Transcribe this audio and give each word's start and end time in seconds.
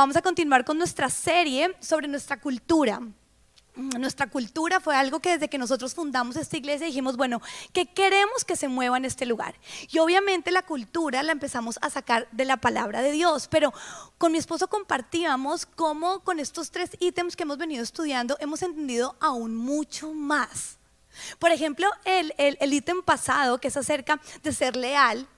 vamos 0.00 0.16
a 0.16 0.22
continuar 0.22 0.64
con 0.64 0.78
nuestra 0.78 1.10
serie 1.10 1.76
sobre 1.78 2.08
nuestra 2.08 2.40
cultura. 2.40 3.00
Nuestra 3.76 4.28
cultura 4.28 4.80
fue 4.80 4.96
algo 4.96 5.20
que 5.20 5.32
desde 5.32 5.48
que 5.48 5.58
nosotros 5.58 5.94
fundamos 5.94 6.36
esta 6.36 6.56
iglesia 6.56 6.86
dijimos, 6.86 7.18
bueno, 7.18 7.42
¿qué 7.74 7.84
queremos 7.84 8.46
que 8.46 8.56
se 8.56 8.68
mueva 8.68 8.96
en 8.96 9.04
este 9.04 9.26
lugar? 9.26 9.54
Y 9.90 9.98
obviamente 9.98 10.52
la 10.52 10.62
cultura 10.62 11.22
la 11.22 11.32
empezamos 11.32 11.78
a 11.82 11.90
sacar 11.90 12.26
de 12.32 12.46
la 12.46 12.56
palabra 12.56 13.02
de 13.02 13.12
Dios, 13.12 13.46
pero 13.48 13.74
con 14.16 14.32
mi 14.32 14.38
esposo 14.38 14.68
compartíamos 14.68 15.66
cómo 15.66 16.20
con 16.20 16.40
estos 16.40 16.70
tres 16.70 16.90
ítems 16.98 17.36
que 17.36 17.42
hemos 17.42 17.58
venido 17.58 17.82
estudiando 17.82 18.38
hemos 18.40 18.62
entendido 18.62 19.16
aún 19.20 19.54
mucho 19.54 20.14
más. 20.14 20.78
Por 21.38 21.50
ejemplo, 21.50 21.86
el, 22.06 22.32
el 22.38 22.72
ítem 22.72 23.02
pasado 23.02 23.58
que 23.60 23.68
es 23.68 23.76
acerca 23.76 24.18
de 24.42 24.52
ser 24.52 24.76
leal, 24.76 25.28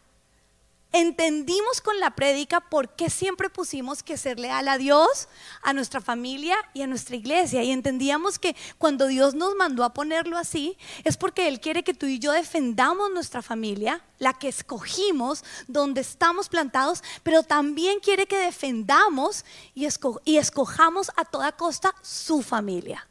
entendimos 0.93 1.81
con 1.81 1.99
la 2.01 2.15
prédica 2.15 2.61
por 2.61 2.91
qué 2.91 3.09
siempre 3.09 3.49
pusimos 3.49 4.03
que 4.03 4.17
ser 4.17 4.39
leal 4.39 4.69
a 4.69 4.79
Dios, 4.79 5.29
a 5.63 5.73
nuestra 5.73 6.01
familia 6.01 6.57
y 6.75 6.83
a 6.83 6.87
nuestra 6.87 7.17
iglesia. 7.17 7.63
Y 7.63 7.73
entendíamos 7.73 8.39
que 8.39 8.55
cuando 8.79 9.07
Dios 9.07 9.35
nos 9.35 9.55
mandó 9.57 9.85
a 9.85 9.95
ponerlo 9.95 10.37
así, 10.37 10.77
es 11.05 11.17
porque 11.17 11.49
Él 11.49 11.61
quiere 11.61 11.83
que 11.83 11.95
tú 11.95 12.07
y 12.07 12.19
yo 12.19 12.33
defendamos 12.33 13.11
nuestra 13.11 13.43
familia, 13.43 14.05
la 14.19 14.35
que 14.35 14.49
escogimos, 14.49 15.45
donde 15.67 16.03
estamos 16.03 16.49
plantados, 16.49 17.03
pero 17.23 17.43
también 17.43 17.99
quiere 18.01 18.27
que 18.27 18.39
defendamos 18.39 19.45
y, 19.75 19.89
y 20.25 20.37
escojamos 20.37 21.11
a 21.17 21.25
toda 21.25 21.53
costa 21.53 21.95
su 22.03 22.43
familia. 22.43 23.09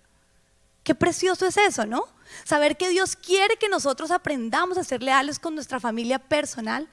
Qué 0.83 0.95
precioso 0.95 1.45
es 1.45 1.57
eso, 1.57 1.85
¿no? 1.85 2.07
Saber 2.43 2.77
que 2.77 2.89
Dios 2.89 3.15
quiere 3.15 3.57
que 3.57 3.69
nosotros 3.69 4.09
aprendamos 4.09 4.77
a 4.77 4.83
ser 4.83 5.03
leales 5.03 5.37
con 5.37 5.53
nuestra 5.53 5.79
familia 5.79 6.17
personal 6.17 6.87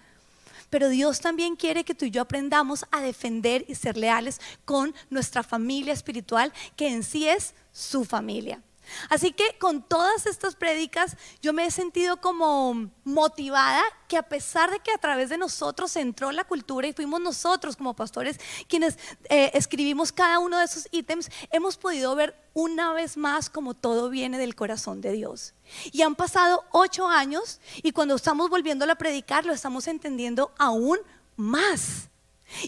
pero 0.71 0.89
Dios 0.89 1.21
también 1.21 1.57
quiere 1.57 1.85
que 1.85 1.95
tú 1.95 2.05
y 2.05 2.11
yo 2.11 2.23
aprendamos 2.23 2.85
a 2.91 3.01
defender 3.01 3.65
y 3.69 3.75
ser 3.75 3.97
leales 3.97 4.41
con 4.65 4.95
nuestra 5.11 5.43
familia 5.43 5.93
espiritual, 5.93 6.53
que 6.77 6.89
en 6.89 7.03
sí 7.03 7.29
es 7.29 7.55
su 7.73 8.05
familia. 8.05 8.63
Así 9.09 9.33
que 9.33 9.57
con 9.59 9.83
todas 9.83 10.27
estas 10.27 10.55
prédicas 10.57 11.17
yo 11.43 11.53
me 11.53 11.67
he 11.67 11.71
sentido 11.71 12.21
como 12.21 12.91
motivada 13.05 13.83
que 14.09 14.17
a 14.17 14.23
pesar 14.23 14.71
de 14.71 14.81
que 14.81 14.93
a 14.93 14.99
través 14.99 15.29
de 15.29 15.39
nosotros 15.39 15.95
entró 15.97 16.33
la 16.33 16.45
cultura 16.45 16.89
y 16.89 16.93
fuimos 16.93 17.21
nosotros 17.21 17.77
como 17.77 17.95
pastores 17.95 18.39
quienes 18.69 18.99
eh, 19.29 19.51
escribimos 19.55 20.13
cada 20.13 20.39
uno 20.39 20.59
de 20.59 20.65
esos 20.65 20.89
ítems, 20.91 21.31
hemos 21.51 21.77
podido 21.77 22.15
ver 22.15 22.35
una 22.55 22.93
vez 22.93 23.16
más 23.16 23.51
como 23.51 23.75
todo 23.75 24.11
viene 24.11 24.39
del 24.39 24.55
corazón 24.55 25.01
de 25.01 25.13
Dios. 25.13 25.55
Y 25.93 26.03
han 26.03 26.15
pasado 26.15 26.65
ocho 26.73 27.09
años 27.09 27.61
y 27.83 27.93
cuando 27.93 28.15
estamos 28.15 28.51
volviendo 28.51 28.91
a 28.91 28.95
predicar 28.95 29.45
lo 29.45 29.53
estamos 29.53 29.87
entendiendo 29.87 30.53
aún 30.59 30.99
más. 31.37 32.09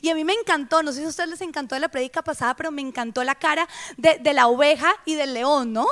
Y 0.02 0.10
a 0.10 0.14
mí 0.14 0.24
me 0.24 0.34
encantó, 0.34 0.82
no 0.82 0.92
sé 0.92 0.98
si 0.98 1.04
a 1.06 1.08
ustedes 1.08 1.30
les 1.30 1.40
encantó 1.40 1.78
la 1.78 1.88
predica 1.88 2.22
pasada, 2.22 2.54
pero 2.54 2.70
me 2.70 2.82
encantó 2.82 3.24
la 3.24 3.34
cara 3.34 3.66
de, 3.96 4.18
de 4.18 4.34
la 4.34 4.46
oveja 4.46 4.94
y 5.06 5.14
del 5.14 5.34
león, 5.34 5.72
¿no? 5.72 5.86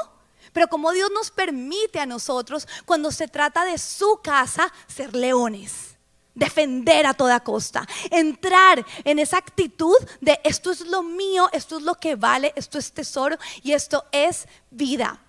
Pero 0.58 0.66
como 0.66 0.90
Dios 0.90 1.08
nos 1.14 1.30
permite 1.30 2.00
a 2.00 2.06
nosotros, 2.06 2.66
cuando 2.84 3.12
se 3.12 3.28
trata 3.28 3.64
de 3.64 3.78
su 3.78 4.18
casa, 4.20 4.72
ser 4.88 5.14
leones 5.14 5.96
defender 6.34 7.06
a 7.06 7.14
toda 7.14 7.38
costa, 7.38 7.86
entrar 8.10 8.84
en 9.04 9.20
esa 9.20 9.38
actitud 9.38 9.96
de 10.20 10.40
esto 10.42 10.72
es 10.72 10.80
lo 10.80 11.04
mío, 11.04 11.48
esto 11.52 11.78
es 11.78 11.84
lo 11.84 11.94
que 11.94 12.16
vale, 12.16 12.52
esto 12.56 12.76
es 12.76 12.92
tesoro 12.92 13.36
y 13.62 13.70
esto 13.70 14.04
es 14.10 14.48
vida. 14.68 15.20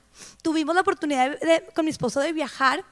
Tuvimos 0.41 0.73
la 0.73 0.81
oportunidad 0.81 1.38
con 1.75 1.86
mi 1.86 1.91
esposo 1.91 2.19
de 2.21 2.33
viajar 2.33 2.83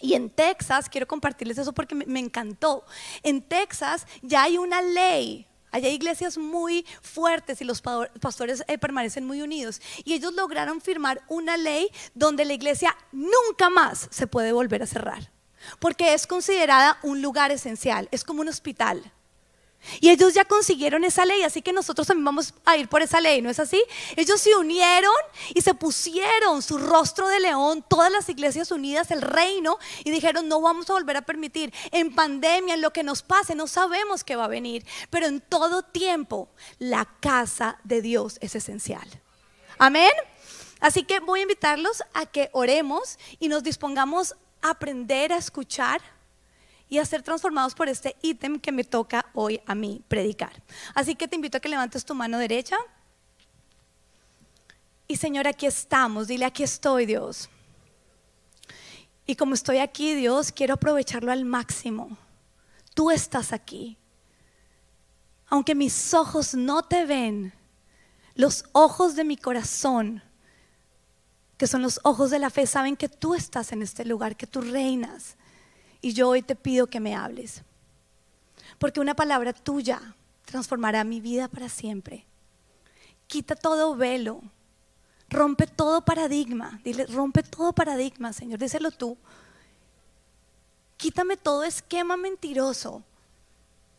y 0.00 0.14
en 0.14 0.28
Texas, 0.28 0.88
quiero 0.88 1.06
compartirles 1.06 1.58
eso 1.58 1.72
porque 1.72 1.94
me, 1.94 2.18
encantó, 2.18 2.84
en 3.22 3.42
Texas 3.42 4.08
ya 4.22 4.42
hay 4.42 4.58
una 4.58 4.82
ley 4.82 5.46
hay 5.72 5.86
iglesias 5.86 6.38
muy 6.38 6.86
fuertes 7.02 7.60
y 7.60 7.64
los 7.64 7.82
pastores 7.82 8.64
eh, 8.66 8.78
permanecen 8.78 9.26
muy 9.26 9.42
unidos. 9.42 9.80
Y 10.04 10.14
ellos 10.14 10.34
lograron 10.34 10.80
firmar 10.80 11.22
una 11.28 11.56
ley 11.56 11.88
donde 12.14 12.44
la 12.44 12.54
iglesia 12.54 12.96
nunca 13.12 13.70
más 13.70 14.08
se 14.10 14.26
puede 14.26 14.52
volver 14.52 14.82
a 14.82 14.86
cerrar. 14.86 15.30
Porque 15.78 16.14
es 16.14 16.26
considerada 16.26 16.98
un 17.02 17.22
lugar 17.22 17.50
esencial, 17.50 18.08
es 18.10 18.24
como 18.24 18.40
un 18.40 18.48
hospital. 18.48 19.12
Y 20.00 20.10
ellos 20.10 20.34
ya 20.34 20.44
consiguieron 20.44 21.04
esa 21.04 21.24
ley, 21.24 21.42
así 21.42 21.62
que 21.62 21.72
nosotros 21.72 22.06
también 22.06 22.24
vamos 22.24 22.54
a 22.64 22.76
ir 22.76 22.88
por 22.88 23.02
esa 23.02 23.20
ley, 23.20 23.40
¿no 23.40 23.50
es 23.50 23.58
así? 23.58 23.82
Ellos 24.16 24.40
se 24.40 24.54
unieron 24.54 25.14
y 25.54 25.62
se 25.62 25.74
pusieron 25.74 26.62
su 26.62 26.78
rostro 26.78 27.28
de 27.28 27.40
león, 27.40 27.84
todas 27.88 28.12
las 28.12 28.28
iglesias 28.28 28.70
unidas, 28.70 29.10
el 29.10 29.22
reino, 29.22 29.78
y 30.04 30.10
dijeron, 30.10 30.48
no 30.48 30.60
vamos 30.60 30.88
a 30.90 30.92
volver 30.92 31.16
a 31.16 31.22
permitir, 31.22 31.72
en 31.90 32.14
pandemia, 32.14 32.74
en 32.74 32.82
lo 32.82 32.92
que 32.92 33.02
nos 33.02 33.22
pase, 33.22 33.54
no 33.54 33.66
sabemos 33.66 34.22
qué 34.22 34.36
va 34.36 34.44
a 34.44 34.48
venir, 34.48 34.86
pero 35.08 35.26
en 35.26 35.40
todo 35.40 35.82
tiempo 35.82 36.48
la 36.78 37.06
casa 37.20 37.78
de 37.84 38.02
Dios 38.02 38.38
es 38.40 38.54
esencial. 38.54 39.08
Amén. 39.78 40.10
Así 40.80 41.04
que 41.04 41.20
voy 41.20 41.40
a 41.40 41.42
invitarlos 41.42 42.02
a 42.14 42.26
que 42.26 42.50
oremos 42.52 43.18
y 43.38 43.48
nos 43.48 43.62
dispongamos 43.62 44.34
a 44.62 44.70
aprender 44.70 45.32
a 45.32 45.36
escuchar 45.36 46.00
y 46.90 46.98
a 46.98 47.04
ser 47.04 47.22
transformados 47.22 47.74
por 47.74 47.88
este 47.88 48.16
ítem 48.20 48.58
que 48.58 48.72
me 48.72 48.82
toca 48.82 49.24
hoy 49.32 49.60
a 49.64 49.76
mí 49.76 50.02
predicar. 50.08 50.60
Así 50.92 51.14
que 51.14 51.28
te 51.28 51.36
invito 51.36 51.56
a 51.56 51.60
que 51.60 51.68
levantes 51.68 52.04
tu 52.04 52.16
mano 52.16 52.36
derecha. 52.36 52.76
Y 55.06 55.16
Señor, 55.16 55.46
aquí 55.46 55.66
estamos. 55.66 56.26
Dile, 56.26 56.44
aquí 56.44 56.64
estoy, 56.64 57.06
Dios. 57.06 57.48
Y 59.24 59.36
como 59.36 59.54
estoy 59.54 59.78
aquí, 59.78 60.14
Dios, 60.14 60.50
quiero 60.50 60.74
aprovecharlo 60.74 61.30
al 61.30 61.44
máximo. 61.44 62.18
Tú 62.92 63.12
estás 63.12 63.52
aquí. 63.52 63.96
Aunque 65.46 65.76
mis 65.76 66.12
ojos 66.12 66.54
no 66.54 66.82
te 66.82 67.06
ven, 67.06 67.52
los 68.34 68.64
ojos 68.72 69.14
de 69.14 69.22
mi 69.22 69.36
corazón, 69.36 70.24
que 71.56 71.68
son 71.68 71.82
los 71.82 72.00
ojos 72.02 72.30
de 72.30 72.40
la 72.40 72.50
fe, 72.50 72.66
saben 72.66 72.96
que 72.96 73.08
tú 73.08 73.34
estás 73.36 73.70
en 73.70 73.82
este 73.82 74.04
lugar, 74.04 74.36
que 74.36 74.48
tú 74.48 74.60
reinas 74.60 75.36
y 76.00 76.12
yo 76.12 76.28
hoy 76.28 76.42
te 76.42 76.54
pido 76.54 76.86
que 76.86 77.00
me 77.00 77.14
hables. 77.14 77.62
Porque 78.78 79.00
una 79.00 79.14
palabra 79.14 79.52
tuya 79.52 80.14
transformará 80.44 81.04
mi 81.04 81.20
vida 81.20 81.48
para 81.48 81.68
siempre. 81.68 82.24
Quita 83.26 83.54
todo 83.54 83.94
velo. 83.94 84.42
Rompe 85.28 85.66
todo 85.66 86.04
paradigma. 86.04 86.80
Dile, 86.82 87.06
rompe 87.06 87.42
todo 87.42 87.72
paradigma, 87.72 88.32
Señor. 88.32 88.58
Díselo 88.58 88.90
tú. 88.90 89.16
Quítame 90.96 91.36
todo 91.36 91.64
esquema 91.64 92.16
mentiroso 92.16 93.02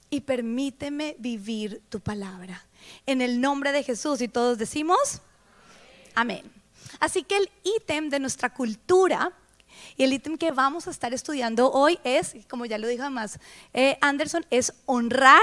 y 0.10 0.22
permíteme 0.22 1.16
vivir 1.18 1.82
tu 1.90 2.00
palabra. 2.00 2.66
En 3.06 3.22
el 3.22 3.40
nombre 3.40 3.72
de 3.72 3.84
Jesús 3.84 4.22
y 4.22 4.28
todos 4.28 4.58
decimos, 4.58 5.22
amén. 6.14 6.52
Así 7.00 7.24
que 7.24 7.38
el 7.38 7.50
ítem 7.64 8.10
de 8.10 8.20
nuestra 8.20 8.54
cultura 8.54 9.32
y 10.02 10.04
el 10.04 10.14
ítem 10.14 10.36
que 10.36 10.50
vamos 10.50 10.88
a 10.88 10.90
estar 10.90 11.14
estudiando 11.14 11.72
hoy 11.72 12.00
es, 12.04 12.36
como 12.50 12.66
ya 12.66 12.80
lo 12.80 12.88
dijo 12.88 13.04
además 13.04 13.38
eh, 13.72 14.00
Anderson, 14.02 14.44
es 14.50 14.74
honrar 14.88 15.40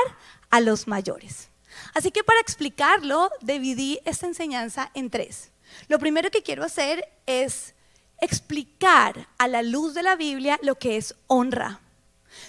a 0.50 0.58
los 0.58 0.88
mayores. 0.88 1.48
Así 1.94 2.10
que 2.10 2.24
para 2.24 2.40
explicarlo, 2.40 3.30
dividí 3.40 4.00
esta 4.04 4.26
enseñanza 4.26 4.90
en 4.94 5.10
tres. 5.10 5.52
Lo 5.86 6.00
primero 6.00 6.32
que 6.32 6.42
quiero 6.42 6.64
hacer 6.64 7.08
es 7.24 7.76
explicar 8.20 9.28
a 9.38 9.46
la 9.46 9.62
luz 9.62 9.94
de 9.94 10.02
la 10.02 10.16
Biblia 10.16 10.58
lo 10.60 10.74
que 10.74 10.96
es 10.96 11.14
honra. 11.28 11.78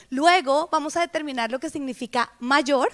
Luego 0.10 0.68
vamos 0.72 0.98
a 0.98 1.02
determinar 1.02 1.52
lo 1.52 1.60
que 1.60 1.70
significa 1.70 2.34
mayor 2.40 2.92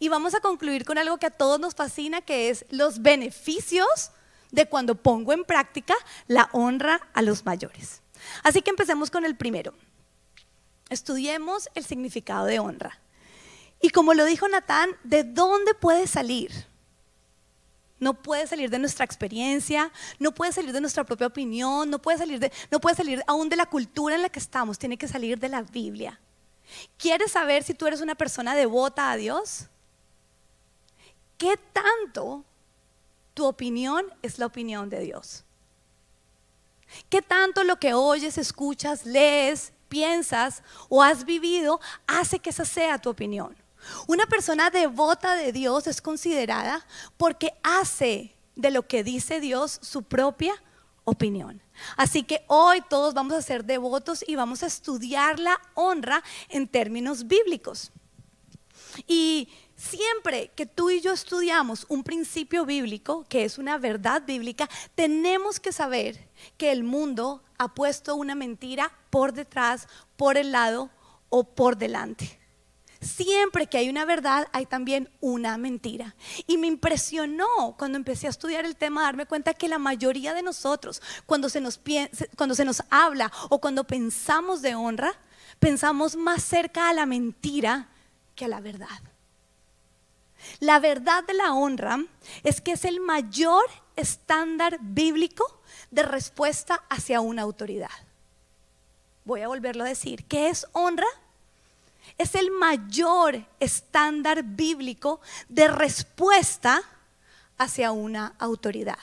y 0.00 0.08
vamos 0.08 0.34
a 0.34 0.40
concluir 0.40 0.84
con 0.84 0.98
algo 0.98 1.18
que 1.18 1.26
a 1.26 1.30
todos 1.30 1.60
nos 1.60 1.76
fascina, 1.76 2.22
que 2.22 2.50
es 2.50 2.66
los 2.70 3.02
beneficios 3.02 4.10
de 4.50 4.66
cuando 4.66 4.96
pongo 4.96 5.32
en 5.32 5.44
práctica 5.44 5.94
la 6.26 6.48
honra 6.50 7.00
a 7.14 7.22
los 7.22 7.44
mayores. 7.44 8.02
Así 8.42 8.62
que 8.62 8.70
empecemos 8.70 9.10
con 9.10 9.24
el 9.24 9.36
primero. 9.36 9.74
Estudiemos 10.88 11.68
el 11.74 11.84
significado 11.84 12.46
de 12.46 12.58
honra. 12.58 13.00
Y 13.80 13.90
como 13.90 14.14
lo 14.14 14.24
dijo 14.24 14.48
Natán, 14.48 14.90
¿de 15.04 15.24
dónde 15.24 15.74
puede 15.74 16.06
salir? 16.06 16.50
No 17.98 18.14
puede 18.14 18.46
salir 18.46 18.70
de 18.70 18.78
nuestra 18.78 19.04
experiencia, 19.04 19.90
no 20.18 20.32
puede 20.32 20.52
salir 20.52 20.72
de 20.72 20.80
nuestra 20.80 21.04
propia 21.04 21.26
opinión, 21.26 21.88
no 21.90 22.00
puede 22.00 22.18
salir, 22.18 22.38
de, 22.38 22.52
no 22.70 22.80
puede 22.80 22.96
salir 22.96 23.22
aún 23.26 23.48
de 23.48 23.56
la 23.56 23.66
cultura 23.66 24.14
en 24.14 24.22
la 24.22 24.28
que 24.28 24.38
estamos, 24.38 24.78
tiene 24.78 24.98
que 24.98 25.08
salir 25.08 25.38
de 25.38 25.48
la 25.48 25.62
Biblia. 25.62 26.20
¿Quieres 26.98 27.32
saber 27.32 27.62
si 27.62 27.74
tú 27.74 27.86
eres 27.86 28.00
una 28.00 28.14
persona 28.14 28.54
devota 28.54 29.10
a 29.10 29.16
Dios? 29.16 29.68
¿Qué 31.38 31.56
tanto 31.72 32.44
tu 33.36 33.44
opinión 33.44 34.06
es 34.22 34.38
la 34.38 34.46
opinión 34.46 34.88
de 34.88 35.00
Dios. 35.00 35.44
¿Qué 37.08 37.22
tanto 37.22 37.64
lo 37.64 37.78
que 37.78 37.94
oyes, 37.94 38.38
escuchas, 38.38 39.04
lees, 39.04 39.72
piensas 39.88 40.62
o 40.88 41.02
has 41.02 41.24
vivido 41.24 41.80
hace 42.06 42.38
que 42.38 42.50
esa 42.50 42.64
sea 42.64 42.98
tu 42.98 43.10
opinión? 43.10 43.56
Una 44.06 44.26
persona 44.26 44.70
devota 44.70 45.34
de 45.34 45.52
Dios 45.52 45.86
es 45.86 46.00
considerada 46.00 46.86
porque 47.16 47.54
hace 47.62 48.34
de 48.56 48.70
lo 48.70 48.86
que 48.86 49.04
dice 49.04 49.40
Dios 49.40 49.78
su 49.82 50.02
propia 50.02 50.54
opinión. 51.04 51.62
Así 51.96 52.22
que 52.22 52.44
hoy 52.48 52.82
todos 52.88 53.14
vamos 53.14 53.34
a 53.34 53.42
ser 53.42 53.64
devotos 53.64 54.24
y 54.26 54.34
vamos 54.34 54.62
a 54.62 54.66
estudiar 54.66 55.38
la 55.38 55.58
honra 55.74 56.22
en 56.48 56.66
términos 56.66 57.26
bíblicos. 57.26 57.92
Y 59.06 59.48
siempre 59.76 60.50
que 60.56 60.66
tú 60.66 60.90
y 60.90 61.00
yo 61.00 61.12
estudiamos 61.12 61.86
un 61.88 62.02
principio 62.02 62.64
bíblico, 62.64 63.24
que 63.28 63.44
es 63.44 63.58
una 63.58 63.78
verdad 63.78 64.22
bíblica, 64.26 64.68
tenemos 64.94 65.60
que 65.60 65.72
saber 65.72 66.28
que 66.56 66.72
el 66.72 66.82
mundo 66.82 67.42
ha 67.58 67.74
puesto 67.74 68.16
una 68.16 68.34
mentira 68.34 68.92
por 69.10 69.32
detrás, 69.32 69.88
por 70.16 70.36
el 70.36 70.52
lado 70.52 70.90
o 71.28 71.44
por 71.44 71.76
delante. 71.76 72.38
Siempre 73.00 73.66
que 73.66 73.78
hay 73.78 73.90
una 73.90 74.04
verdad, 74.04 74.48
hay 74.52 74.64
también 74.66 75.10
una 75.20 75.58
mentira. 75.58 76.16
Y 76.46 76.56
me 76.56 76.66
impresionó 76.66 77.76
cuando 77.78 77.98
empecé 77.98 78.26
a 78.26 78.30
estudiar 78.30 78.64
el 78.64 78.74
tema 78.74 79.02
darme 79.02 79.26
cuenta 79.26 79.54
que 79.54 79.68
la 79.68 79.78
mayoría 79.78 80.32
de 80.32 80.42
nosotros, 80.42 81.02
cuando 81.26 81.48
se 81.48 81.60
nos, 81.60 81.78
cuando 82.36 82.54
se 82.54 82.64
nos 82.64 82.82
habla 82.90 83.30
o 83.50 83.60
cuando 83.60 83.84
pensamos 83.84 84.62
de 84.62 84.74
honra, 84.74 85.12
pensamos 85.58 86.16
más 86.16 86.42
cerca 86.42 86.88
a 86.88 86.94
la 86.94 87.06
mentira 87.06 87.88
que 88.34 88.46
a 88.46 88.48
la 88.48 88.60
verdad. 88.60 89.15
La 90.60 90.78
verdad 90.78 91.24
de 91.24 91.34
la 91.34 91.52
honra 91.52 92.04
es 92.42 92.60
que 92.60 92.72
es 92.72 92.84
el 92.84 93.00
mayor 93.00 93.64
estándar 93.96 94.78
bíblico 94.80 95.60
de 95.90 96.02
respuesta 96.02 96.82
hacia 96.88 97.20
una 97.20 97.42
autoridad. 97.42 97.90
Voy 99.24 99.42
a 99.42 99.48
volverlo 99.48 99.84
a 99.84 99.88
decir. 99.88 100.24
¿Qué 100.24 100.48
es 100.48 100.66
honra? 100.72 101.06
Es 102.18 102.34
el 102.34 102.50
mayor 102.50 103.44
estándar 103.60 104.42
bíblico 104.44 105.20
de 105.48 105.68
respuesta 105.68 106.82
hacia 107.58 107.90
una 107.90 108.34
autoridad. 108.38 108.98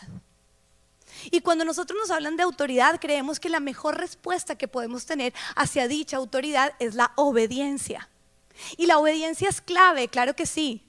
Y 1.31 1.41
cuando 1.41 1.65
nosotros 1.65 1.97
nos 1.99 2.11
hablan 2.11 2.37
de 2.37 2.43
autoridad, 2.43 2.99
creemos 2.99 3.39
que 3.39 3.49
la 3.49 3.59
mejor 3.59 3.97
respuesta 3.97 4.55
que 4.55 4.67
podemos 4.67 5.05
tener 5.05 5.33
hacia 5.55 5.87
dicha 5.87 6.17
autoridad 6.17 6.73
es 6.79 6.95
la 6.95 7.11
obediencia. 7.15 8.09
Y 8.77 8.85
la 8.85 8.99
obediencia 8.99 9.49
es 9.49 9.61
clave, 9.61 10.07
claro 10.07 10.35
que 10.35 10.45
sí. 10.45 10.81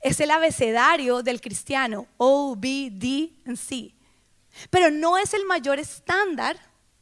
Es 0.00 0.20
el 0.20 0.30
abecedario 0.30 1.22
del 1.22 1.40
cristiano, 1.40 2.06
O, 2.16 2.56
B, 2.56 2.90
D, 2.92 3.32
C. 3.56 3.94
Pero 4.70 4.90
no 4.90 5.18
es 5.18 5.34
el 5.34 5.44
mayor 5.46 5.78
estándar, 5.78 6.58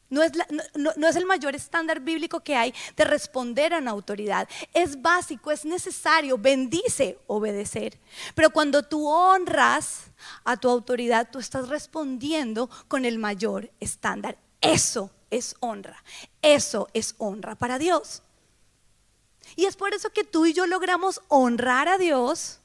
no 0.09 0.21
es, 0.21 0.31
no 0.75 1.07
es, 1.07 1.15
el 1.15 1.25
mayor 1.25 1.55
estándar 1.55 1.99
bíblico 1.99 2.41
que 2.41 2.55
hay 2.55 2.73
de 2.95 3.03
responder 3.03 3.73
a 3.73 3.79
una 3.79 3.91
autoridad. 3.91 4.47
Es 4.73 5.01
básico, 5.01 5.51
es 5.51 5.65
necesario, 5.65 6.37
bendice 6.37 7.17
obedecer. 7.25 7.97
Pero 8.35 8.51
cuando 8.51 8.83
tú 8.83 9.07
honras 9.07 10.11
a 10.43 10.55
tu 10.55 10.69
autoridad, 10.69 11.29
tú 11.31 11.39
estás 11.39 11.67
respondiendo 11.67 12.69
con 12.87 13.05
el 13.05 13.17
mayor 13.17 13.71
estándar. 13.79 14.37
Eso 14.61 15.09
es 15.31 15.55
honra. 15.59 16.03
Eso 16.43 16.87
es 16.93 17.15
honra 17.17 17.55
para 17.55 17.79
Dios. 17.79 18.21
Y 19.55 19.65
es 19.65 19.75
por 19.75 19.93
eso 19.93 20.11
que 20.11 20.23
tú 20.23 20.45
y 20.45 20.53
yo 20.53 20.67
logramos 20.67 21.21
honrar 21.27 21.87
a 21.87 21.97
Dios 21.97 22.59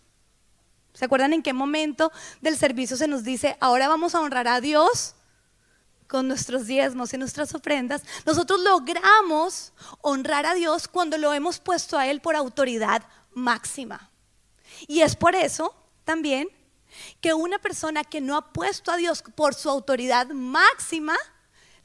¿Se 0.99 1.05
acuerdan 1.05 1.33
en 1.33 1.45
qué 1.45 1.53
momento 1.53 2.11
del 2.41 2.57
servicio 2.57 2.97
se 2.97 3.07
nos 3.07 3.23
dice, 3.23 3.57
ahora 3.61 3.87
vamos 3.87 4.17
a 4.17 4.21
honrar 4.21 4.49
a 4.49 4.61
Dios 4.61 5.15
con 6.09 6.27
nuestros 6.27 6.67
diezmos 6.67 7.15
y 7.15 7.19
nuestras 7.19 7.55
ofrendas? 7.55 8.03
Nosotros 8.27 8.59
logramos 8.63 9.73
honrar 10.01 10.45
a 10.45 10.55
Dios 10.55 10.89
cuando 10.89 11.17
lo 11.17 11.33
hemos 11.33 11.61
puesto 11.61 11.97
a 11.97 12.09
Él 12.09 12.21
por 12.21 12.35
autoridad 12.35 13.05
máxima. 13.33 14.11
Y 14.89 15.03
es 15.03 15.15
por 15.15 15.37
eso 15.37 15.73
también 16.03 16.49
que 17.21 17.33
una 17.33 17.61
persona 17.61 18.03
que 18.03 18.21
no 18.21 18.37
ha 18.37 18.53
puesto 18.53 18.91
a 18.91 18.97
Dios 18.97 19.23
por 19.37 19.55
su 19.55 19.71
autoridad 19.71 20.27
máxima, 20.31 21.15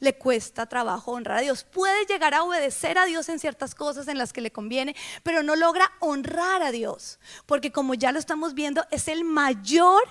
le 0.04 0.14
cuesta 0.14 0.66
trabajo 0.66 1.12
honrar 1.12 1.38
a 1.38 1.40
Dios. 1.40 1.64
Puede 1.64 2.06
llegar 2.06 2.34
a 2.34 2.44
obedecer 2.44 2.98
a 2.98 3.06
Dios 3.06 3.28
en 3.28 3.40
ciertas 3.40 3.74
cosas 3.74 4.06
en 4.06 4.18
las 4.18 4.32
que 4.32 4.40
le 4.40 4.52
conviene, 4.52 4.94
pero 5.22 5.42
no 5.42 5.56
logra 5.56 5.90
honrar 5.98 6.62
a 6.62 6.70
Dios, 6.70 7.18
porque 7.46 7.72
como 7.72 7.94
ya 7.94 8.12
lo 8.12 8.18
estamos 8.18 8.54
viendo, 8.54 8.86
es 8.90 9.08
el 9.08 9.24
mayor 9.24 10.02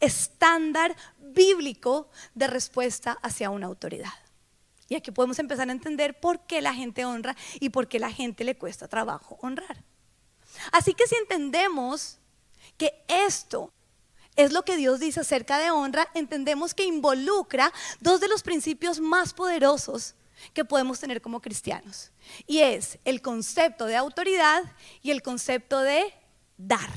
estándar 0.00 0.96
bíblico 1.18 2.10
de 2.34 2.48
respuesta 2.48 3.12
hacia 3.22 3.50
una 3.50 3.66
autoridad. 3.66 4.12
Y 4.88 4.96
aquí 4.96 5.10
podemos 5.10 5.38
empezar 5.38 5.68
a 5.68 5.72
entender 5.72 6.18
por 6.18 6.40
qué 6.40 6.60
la 6.60 6.74
gente 6.74 7.04
honra 7.04 7.36
y 7.60 7.70
por 7.70 7.88
qué 7.88 7.98
la 7.98 8.10
gente 8.10 8.44
le 8.44 8.58
cuesta 8.58 8.88
trabajo 8.88 9.38
honrar. 9.40 9.84
Así 10.70 10.92
que 10.92 11.06
si 11.06 11.14
entendemos 11.14 12.18
que 12.76 13.04
esto 13.08 13.72
es 14.36 14.52
lo 14.52 14.64
que 14.64 14.76
Dios 14.76 15.00
dice 15.00 15.20
acerca 15.20 15.58
de 15.58 15.70
honra, 15.70 16.08
entendemos 16.14 16.74
que 16.74 16.84
involucra 16.84 17.72
dos 18.00 18.20
de 18.20 18.28
los 18.28 18.42
principios 18.42 19.00
más 19.00 19.34
poderosos 19.34 20.14
que 20.54 20.64
podemos 20.64 20.98
tener 20.98 21.20
como 21.20 21.40
cristianos. 21.40 22.10
Y 22.46 22.60
es 22.60 22.98
el 23.04 23.20
concepto 23.20 23.86
de 23.86 23.96
autoridad 23.96 24.64
y 25.02 25.10
el 25.10 25.22
concepto 25.22 25.80
de 25.80 26.14
dar. 26.56 26.90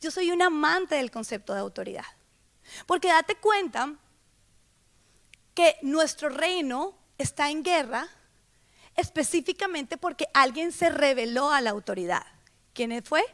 Yo 0.00 0.10
soy 0.10 0.30
un 0.30 0.42
amante 0.42 0.96
del 0.96 1.10
concepto 1.10 1.54
de 1.54 1.60
autoridad. 1.60 2.04
Porque 2.86 3.08
date 3.08 3.36
cuenta 3.36 3.94
que 5.54 5.76
nuestro 5.82 6.28
reino 6.28 6.94
está 7.16 7.50
en 7.50 7.62
guerra 7.62 8.08
específicamente 8.94 9.96
porque 9.96 10.26
alguien 10.34 10.72
se 10.72 10.90
rebeló 10.90 11.50
a 11.50 11.60
la 11.60 11.70
autoridad. 11.70 12.26
¿Quién 12.74 13.02
fue? 13.02 13.24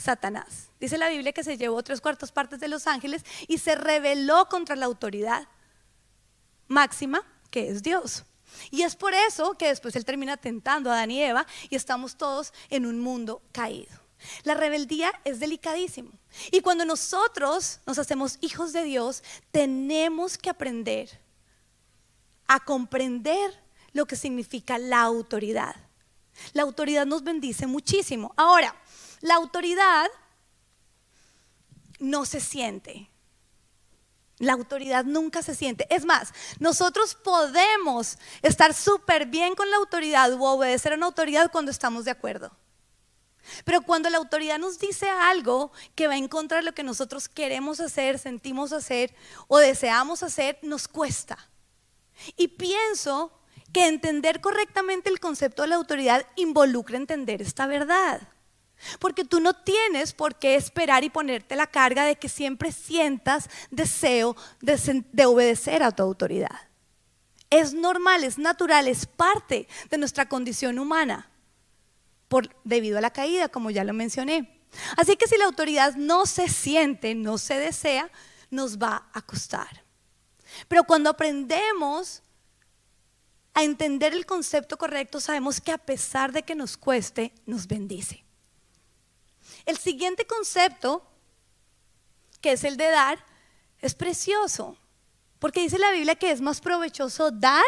Satanás. 0.00 0.70
Dice 0.80 0.98
la 0.98 1.08
Biblia 1.08 1.32
que 1.32 1.44
se 1.44 1.58
llevó 1.58 1.82
tres 1.82 2.00
cuartas 2.00 2.32
partes 2.32 2.58
de 2.58 2.68
los 2.68 2.86
ángeles 2.86 3.24
y 3.46 3.58
se 3.58 3.74
rebeló 3.74 4.48
contra 4.48 4.76
la 4.76 4.86
autoridad 4.86 5.46
máxima 6.68 7.22
que 7.50 7.68
es 7.68 7.82
Dios. 7.82 8.24
Y 8.70 8.82
es 8.82 8.96
por 8.96 9.14
eso 9.14 9.54
que 9.54 9.68
después 9.68 9.94
él 9.96 10.04
termina 10.04 10.36
tentando 10.36 10.90
a 10.90 10.94
Adán 10.94 11.10
y 11.10 11.22
Eva 11.22 11.46
y 11.68 11.76
estamos 11.76 12.16
todos 12.16 12.52
en 12.70 12.86
un 12.86 13.00
mundo 13.00 13.42
caído. 13.52 14.00
La 14.42 14.54
rebeldía 14.54 15.12
es 15.24 15.40
delicadísimo. 15.40 16.10
Y 16.50 16.60
cuando 16.60 16.84
nosotros 16.84 17.80
nos 17.86 17.98
hacemos 17.98 18.38
hijos 18.40 18.72
de 18.72 18.84
Dios, 18.84 19.22
tenemos 19.50 20.36
que 20.36 20.50
aprender 20.50 21.20
a 22.46 22.60
comprender 22.60 23.62
lo 23.92 24.06
que 24.06 24.16
significa 24.16 24.78
la 24.78 25.02
autoridad. 25.02 25.76
La 26.52 26.62
autoridad 26.62 27.06
nos 27.06 27.22
bendice 27.22 27.66
muchísimo. 27.66 28.32
Ahora, 28.36 28.74
la 29.20 29.34
autoridad 29.34 30.08
no 31.98 32.24
se 32.24 32.40
siente. 32.40 33.10
La 34.38 34.54
autoridad 34.54 35.04
nunca 35.04 35.42
se 35.42 35.54
siente. 35.54 35.86
Es 35.90 36.06
más, 36.06 36.32
nosotros 36.58 37.14
podemos 37.14 38.16
estar 38.40 38.72
súper 38.72 39.26
bien 39.26 39.54
con 39.54 39.70
la 39.70 39.76
autoridad 39.76 40.32
o 40.32 40.42
obedecer 40.42 40.92
a 40.92 40.96
una 40.96 41.06
autoridad 41.06 41.52
cuando 41.52 41.70
estamos 41.70 42.06
de 42.06 42.12
acuerdo. 42.12 42.50
Pero 43.64 43.82
cuando 43.82 44.08
la 44.08 44.18
autoridad 44.18 44.58
nos 44.58 44.78
dice 44.78 45.08
algo 45.10 45.72
que 45.94 46.06
va 46.06 46.16
en 46.16 46.28
contra 46.28 46.58
de 46.58 46.62
lo 46.62 46.72
que 46.72 46.82
nosotros 46.82 47.28
queremos 47.28 47.80
hacer, 47.80 48.18
sentimos 48.18 48.72
hacer 48.72 49.14
o 49.48 49.58
deseamos 49.58 50.22
hacer, 50.22 50.58
nos 50.62 50.88
cuesta. 50.88 51.50
Y 52.36 52.48
pienso 52.48 53.32
que 53.72 53.86
entender 53.86 54.40
correctamente 54.40 55.10
el 55.10 55.20
concepto 55.20 55.62
de 55.62 55.68
la 55.68 55.76
autoridad 55.76 56.26
involucra 56.36 56.96
entender 56.96 57.42
esta 57.42 57.66
verdad. 57.66 58.20
Porque 58.98 59.24
tú 59.24 59.40
no 59.40 59.54
tienes 59.54 60.12
por 60.12 60.36
qué 60.36 60.54
esperar 60.54 61.04
y 61.04 61.10
ponerte 61.10 61.56
la 61.56 61.66
carga 61.66 62.04
de 62.04 62.16
que 62.16 62.28
siempre 62.28 62.72
sientas 62.72 63.48
deseo 63.70 64.36
de, 64.60 65.26
obedecer 65.26 65.82
a 65.82 65.92
tu 65.92 66.02
autoridad. 66.02 66.68
Es 67.50 67.74
normal, 67.74 68.24
es 68.24 68.38
natural, 68.38 68.88
es 68.88 69.06
parte 69.06 69.68
de 69.90 69.98
nuestra 69.98 70.28
condición 70.28 70.78
humana 70.78 71.30
por, 72.28 72.48
debido 72.64 72.98
a 72.98 73.00
la 73.00 73.10
caída, 73.10 73.48
como 73.48 73.70
ya 73.70 73.84
lo 73.84 73.92
mencioné. 73.92 74.60
Así 74.96 75.16
que 75.16 75.26
si 75.26 75.36
la 75.36 75.46
autoridad 75.46 75.96
no 75.96 76.26
se 76.26 76.48
siente, 76.48 77.14
no 77.14 77.38
se 77.38 77.58
desea, 77.58 78.10
nos 78.50 78.78
va 78.78 79.08
a 79.12 79.22
costar. 79.22 79.84
Pero 80.68 80.84
cuando 80.84 81.10
aprendemos 81.10 82.22
a 83.52 83.64
entender 83.64 84.14
el 84.14 84.26
concepto 84.26 84.78
correcto, 84.78 85.20
sabemos 85.20 85.60
que 85.60 85.72
a 85.72 85.78
pesar 85.78 86.32
de 86.32 86.44
que 86.44 86.54
nos 86.54 86.76
cueste, 86.76 87.32
nos 87.46 87.66
bendice. 87.66 88.24
El 89.70 89.78
siguiente 89.78 90.26
concepto, 90.26 91.00
que 92.40 92.50
es 92.50 92.64
el 92.64 92.76
de 92.76 92.90
dar, 92.90 93.24
es 93.78 93.94
precioso, 93.94 94.76
porque 95.38 95.60
dice 95.60 95.78
la 95.78 95.92
Biblia 95.92 96.16
que 96.16 96.32
es 96.32 96.40
más 96.40 96.60
provechoso 96.60 97.30
dar 97.30 97.62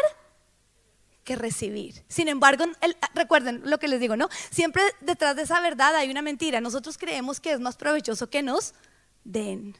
que 1.23 1.37
recibir. 1.37 2.03
Sin 2.09 2.27
embargo, 2.27 2.65
recuerden 3.15 3.61
lo 3.63 3.79
que 3.79 3.87
les 3.87 4.01
digo, 4.01 4.17
¿no? 4.17 4.27
Siempre 4.51 4.83
detrás 4.99 5.37
de 5.37 5.43
esa 5.43 5.61
verdad 5.61 5.95
hay 5.95 6.11
una 6.11 6.21
mentira. 6.21 6.59
Nosotros 6.59 6.97
creemos 6.97 7.39
que 7.39 7.53
es 7.53 7.61
más 7.61 7.77
provechoso 7.77 8.29
que 8.29 8.43
nos 8.43 8.73
den, 9.23 9.77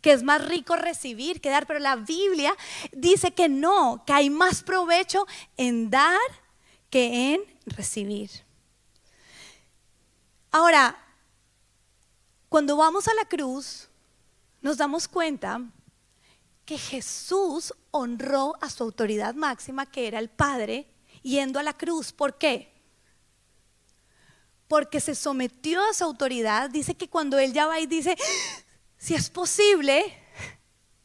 que 0.00 0.10
es 0.10 0.24
más 0.24 0.44
rico 0.44 0.74
recibir 0.74 1.40
que 1.40 1.50
dar, 1.50 1.68
pero 1.68 1.78
la 1.78 1.94
Biblia 1.94 2.52
dice 2.90 3.30
que 3.30 3.48
no, 3.48 4.02
que 4.04 4.12
hay 4.12 4.28
más 4.28 4.64
provecho 4.64 5.24
en 5.56 5.88
dar 5.88 6.18
que 6.90 7.34
en 7.34 7.42
recibir. 7.64 8.28
Ahora, 10.50 11.06
cuando 12.50 12.76
vamos 12.76 13.08
a 13.08 13.14
la 13.14 13.24
cruz, 13.24 13.88
nos 14.60 14.76
damos 14.76 15.08
cuenta 15.08 15.62
que 16.66 16.76
Jesús 16.76 17.72
honró 17.90 18.54
a 18.60 18.68
su 18.68 18.84
autoridad 18.84 19.34
máxima, 19.34 19.86
que 19.86 20.06
era 20.06 20.18
el 20.18 20.28
Padre, 20.28 20.86
yendo 21.22 21.58
a 21.58 21.62
la 21.62 21.72
cruz. 21.72 22.12
¿Por 22.12 22.36
qué? 22.36 22.70
porque 24.70 25.00
se 25.00 25.16
sometió 25.16 25.82
a 25.82 25.92
su 25.92 26.04
autoridad, 26.04 26.70
dice 26.70 26.94
que 26.94 27.08
cuando 27.08 27.40
él 27.40 27.52
ya 27.52 27.66
va 27.66 27.80
y 27.80 27.86
dice, 27.86 28.16
si 28.98 29.16
es 29.16 29.28
posible, 29.28 30.16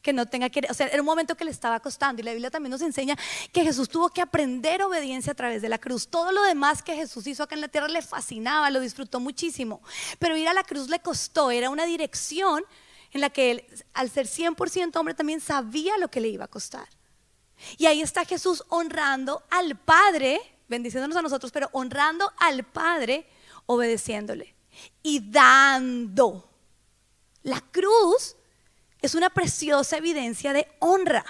que 0.06 0.12
no 0.12 0.26
tenga 0.26 0.48
que, 0.50 0.64
o 0.70 0.72
sea, 0.72 0.86
era 0.86 1.02
un 1.02 1.06
momento 1.06 1.36
que 1.36 1.44
le 1.44 1.50
estaba 1.50 1.80
costando 1.80 2.22
y 2.22 2.24
la 2.24 2.30
Biblia 2.30 2.48
también 2.48 2.70
nos 2.70 2.80
enseña 2.80 3.18
que 3.52 3.64
Jesús 3.64 3.88
tuvo 3.88 4.08
que 4.08 4.22
aprender 4.22 4.80
obediencia 4.84 5.32
a 5.32 5.34
través 5.34 5.62
de 5.62 5.68
la 5.68 5.78
cruz. 5.78 6.06
Todo 6.06 6.30
lo 6.30 6.44
demás 6.44 6.80
que 6.80 6.94
Jesús 6.94 7.26
hizo 7.26 7.42
acá 7.42 7.56
en 7.56 7.60
la 7.60 7.66
tierra 7.66 7.88
le 7.88 8.00
fascinaba, 8.02 8.70
lo 8.70 8.78
disfrutó 8.78 9.18
muchísimo, 9.18 9.82
pero 10.20 10.36
ir 10.36 10.46
a 10.46 10.52
la 10.52 10.62
cruz 10.62 10.88
le 10.88 11.00
costó, 11.00 11.50
era 11.50 11.70
una 11.70 11.86
dirección 11.86 12.62
en 13.10 13.20
la 13.20 13.30
que 13.30 13.50
él, 13.50 13.64
al 13.94 14.08
ser 14.08 14.28
100% 14.28 14.94
hombre, 14.94 15.14
también 15.14 15.40
sabía 15.40 15.98
lo 15.98 16.06
que 16.06 16.20
le 16.20 16.28
iba 16.28 16.44
a 16.44 16.48
costar. 16.48 16.86
Y 17.76 17.86
ahí 17.86 18.00
está 18.00 18.24
Jesús 18.24 18.62
honrando 18.68 19.42
al 19.50 19.76
Padre, 19.76 20.40
bendiciéndonos 20.68 21.16
a 21.16 21.22
nosotros, 21.22 21.50
pero 21.50 21.68
honrando 21.72 22.32
al 22.38 22.62
Padre, 22.62 23.26
obedeciéndole 23.66 24.54
y 25.02 25.32
dando. 25.32 26.48
La 27.42 27.60
cruz 27.60 28.35
es 29.06 29.14
una 29.14 29.30
preciosa 29.30 29.96
evidencia 29.96 30.52
de 30.52 30.68
honra. 30.80 31.24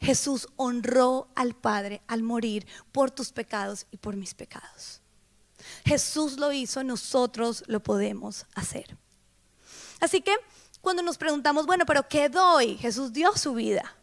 Jesús 0.00 0.48
honró 0.56 1.28
al 1.34 1.54
Padre 1.54 2.02
al 2.06 2.22
morir 2.22 2.66
por 2.90 3.10
tus 3.10 3.30
pecados 3.32 3.86
y 3.90 3.98
por 3.98 4.16
mis 4.16 4.34
pecados. 4.34 5.00
Jesús 5.84 6.38
lo 6.38 6.52
hizo, 6.52 6.82
nosotros 6.82 7.62
lo 7.66 7.82
podemos 7.82 8.46
hacer. 8.54 8.96
Así 10.00 10.20
que 10.20 10.34
cuando 10.80 11.02
nos 11.02 11.18
preguntamos, 11.18 11.66
bueno, 11.66 11.86
pero 11.86 12.08
¿qué 12.08 12.28
doy? 12.28 12.76
Jesús 12.78 13.12
dio 13.12 13.36
su 13.36 13.54
vida. 13.54 13.96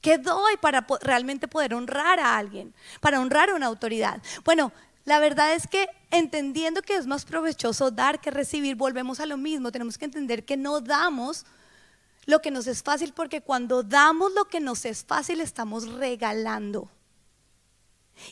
¿Qué 0.00 0.18
doy 0.18 0.56
para 0.58 0.86
realmente 1.00 1.48
poder 1.48 1.74
honrar 1.74 2.20
a 2.20 2.36
alguien? 2.36 2.74
Para 3.00 3.20
honrar 3.20 3.50
a 3.50 3.54
una 3.54 3.66
autoridad. 3.66 4.22
Bueno, 4.44 4.72
la 5.04 5.18
verdad 5.18 5.54
es 5.54 5.66
que 5.66 5.88
entendiendo 6.10 6.80
que 6.80 6.96
es 6.96 7.06
más 7.06 7.24
provechoso 7.24 7.90
dar 7.90 8.20
que 8.20 8.30
recibir, 8.30 8.74
volvemos 8.76 9.20
a 9.20 9.26
lo 9.26 9.36
mismo. 9.36 9.70
Tenemos 9.70 9.98
que 9.98 10.06
entender 10.06 10.44
que 10.44 10.56
no 10.56 10.80
damos 10.80 11.44
lo 12.24 12.40
que 12.40 12.50
nos 12.50 12.66
es 12.66 12.82
fácil 12.82 13.12
porque 13.12 13.42
cuando 13.42 13.82
damos 13.82 14.32
lo 14.32 14.46
que 14.46 14.60
nos 14.60 14.86
es 14.86 15.04
fácil 15.04 15.40
estamos 15.40 15.88
regalando. 15.88 16.88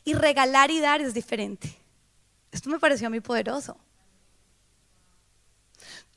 Y 0.05 0.15
regalar 0.15 0.71
y 0.71 0.81
dar 0.81 1.03
es 1.03 1.13
diferente. 1.13 1.77
Esto 2.51 2.71
me 2.71 2.79
pareció 2.79 3.09
a 3.09 3.11
mí 3.11 3.21
poderoso. 3.21 3.77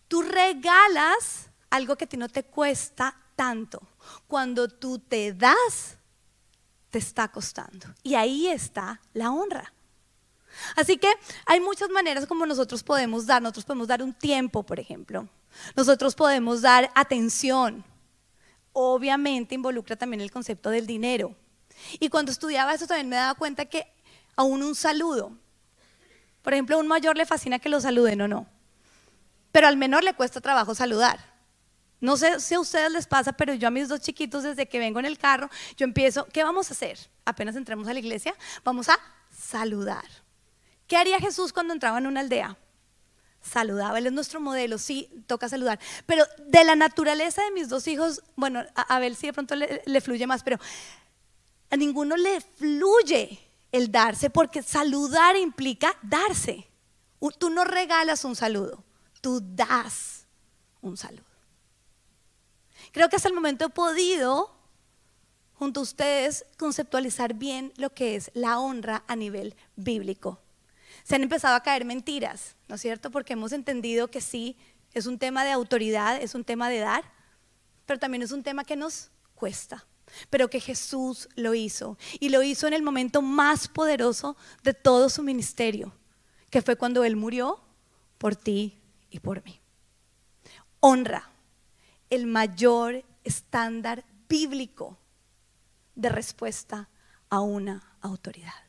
Tú 0.07 0.21
regalas 0.21 1.49
algo 1.69 1.97
que 1.97 2.05
a 2.05 2.07
ti 2.07 2.15
no 2.15 2.29
te 2.29 2.43
cuesta 2.43 3.17
tanto. 3.35 3.81
Cuando 4.27 4.69
tú 4.69 4.99
te 4.99 5.33
das, 5.33 5.97
te 6.91 6.99
está 6.99 7.27
costando. 7.27 7.87
Y 8.03 8.15
ahí 8.15 8.47
está 8.47 9.01
la 9.13 9.31
honra. 9.31 9.74
Así 10.75 10.97
que 10.97 11.11
hay 11.45 11.59
muchas 11.59 11.89
maneras 11.89 12.25
como 12.25 12.45
nosotros 12.45 12.83
podemos 12.83 13.25
dar. 13.25 13.41
Nosotros 13.41 13.65
podemos 13.65 13.87
dar 13.87 14.01
un 14.03 14.13
tiempo, 14.13 14.63
por 14.63 14.79
ejemplo. 14.79 15.27
Nosotros 15.75 16.15
podemos 16.15 16.61
dar 16.61 16.91
atención. 16.95 17.83
Obviamente 18.73 19.55
involucra 19.55 19.95
también 19.95 20.21
el 20.21 20.31
concepto 20.31 20.69
del 20.69 20.85
dinero. 20.85 21.35
Y 21.99 22.09
cuando 22.09 22.31
estudiaba 22.31 22.73
eso 22.73 22.87
también 22.87 23.09
me 23.09 23.15
daba 23.15 23.35
cuenta 23.35 23.65
que 23.65 23.87
aún 24.35 24.63
un 24.63 24.75
saludo. 24.75 25.31
Por 26.41 26.53
ejemplo, 26.53 26.75
a 26.75 26.79
un 26.79 26.87
mayor 26.87 27.17
le 27.17 27.25
fascina 27.25 27.59
que 27.59 27.69
lo 27.69 27.81
saluden 27.81 28.21
o 28.21 28.27
no. 28.27 28.47
Pero 29.51 29.67
al 29.67 29.77
menor 29.77 30.03
le 30.03 30.13
cuesta 30.13 30.41
trabajo 30.41 30.75
saludar. 30.75 31.33
No 32.01 32.17
sé 32.17 32.39
si 32.39 32.53
a 32.53 32.59
ustedes 32.59 32.91
les 32.91 33.07
pasa, 33.07 33.31
pero 33.31 33.53
yo 33.53 33.67
a 33.67 33.71
mis 33.71 33.87
dos 33.87 34.01
chiquitos 34.01 34.43
desde 34.43 34.67
que 34.67 34.79
vengo 34.79 34.99
en 34.99 35.05
el 35.05 35.17
carro, 35.17 35.49
yo 35.77 35.85
empiezo, 35.85 36.25
¿qué 36.25 36.43
vamos 36.43 36.69
a 36.69 36.73
hacer? 36.73 36.99
Apenas 37.23 37.55
entremos 37.55 37.87
a 37.87 37.93
la 37.93 37.99
iglesia, 37.99 38.35
vamos 38.63 38.89
a 38.89 38.99
saludar. 39.31 40.05
¿Qué 40.87 40.97
haría 40.97 41.19
Jesús 41.19 41.51
cuando 41.51 41.73
entraba 41.73 41.97
en 41.97 42.07
una 42.07 42.19
aldea? 42.19 42.57
Saludaba, 43.41 43.99
él 43.99 44.07
es 44.07 44.13
nuestro 44.13 44.39
modelo, 44.39 44.77
sí, 44.77 45.09
toca 45.27 45.49
saludar. 45.49 45.79
Pero 46.05 46.25
de 46.47 46.63
la 46.63 46.75
naturaleza 46.75 47.43
de 47.43 47.51
mis 47.51 47.69
dos 47.69 47.87
hijos, 47.87 48.23
bueno, 48.35 48.63
a 48.75 48.95
Abel 48.95 49.15
sí 49.15 49.27
de 49.27 49.33
pronto 49.33 49.55
le, 49.55 49.81
le 49.85 50.01
fluye 50.01 50.25
más, 50.27 50.43
pero 50.43 50.59
a 51.69 51.77
ninguno 51.77 52.17
le 52.17 52.41
fluye 52.41 53.39
el 53.71 53.91
darse, 53.91 54.29
porque 54.29 54.63
saludar 54.63 55.35
implica 55.35 55.95
darse. 56.01 56.67
Tú 57.39 57.49
no 57.49 57.63
regalas 57.63 58.23
un 58.23 58.35
saludo, 58.35 58.83
tú 59.21 59.41
das 59.41 60.27
un 60.81 60.95
saludo. 60.95 61.23
Creo 62.91 63.09
que 63.09 63.15
hasta 63.15 63.29
el 63.29 63.33
momento 63.33 63.65
he 63.65 63.69
podido, 63.69 64.55
junto 65.55 65.79
a 65.79 65.83
ustedes, 65.83 66.45
conceptualizar 66.57 67.33
bien 67.33 67.73
lo 67.77 67.91
que 67.91 68.15
es 68.15 68.29
la 68.35 68.59
honra 68.59 69.03
a 69.07 69.15
nivel 69.15 69.55
bíblico 69.75 70.39
se 71.05 71.13
han 71.13 71.21
empezado 71.21 71.55
a 71.55 71.61
caer 71.61 71.85
mentiras, 71.85 72.55
¿no 72.67 72.75
es 72.75 72.81
cierto? 72.81 73.11
Porque 73.11 73.33
hemos 73.33 73.51
entendido 73.51 74.09
que 74.09 74.21
sí, 74.21 74.57
es 74.91 75.05
un 75.05 75.19
tema 75.19 75.45
de 75.45 75.51
autoridad, 75.51 76.19
es 76.19 76.33
un 76.33 76.43
tema 76.43 76.67
de 76.67 76.79
dar, 76.79 77.03
pero 77.85 77.99
también 77.99 78.23
es 78.23 78.31
un 78.31 78.41
tema 78.41 78.63
que 78.63 78.75
nos 78.75 79.11
cuesta, 79.35 79.85
pero 80.31 80.49
que 80.49 80.59
Jesús 80.59 81.29
lo 81.35 81.53
hizo 81.53 81.99
y 82.19 82.29
lo 82.29 82.41
hizo 82.41 82.65
en 82.65 82.73
el 82.73 82.81
momento 82.81 83.21
más 83.21 83.67
poderoso 83.67 84.35
de 84.63 84.73
todo 84.73 85.09
su 85.09 85.21
ministerio, 85.21 85.95
que 86.49 86.63
fue 86.63 86.75
cuando 86.75 87.03
Él 87.03 87.15
murió 87.15 87.63
por 88.17 88.35
ti 88.35 88.81
y 89.11 89.19
por 89.19 89.43
mí. 89.43 89.61
Honra, 90.79 91.29
el 92.09 92.25
mayor 92.25 93.05
estándar 93.23 94.03
bíblico 94.27 94.97
de 95.93 96.09
respuesta 96.09 96.89
a 97.29 97.41
una 97.41 97.95
autoridad. 98.01 98.64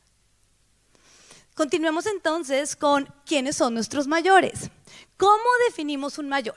Continuemos 1.57 2.05
entonces 2.05 2.75
con 2.75 3.11
quiénes 3.25 3.55
son 3.55 3.73
nuestros 3.73 4.05
mayores. 4.05 4.69
¿Cómo 5.17 5.43
definimos 5.65 6.19
un 6.19 6.29
mayor? 6.29 6.55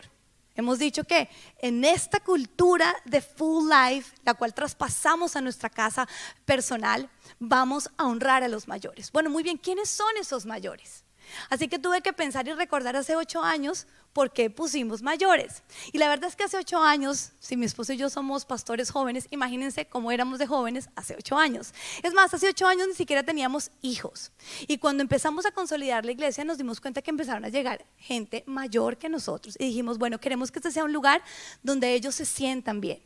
Hemos 0.54 0.78
dicho 0.78 1.04
que 1.04 1.30
en 1.56 1.86
esta 1.86 2.20
cultura 2.20 2.94
de 3.06 3.22
full 3.22 3.66
life, 3.66 4.14
la 4.24 4.34
cual 4.34 4.52
traspasamos 4.52 5.36
a 5.36 5.40
nuestra 5.40 5.70
casa 5.70 6.06
personal, 6.44 7.08
vamos 7.38 7.88
a 7.96 8.04
honrar 8.04 8.42
a 8.42 8.48
los 8.48 8.68
mayores. 8.68 9.10
Bueno, 9.10 9.30
muy 9.30 9.42
bien, 9.42 9.56
¿quiénes 9.56 9.88
son 9.88 10.14
esos 10.20 10.44
mayores? 10.44 11.02
Así 11.48 11.66
que 11.66 11.78
tuve 11.78 12.02
que 12.02 12.12
pensar 12.12 12.46
y 12.46 12.52
recordar 12.52 12.94
hace 12.94 13.16
ocho 13.16 13.42
años 13.42 13.86
por 14.12 14.32
qué 14.32 14.50
pusimos 14.50 15.02
mayores. 15.02 15.62
Y 15.92 15.98
la 15.98 16.08
verdad 16.08 16.28
es 16.28 16.36
que 16.36 16.44
hace 16.44 16.56
ocho 16.56 16.82
años, 16.82 17.32
si 17.38 17.56
mi 17.56 17.66
esposo 17.66 17.92
y 17.92 17.96
yo 17.96 18.10
somos 18.10 18.44
pastores 18.44 18.90
jóvenes, 18.90 19.26
imagínense 19.30 19.86
cómo 19.86 20.10
éramos 20.10 20.38
de 20.38 20.46
jóvenes 20.46 20.88
hace 20.96 21.14
ocho 21.16 21.36
años. 21.36 21.72
Es 22.02 22.12
más, 22.12 22.34
hace 22.34 22.48
ocho 22.48 22.66
años 22.66 22.88
ni 22.88 22.94
siquiera 22.94 23.22
teníamos 23.22 23.70
hijos. 23.82 24.32
Y 24.66 24.78
cuando 24.78 25.02
empezamos 25.02 25.46
a 25.46 25.52
consolidar 25.52 26.04
la 26.04 26.12
iglesia 26.12 26.44
nos 26.44 26.58
dimos 26.58 26.80
cuenta 26.80 27.02
que 27.02 27.10
empezaron 27.10 27.44
a 27.44 27.48
llegar 27.48 27.84
gente 27.96 28.42
mayor 28.46 28.96
que 28.96 29.08
nosotros. 29.08 29.56
Y 29.58 29.66
dijimos, 29.66 29.98
bueno, 29.98 30.18
queremos 30.18 30.50
que 30.50 30.58
este 30.58 30.70
sea 30.70 30.84
un 30.84 30.92
lugar 30.92 31.22
donde 31.62 31.94
ellos 31.94 32.14
se 32.14 32.24
sientan 32.24 32.80
bien. 32.80 33.00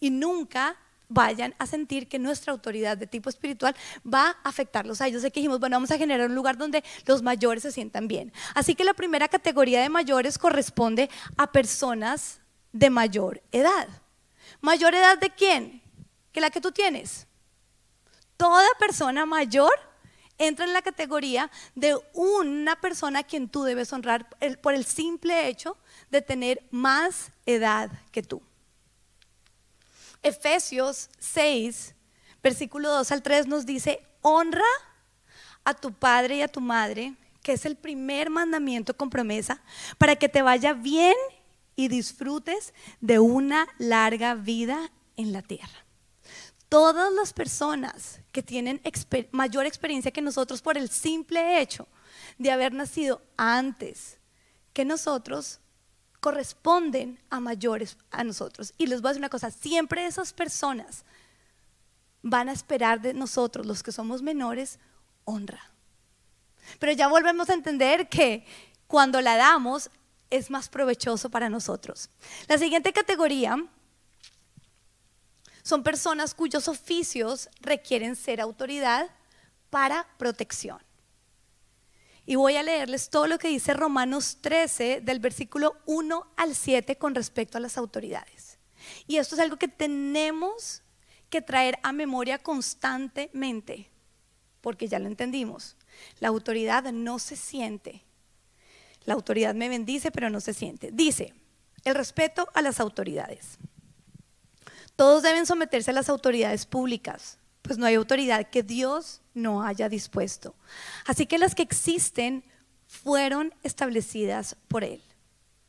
Y 0.00 0.10
nunca 0.10 0.76
vayan 1.10 1.54
a 1.58 1.66
sentir 1.66 2.08
que 2.08 2.18
nuestra 2.18 2.52
autoridad 2.52 2.96
de 2.96 3.06
tipo 3.06 3.28
espiritual 3.28 3.76
va 4.02 4.38
a 4.42 4.48
afectarlos 4.48 5.02
a 5.02 5.08
ellos. 5.08 5.20
Sé 5.20 5.30
que 5.30 5.40
dijimos, 5.40 5.60
bueno, 5.60 5.76
vamos 5.76 5.90
a 5.90 5.98
generar 5.98 6.30
un 6.30 6.34
lugar 6.34 6.56
donde 6.56 6.82
los 7.04 7.20
mayores 7.20 7.64
se 7.64 7.72
sientan 7.72 8.08
bien. 8.08 8.32
Así 8.54 8.74
que 8.74 8.84
la 8.84 8.94
primera 8.94 9.28
categoría 9.28 9.82
de 9.82 9.90
mayores 9.90 10.38
corresponde 10.38 11.10
a 11.36 11.52
personas 11.52 12.40
de 12.72 12.88
mayor 12.88 13.42
edad. 13.52 13.88
¿Mayor 14.60 14.94
edad 14.94 15.18
de 15.18 15.30
quién? 15.30 15.82
Que 16.32 16.40
la 16.40 16.50
que 16.50 16.60
tú 16.60 16.72
tienes. 16.72 17.26
Toda 18.36 18.66
persona 18.78 19.26
mayor 19.26 19.72
entra 20.38 20.64
en 20.64 20.72
la 20.72 20.80
categoría 20.80 21.50
de 21.74 21.98
una 22.14 22.80
persona 22.80 23.18
a 23.18 23.24
quien 23.24 23.48
tú 23.48 23.64
debes 23.64 23.92
honrar 23.92 24.26
por 24.62 24.74
el 24.74 24.84
simple 24.84 25.48
hecho 25.48 25.76
de 26.10 26.22
tener 26.22 26.62
más 26.70 27.32
edad 27.44 27.90
que 28.10 28.22
tú. 28.22 28.40
Efesios 30.22 31.08
6, 31.18 31.94
versículo 32.42 32.90
2 32.90 33.12
al 33.12 33.22
3 33.22 33.46
nos 33.46 33.66
dice, 33.66 34.02
honra 34.20 34.62
a 35.64 35.74
tu 35.74 35.92
padre 35.92 36.36
y 36.36 36.42
a 36.42 36.48
tu 36.48 36.60
madre, 36.60 37.14
que 37.42 37.52
es 37.52 37.64
el 37.64 37.76
primer 37.76 38.30
mandamiento 38.30 38.96
con 38.96 39.10
promesa, 39.10 39.62
para 39.98 40.16
que 40.16 40.28
te 40.28 40.42
vaya 40.42 40.72
bien 40.72 41.16
y 41.76 41.88
disfrutes 41.88 42.74
de 43.00 43.18
una 43.18 43.66
larga 43.78 44.34
vida 44.34 44.90
en 45.16 45.32
la 45.32 45.42
tierra. 45.42 45.86
Todas 46.68 47.12
las 47.12 47.32
personas 47.32 48.20
que 48.30 48.42
tienen 48.42 48.80
mayor 49.32 49.66
experiencia 49.66 50.12
que 50.12 50.22
nosotros 50.22 50.62
por 50.62 50.78
el 50.78 50.88
simple 50.88 51.60
hecho 51.60 51.88
de 52.38 52.50
haber 52.50 52.72
nacido 52.72 53.22
antes 53.36 54.18
que 54.72 54.84
nosotros, 54.84 55.59
corresponden 56.20 57.18
a 57.30 57.40
mayores 57.40 57.96
a 58.10 58.22
nosotros. 58.24 58.72
Y 58.78 58.86
les 58.86 59.00
voy 59.00 59.08
a 59.08 59.10
decir 59.12 59.20
una 59.20 59.28
cosa, 59.28 59.50
siempre 59.50 60.06
esas 60.06 60.32
personas 60.32 61.04
van 62.22 62.48
a 62.48 62.52
esperar 62.52 63.00
de 63.00 63.14
nosotros, 63.14 63.66
los 63.66 63.82
que 63.82 63.92
somos 63.92 64.22
menores, 64.22 64.78
honra. 65.24 65.70
Pero 66.78 66.92
ya 66.92 67.08
volvemos 67.08 67.48
a 67.50 67.54
entender 67.54 68.08
que 68.08 68.44
cuando 68.86 69.20
la 69.20 69.36
damos 69.36 69.90
es 70.28 70.50
más 70.50 70.68
provechoso 70.68 71.30
para 71.30 71.48
nosotros. 71.48 72.10
La 72.46 72.58
siguiente 72.58 72.92
categoría 72.92 73.56
son 75.62 75.82
personas 75.82 76.34
cuyos 76.34 76.68
oficios 76.68 77.48
requieren 77.60 78.16
ser 78.16 78.40
autoridad 78.40 79.10
para 79.70 80.06
protección. 80.18 80.78
Y 82.26 82.36
voy 82.36 82.56
a 82.56 82.62
leerles 82.62 83.10
todo 83.10 83.26
lo 83.26 83.38
que 83.38 83.48
dice 83.48 83.74
Romanos 83.74 84.38
13 84.40 85.00
del 85.00 85.20
versículo 85.20 85.76
1 85.86 86.26
al 86.36 86.54
7 86.54 86.96
con 86.96 87.14
respecto 87.14 87.58
a 87.58 87.60
las 87.60 87.76
autoridades. 87.76 88.58
Y 89.06 89.16
esto 89.16 89.34
es 89.34 89.40
algo 89.40 89.56
que 89.56 89.68
tenemos 89.68 90.82
que 91.28 91.42
traer 91.42 91.78
a 91.82 91.92
memoria 91.92 92.38
constantemente, 92.38 93.90
porque 94.60 94.88
ya 94.88 94.98
lo 94.98 95.06
entendimos. 95.06 95.76
La 96.18 96.28
autoridad 96.28 96.92
no 96.92 97.18
se 97.18 97.36
siente. 97.36 98.02
La 99.04 99.14
autoridad 99.14 99.54
me 99.54 99.68
bendice, 99.68 100.10
pero 100.10 100.28
no 100.28 100.40
se 100.40 100.54
siente. 100.54 100.90
Dice, 100.92 101.32
el 101.84 101.94
respeto 101.94 102.48
a 102.54 102.62
las 102.62 102.80
autoridades. 102.80 103.58
Todos 104.96 105.22
deben 105.22 105.46
someterse 105.46 105.92
a 105.92 105.94
las 105.94 106.10
autoridades 106.10 106.66
públicas, 106.66 107.38
pues 107.62 107.78
no 107.78 107.86
hay 107.86 107.94
autoridad 107.94 108.50
que 108.50 108.62
Dios 108.62 109.19
no 109.34 109.62
haya 109.62 109.88
dispuesto. 109.88 110.54
Así 111.06 111.26
que 111.26 111.38
las 111.38 111.54
que 111.54 111.62
existen 111.62 112.44
fueron 112.86 113.54
establecidas 113.62 114.56
por 114.68 114.84
Él. 114.84 115.02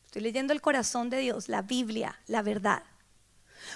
Estoy 0.06 0.24
leyendo 0.24 0.54
el 0.54 0.62
corazón 0.62 1.10
de 1.10 1.20
Dios, 1.20 1.48
la 1.48 1.62
Biblia, 1.62 2.20
la 2.28 2.42
verdad. 2.42 2.84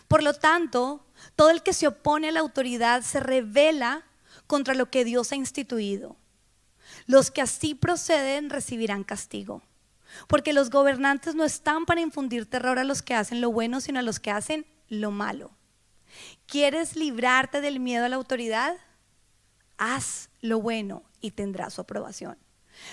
Por 0.08 0.24
lo 0.24 0.34
tanto, 0.34 1.06
todo 1.36 1.50
el 1.50 1.63
que 1.63 1.74
se 1.74 1.88
opone 1.88 2.30
a 2.30 2.32
la 2.32 2.39
autoridad 2.39 3.04
se 3.04 3.20
revela 3.20 4.04
contra 4.48 4.74
lo 4.74 4.89
que 4.89 5.06
Dios 5.06 5.32
ha 5.32 5.36
instituido. 5.36 6.18
Los 7.06 7.32
que 7.32 7.42
así 7.42 7.75
proceden 7.75 8.50
recibirán 8.50 9.04
castigo. 9.04 9.62
Porque 10.27 10.54
los 10.54 10.70
gobernantes 10.70 11.36
no 11.36 11.44
están 11.44 11.86
para 11.86 12.01
infundir 12.01 12.50
terror 12.50 12.80
a 12.80 12.84
los 12.84 13.01
que 13.01 13.15
hacen 13.15 13.42
lo 13.42 13.51
bueno, 13.51 13.82
sino 13.82 14.00
a 14.00 14.04
los 14.04 14.20
que 14.20 14.32
hacen 14.32 14.65
lo 14.88 15.12
malo. 15.12 15.51
¿Quieres 16.48 16.96
librarte 16.96 17.62
del 17.62 17.80
miedo 17.80 18.06
a 18.06 18.10
la 18.10 18.15
autoridad? 18.15 18.77
Haz 19.77 20.29
lo 20.41 20.62
bueno 20.62 21.03
y 21.22 21.32
tendrás 21.32 21.74
su 21.74 21.82
aprobación. 21.82 22.38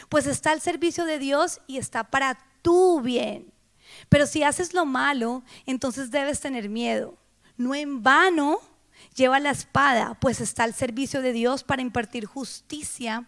Pues 0.09 0.27
está 0.27 0.53
al 0.53 0.61
servicio 0.61 1.05
de 1.05 1.19
Dios 1.19 1.61
y 1.67 1.79
está 1.79 2.05
para 2.05 2.39
tu 2.63 3.01
bien. 3.01 3.53
Pero 4.09 4.27
si 4.27 4.43
haces 4.43 4.75
lo 4.75 4.87
malo, 4.87 5.43
entonces 5.67 6.11
debes 6.11 6.41
tener 6.41 6.69
miedo. 6.69 7.17
No 7.57 7.75
en 7.75 8.03
vano 8.03 8.61
lleva 9.15 9.41
la 9.41 9.51
espada, 9.51 10.15
pues 10.21 10.41
está 10.41 10.65
al 10.65 10.75
servicio 10.75 11.23
de 11.23 11.33
Dios 11.33 11.65
para 11.65 11.83
impartir 11.83 12.25
justicia 12.25 13.27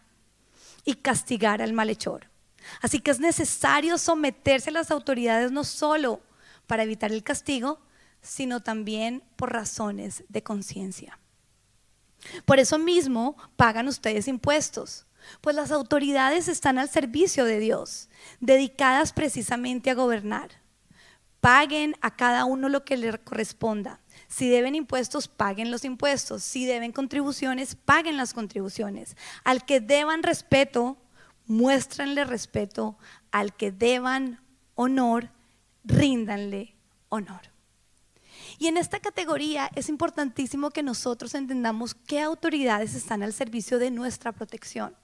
y 0.85 0.95
castigar 0.95 1.63
al 1.63 1.73
malhechor. 1.73 2.29
Así 2.81 3.01
que 3.01 3.11
es 3.11 3.21
necesario 3.21 3.99
someterse 3.99 4.71
a 4.71 4.73
las 4.73 4.91
autoridades 4.91 5.51
no 5.53 5.65
solo 5.65 6.21
para 6.67 6.83
evitar 6.83 7.13
el 7.13 7.23
castigo, 7.23 7.81
sino 8.23 8.61
también 8.61 9.23
por 9.37 9.53
razones 9.53 10.25
de 10.29 10.43
conciencia. 10.43 11.19
Por 12.45 12.59
eso 12.59 12.79
mismo 12.79 13.37
pagan 13.57 13.89
ustedes 13.89 14.29
impuestos, 14.29 15.07
pues 15.41 15.57
las 15.57 15.71
autoridades 15.71 16.49
están 16.49 16.79
al 16.79 16.89
servicio 16.89 17.45
de 17.45 17.59
Dios, 17.59 18.09
dedicadas 18.41 19.13
precisamente 19.13 19.91
a 19.91 19.95
gobernar. 19.95 20.51
Paguen 21.41 21.95
a 22.01 22.17
cada 22.17 22.47
uno 22.47 22.69
lo 22.69 22.85
que 22.85 22.97
le 22.97 23.19
corresponda. 23.19 24.01
Si 24.29 24.49
deben 24.49 24.75
impuestos, 24.75 25.29
paguen 25.29 25.71
los 25.71 25.85
impuestos. 25.85 26.43
Si 26.43 26.65
deben 26.65 26.91
contribuciones, 26.91 27.77
paguen 27.77 28.17
las 28.17 28.33
contribuciones. 28.33 29.17
Al 29.45 29.67
que 29.67 29.81
deban 29.81 30.23
respeto, 30.23 30.97
muéstranle 31.47 32.25
respeto. 32.25 32.97
Al 33.31 33.55
que 33.55 33.73
deban 33.73 34.41
honor, 34.75 35.31
ríndanle 35.85 36.75
honor. 37.11 37.54
Y 38.59 38.69
en 38.69 38.77
esta 38.77 39.01
categoría 39.01 39.71
es 39.75 39.89
importantísimo 39.89 40.71
que 40.71 40.83
nosotros 40.83 41.35
entendamos 41.35 41.95
qué 41.95 42.21
autoridades 42.21 42.95
están 42.95 43.23
al 43.23 43.33
servicio 43.33 43.79
de 43.79 43.91
nuestra 43.91 44.33
protección. 44.33 44.95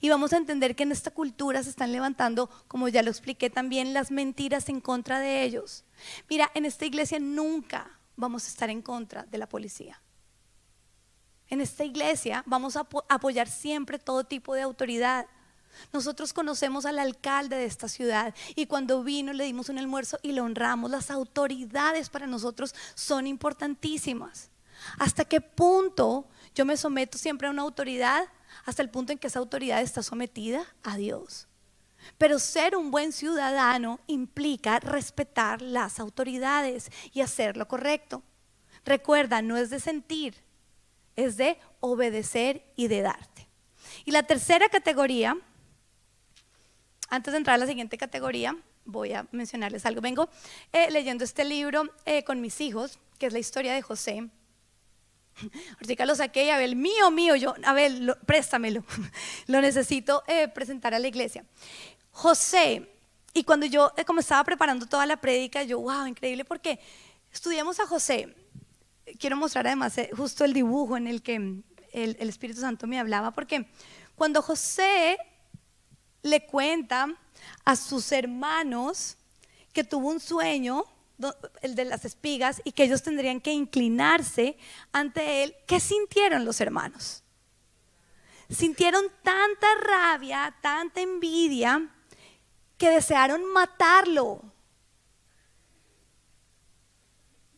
Y 0.00 0.08
vamos 0.08 0.32
a 0.32 0.36
entender 0.36 0.76
que 0.76 0.82
en 0.82 0.92
esta 0.92 1.10
cultura 1.10 1.62
se 1.62 1.70
están 1.70 1.92
levantando, 1.92 2.50
como 2.68 2.88
ya 2.88 3.02
lo 3.02 3.10
expliqué 3.10 3.50
también, 3.50 3.94
las 3.94 4.10
mentiras 4.10 4.68
en 4.68 4.80
contra 4.80 5.20
de 5.20 5.42
ellos. 5.42 5.84
Mira, 6.28 6.50
en 6.54 6.66
esta 6.66 6.84
iglesia 6.84 7.18
nunca 7.18 7.98
vamos 8.16 8.44
a 8.44 8.48
estar 8.48 8.70
en 8.70 8.82
contra 8.82 9.24
de 9.24 9.38
la 9.38 9.48
policía. 9.48 10.00
En 11.48 11.60
esta 11.60 11.84
iglesia 11.84 12.42
vamos 12.46 12.76
a 12.76 12.86
apoyar 13.08 13.48
siempre 13.48 13.98
todo 13.98 14.24
tipo 14.24 14.54
de 14.54 14.62
autoridad. 14.62 15.26
Nosotros 15.92 16.32
conocemos 16.32 16.86
al 16.86 16.98
alcalde 16.98 17.56
de 17.56 17.64
esta 17.64 17.88
ciudad 17.88 18.34
y 18.54 18.66
cuando 18.66 19.02
vino 19.02 19.32
le 19.32 19.44
dimos 19.44 19.68
un 19.68 19.78
almuerzo 19.78 20.18
y 20.22 20.32
lo 20.32 20.44
honramos. 20.44 20.90
Las 20.90 21.10
autoridades 21.10 22.10
para 22.10 22.26
nosotros 22.26 22.74
son 22.94 23.26
importantísimas. 23.26 24.50
¿Hasta 24.98 25.24
qué 25.24 25.40
punto 25.40 26.26
yo 26.54 26.64
me 26.64 26.76
someto 26.76 27.18
siempre 27.18 27.48
a 27.48 27.50
una 27.50 27.62
autoridad? 27.62 28.24
Hasta 28.64 28.82
el 28.82 28.90
punto 28.90 29.12
en 29.12 29.18
que 29.18 29.28
esa 29.28 29.38
autoridad 29.38 29.82
está 29.82 30.02
sometida 30.02 30.64
a 30.82 30.96
Dios. 30.96 31.48
Pero 32.18 32.38
ser 32.38 32.76
un 32.76 32.90
buen 32.90 33.12
ciudadano 33.12 34.00
implica 34.06 34.80
respetar 34.80 35.62
las 35.62 36.00
autoridades 36.00 36.90
y 37.12 37.20
hacer 37.20 37.56
lo 37.56 37.68
correcto. 37.68 38.22
Recuerda, 38.84 39.42
no 39.42 39.56
es 39.56 39.70
de 39.70 39.80
sentir, 39.80 40.42
es 41.16 41.36
de 41.36 41.58
obedecer 41.80 42.64
y 42.76 42.88
de 42.88 43.02
darte. 43.02 43.48
Y 44.04 44.12
la 44.12 44.22
tercera 44.22 44.68
categoría 44.68 45.36
antes 47.10 47.32
de 47.32 47.38
entrar 47.38 47.56
a 47.56 47.58
la 47.58 47.66
siguiente 47.66 47.98
categoría, 47.98 48.56
voy 48.84 49.12
a 49.12 49.26
mencionarles 49.32 49.84
algo. 49.84 50.00
Vengo 50.00 50.28
eh, 50.72 50.90
leyendo 50.90 51.24
este 51.24 51.44
libro 51.44 51.92
eh, 52.04 52.24
con 52.24 52.40
mis 52.40 52.60
hijos, 52.60 52.98
que 53.18 53.26
es 53.26 53.32
la 53.32 53.38
historia 53.40 53.74
de 53.74 53.82
José. 53.82 54.28
Ahorita 55.80 56.06
lo 56.06 56.14
saqué 56.14 56.44
y 56.44 56.50
Abel, 56.50 56.76
mío, 56.76 57.10
mío, 57.10 57.34
yo, 57.34 57.54
Abel, 57.64 58.14
préstamelo, 58.26 58.84
lo 59.46 59.60
necesito 59.60 60.22
eh, 60.26 60.48
presentar 60.48 60.94
a 60.94 60.98
la 60.98 61.08
iglesia. 61.08 61.44
José, 62.12 62.88
y 63.32 63.44
cuando 63.44 63.66
yo 63.66 63.92
como 64.06 64.20
estaba 64.20 64.44
preparando 64.44 64.86
toda 64.86 65.06
la 65.06 65.16
prédica, 65.16 65.62
yo, 65.62 65.80
wow, 65.80 66.06
increíble, 66.06 66.44
porque 66.44 66.80
estudiamos 67.32 67.80
a 67.80 67.86
José. 67.86 68.34
Quiero 69.18 69.36
mostrar 69.36 69.66
además 69.66 69.96
justo 70.16 70.44
el 70.44 70.52
dibujo 70.52 70.96
en 70.96 71.08
el 71.08 71.22
que 71.22 71.34
el, 71.34 71.64
el 71.92 72.28
Espíritu 72.28 72.60
Santo 72.60 72.86
me 72.86 73.00
hablaba, 73.00 73.32
porque 73.32 73.66
cuando 74.14 74.42
José 74.42 75.18
le 76.22 76.46
cuenta 76.46 77.08
a 77.64 77.76
sus 77.76 78.12
hermanos 78.12 79.16
que 79.72 79.84
tuvo 79.84 80.08
un 80.08 80.20
sueño, 80.20 80.84
el 81.62 81.74
de 81.74 81.84
las 81.84 82.04
espigas, 82.04 82.60
y 82.64 82.72
que 82.72 82.84
ellos 82.84 83.02
tendrían 83.02 83.40
que 83.40 83.52
inclinarse 83.52 84.56
ante 84.92 85.42
él. 85.42 85.54
¿Qué 85.66 85.80
sintieron 85.80 86.44
los 86.44 86.60
hermanos? 86.60 87.22
Sintieron 88.48 89.04
tanta 89.22 89.66
rabia, 89.80 90.54
tanta 90.60 91.00
envidia, 91.00 91.88
que 92.76 92.90
desearon 92.90 93.44
matarlo. 93.52 94.42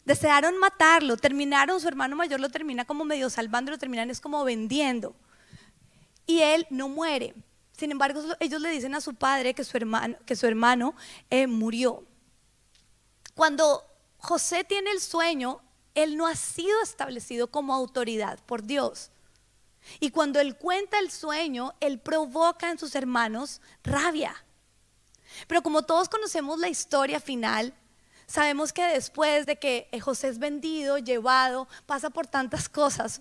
Desearon 0.05 0.59
matarlo, 0.59 1.16
terminaron, 1.16 1.81
su 1.81 1.87
hermano 1.87 2.16
mayor 2.16 2.40
lo 2.40 2.51
termina 2.51 2.85
como 2.85 3.05
medio 3.05 3.31
salvando, 3.31 3.70
lo 3.70 3.79
terminan 3.79 4.11
es 4.11 4.20
como 4.20 4.44
vendiendo. 4.44 5.14
Y 6.27 6.40
él 6.40 6.66
no 6.70 6.88
muere. 6.88 7.35
Sin 7.83 7.90
embargo, 7.90 8.23
ellos 8.38 8.61
le 8.61 8.68
dicen 8.68 8.95
a 8.95 9.01
su 9.01 9.16
padre 9.16 9.55
que 9.55 9.64
su 9.64 9.77
hermano, 9.77 10.16
que 10.25 10.37
su 10.37 10.47
hermano 10.47 10.95
eh, 11.31 11.49
murió. 11.49 12.07
Cuando 13.35 13.85
José 14.18 14.62
tiene 14.62 14.92
el 14.92 15.01
sueño, 15.01 15.61
él 15.97 16.16
no 16.16 16.29
ha 16.29 16.37
sido 16.37 16.81
establecido 16.81 17.49
como 17.49 17.75
autoridad 17.75 18.38
por 18.47 18.62
Dios. 18.62 19.11
Y 19.99 20.12
cuando 20.12 20.38
él 20.38 20.57
cuenta 20.57 21.01
el 21.01 21.11
sueño, 21.11 21.75
él 21.81 21.99
provoca 21.99 22.71
en 22.71 22.79
sus 22.79 22.95
hermanos 22.95 23.61
rabia. 23.83 24.33
Pero 25.49 25.61
como 25.64 25.83
todos 25.83 26.09
conocemos 26.09 26.61
la 26.61 26.68
historia 26.68 27.18
final, 27.18 27.75
sabemos 28.29 28.73
que 28.73 28.85
después 28.85 29.45
de 29.45 29.59
que 29.59 29.88
José 30.01 30.29
es 30.29 30.38
vendido, 30.38 30.99
llevado, 30.99 31.66
pasa 31.87 32.11
por 32.11 32.29
tantas 32.29 32.68
cosas, 32.68 33.21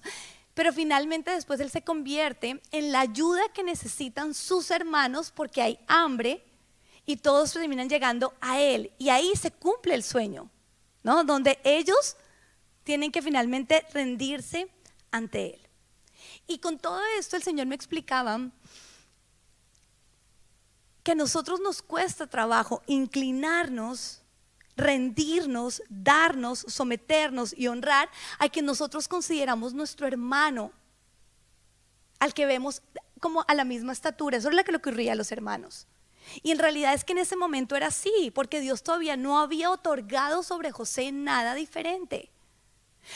pero 0.53 0.73
finalmente 0.73 1.31
después 1.31 1.59
él 1.59 1.69
se 1.69 1.83
convierte 1.83 2.61
en 2.71 2.91
la 2.91 3.01
ayuda 3.01 3.41
que 3.53 3.63
necesitan 3.63 4.33
sus 4.33 4.71
hermanos 4.71 5.31
porque 5.31 5.61
hay 5.61 5.79
hambre 5.87 6.43
y 7.05 7.17
todos 7.17 7.53
terminan 7.53 7.89
llegando 7.89 8.33
a 8.41 8.59
él. 8.59 8.91
Y 8.97 9.09
ahí 9.09 9.33
se 9.35 9.51
cumple 9.51 9.95
el 9.95 10.03
sueño, 10.03 10.49
¿no? 11.03 11.23
Donde 11.23 11.59
ellos 11.63 12.17
tienen 12.83 13.11
que 13.11 13.21
finalmente 13.21 13.85
rendirse 13.93 14.69
ante 15.11 15.53
él. 15.53 15.67
Y 16.47 16.59
con 16.59 16.77
todo 16.77 16.99
esto 17.17 17.37
el 17.37 17.43
Señor 17.43 17.67
me 17.67 17.75
explicaba 17.75 18.49
que 21.03 21.13
a 21.13 21.15
nosotros 21.15 21.59
nos 21.59 21.81
cuesta 21.81 22.27
trabajo 22.27 22.83
inclinarnos 22.87 24.20
rendirnos, 24.75 25.83
darnos, 25.89 26.65
someternos 26.67 27.53
y 27.57 27.67
honrar 27.67 28.09
a 28.39 28.49
quien 28.49 28.65
nosotros 28.65 29.07
consideramos 29.07 29.73
nuestro 29.73 30.07
hermano, 30.07 30.71
al 32.19 32.33
que 32.33 32.45
vemos 32.45 32.81
como 33.19 33.43
a 33.47 33.53
la 33.53 33.63
misma 33.63 33.93
estatura. 33.93 34.37
Eso 34.37 34.49
es 34.49 34.55
lo 34.55 34.63
que 34.63 34.71
le 34.71 34.77
ocurría 34.77 35.13
a 35.13 35.15
los 35.15 35.31
hermanos. 35.31 35.87
Y 36.43 36.51
en 36.51 36.59
realidad 36.59 36.93
es 36.93 37.03
que 37.03 37.13
en 37.13 37.19
ese 37.19 37.35
momento 37.35 37.75
era 37.75 37.87
así, 37.87 38.31
porque 38.33 38.61
Dios 38.61 38.83
todavía 38.83 39.17
no 39.17 39.39
había 39.39 39.71
otorgado 39.71 40.43
sobre 40.43 40.71
José 40.71 41.11
nada 41.11 41.55
diferente. 41.55 42.31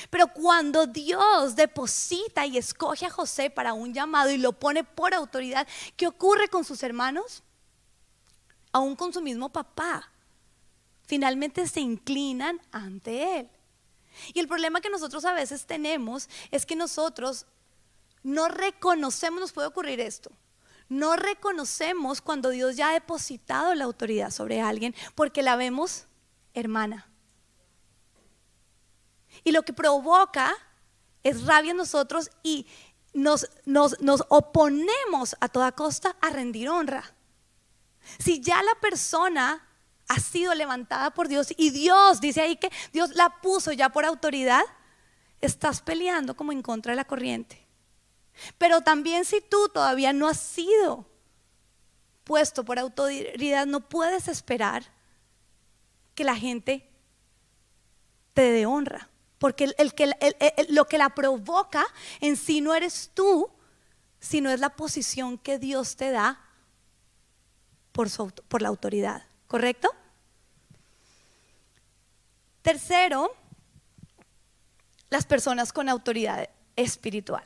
Pero 0.09 0.27
cuando 0.27 0.87
Dios 0.87 1.55
deposita 1.55 2.45
y 2.45 2.57
escoge 2.57 3.05
a 3.05 3.11
José 3.11 3.49
para 3.49 3.73
un 3.73 3.93
llamado 3.93 4.31
y 4.31 4.37
lo 4.37 4.53
pone 4.53 4.83
por 4.83 5.13
autoridad, 5.13 5.67
¿qué 5.95 6.07
ocurre 6.07 6.47
con 6.47 6.63
sus 6.63 6.81
hermanos? 6.83 7.43
Aún 8.71 8.95
con 8.95 9.13
su 9.13 9.21
mismo 9.21 9.49
papá. 9.49 10.11
Finalmente 11.05 11.67
se 11.67 11.81
inclinan 11.81 12.59
ante 12.71 13.39
él. 13.39 13.49
Y 14.33 14.39
el 14.39 14.47
problema 14.47 14.81
que 14.81 14.89
nosotros 14.89 15.25
a 15.25 15.33
veces 15.33 15.65
tenemos 15.65 16.29
es 16.51 16.65
que 16.65 16.75
nosotros 16.75 17.45
no 18.23 18.47
reconocemos, 18.47 19.39
nos 19.39 19.51
puede 19.51 19.67
ocurrir 19.67 19.99
esto, 19.99 20.31
no 20.89 21.15
reconocemos 21.15 22.21
cuando 22.21 22.49
Dios 22.49 22.75
ya 22.75 22.89
ha 22.89 22.93
depositado 22.93 23.73
la 23.75 23.85
autoridad 23.85 24.31
sobre 24.31 24.61
alguien 24.61 24.95
porque 25.15 25.43
la 25.43 25.55
vemos 25.55 26.05
hermana. 26.53 27.07
Y 29.43 29.51
lo 29.51 29.63
que 29.63 29.73
provoca 29.73 30.55
es 31.23 31.45
rabia 31.45 31.71
en 31.71 31.77
nosotros 31.77 32.29
y 32.41 32.67
nos, 33.13 33.49
nos, 33.65 33.99
nos 33.99 34.23
oponemos 34.29 35.35
a 35.39 35.49
toda 35.49 35.71
costa 35.71 36.15
a 36.21 36.29
rendir 36.29 36.69
honra. 36.69 37.13
Si 38.19 38.39
ya 38.39 38.61
la 38.61 38.75
persona 38.79 39.64
ha 40.07 40.19
sido 40.19 40.53
levantada 40.53 41.11
por 41.11 41.27
Dios 41.27 41.53
y 41.57 41.71
Dios 41.71 42.21
dice 42.21 42.41
ahí 42.41 42.57
que 42.57 42.71
Dios 42.93 43.15
la 43.15 43.41
puso 43.41 43.71
ya 43.71 43.89
por 43.89 44.05
autoridad, 44.05 44.63
estás 45.41 45.81
peleando 45.81 46.35
como 46.35 46.51
en 46.51 46.61
contra 46.61 46.91
de 46.91 46.97
la 46.97 47.05
corriente. 47.05 47.65
Pero 48.57 48.81
también 48.81 49.25
si 49.25 49.41
tú 49.41 49.69
todavía 49.69 50.13
no 50.13 50.27
has 50.27 50.39
sido 50.39 51.05
puesto 52.23 52.65
por 52.65 52.79
autoridad, 52.79 53.65
no 53.65 53.81
puedes 53.81 54.27
esperar 54.27 54.83
que 56.13 56.23
la 56.23 56.35
gente 56.35 56.89
te 58.33 58.51
dé 58.51 58.65
honra. 58.65 59.09
Porque 59.37 59.65
el, 59.77 59.93
lo 60.69 60.85
que 60.85 60.97
la 60.97 61.09
provoca 61.09 61.85
en 62.19 62.35
sí 62.35 62.61
no 62.61 62.73
eres 62.73 63.11
tú, 63.13 63.49
sino 64.19 64.49
es 64.49 64.59
la 64.59 64.75
posición 64.75 65.37
que 65.37 65.59
Dios 65.59 65.95
te 65.95 66.11
da 66.11 66.41
por 67.91 68.61
la 68.61 68.69
autoridad. 68.69 69.23
¿Correcto? 69.47 69.89
Tercero, 72.61 73.35
las 75.09 75.25
personas 75.25 75.71
con 75.71 75.87
autoridad 75.87 76.49
espiritual. 76.75 77.43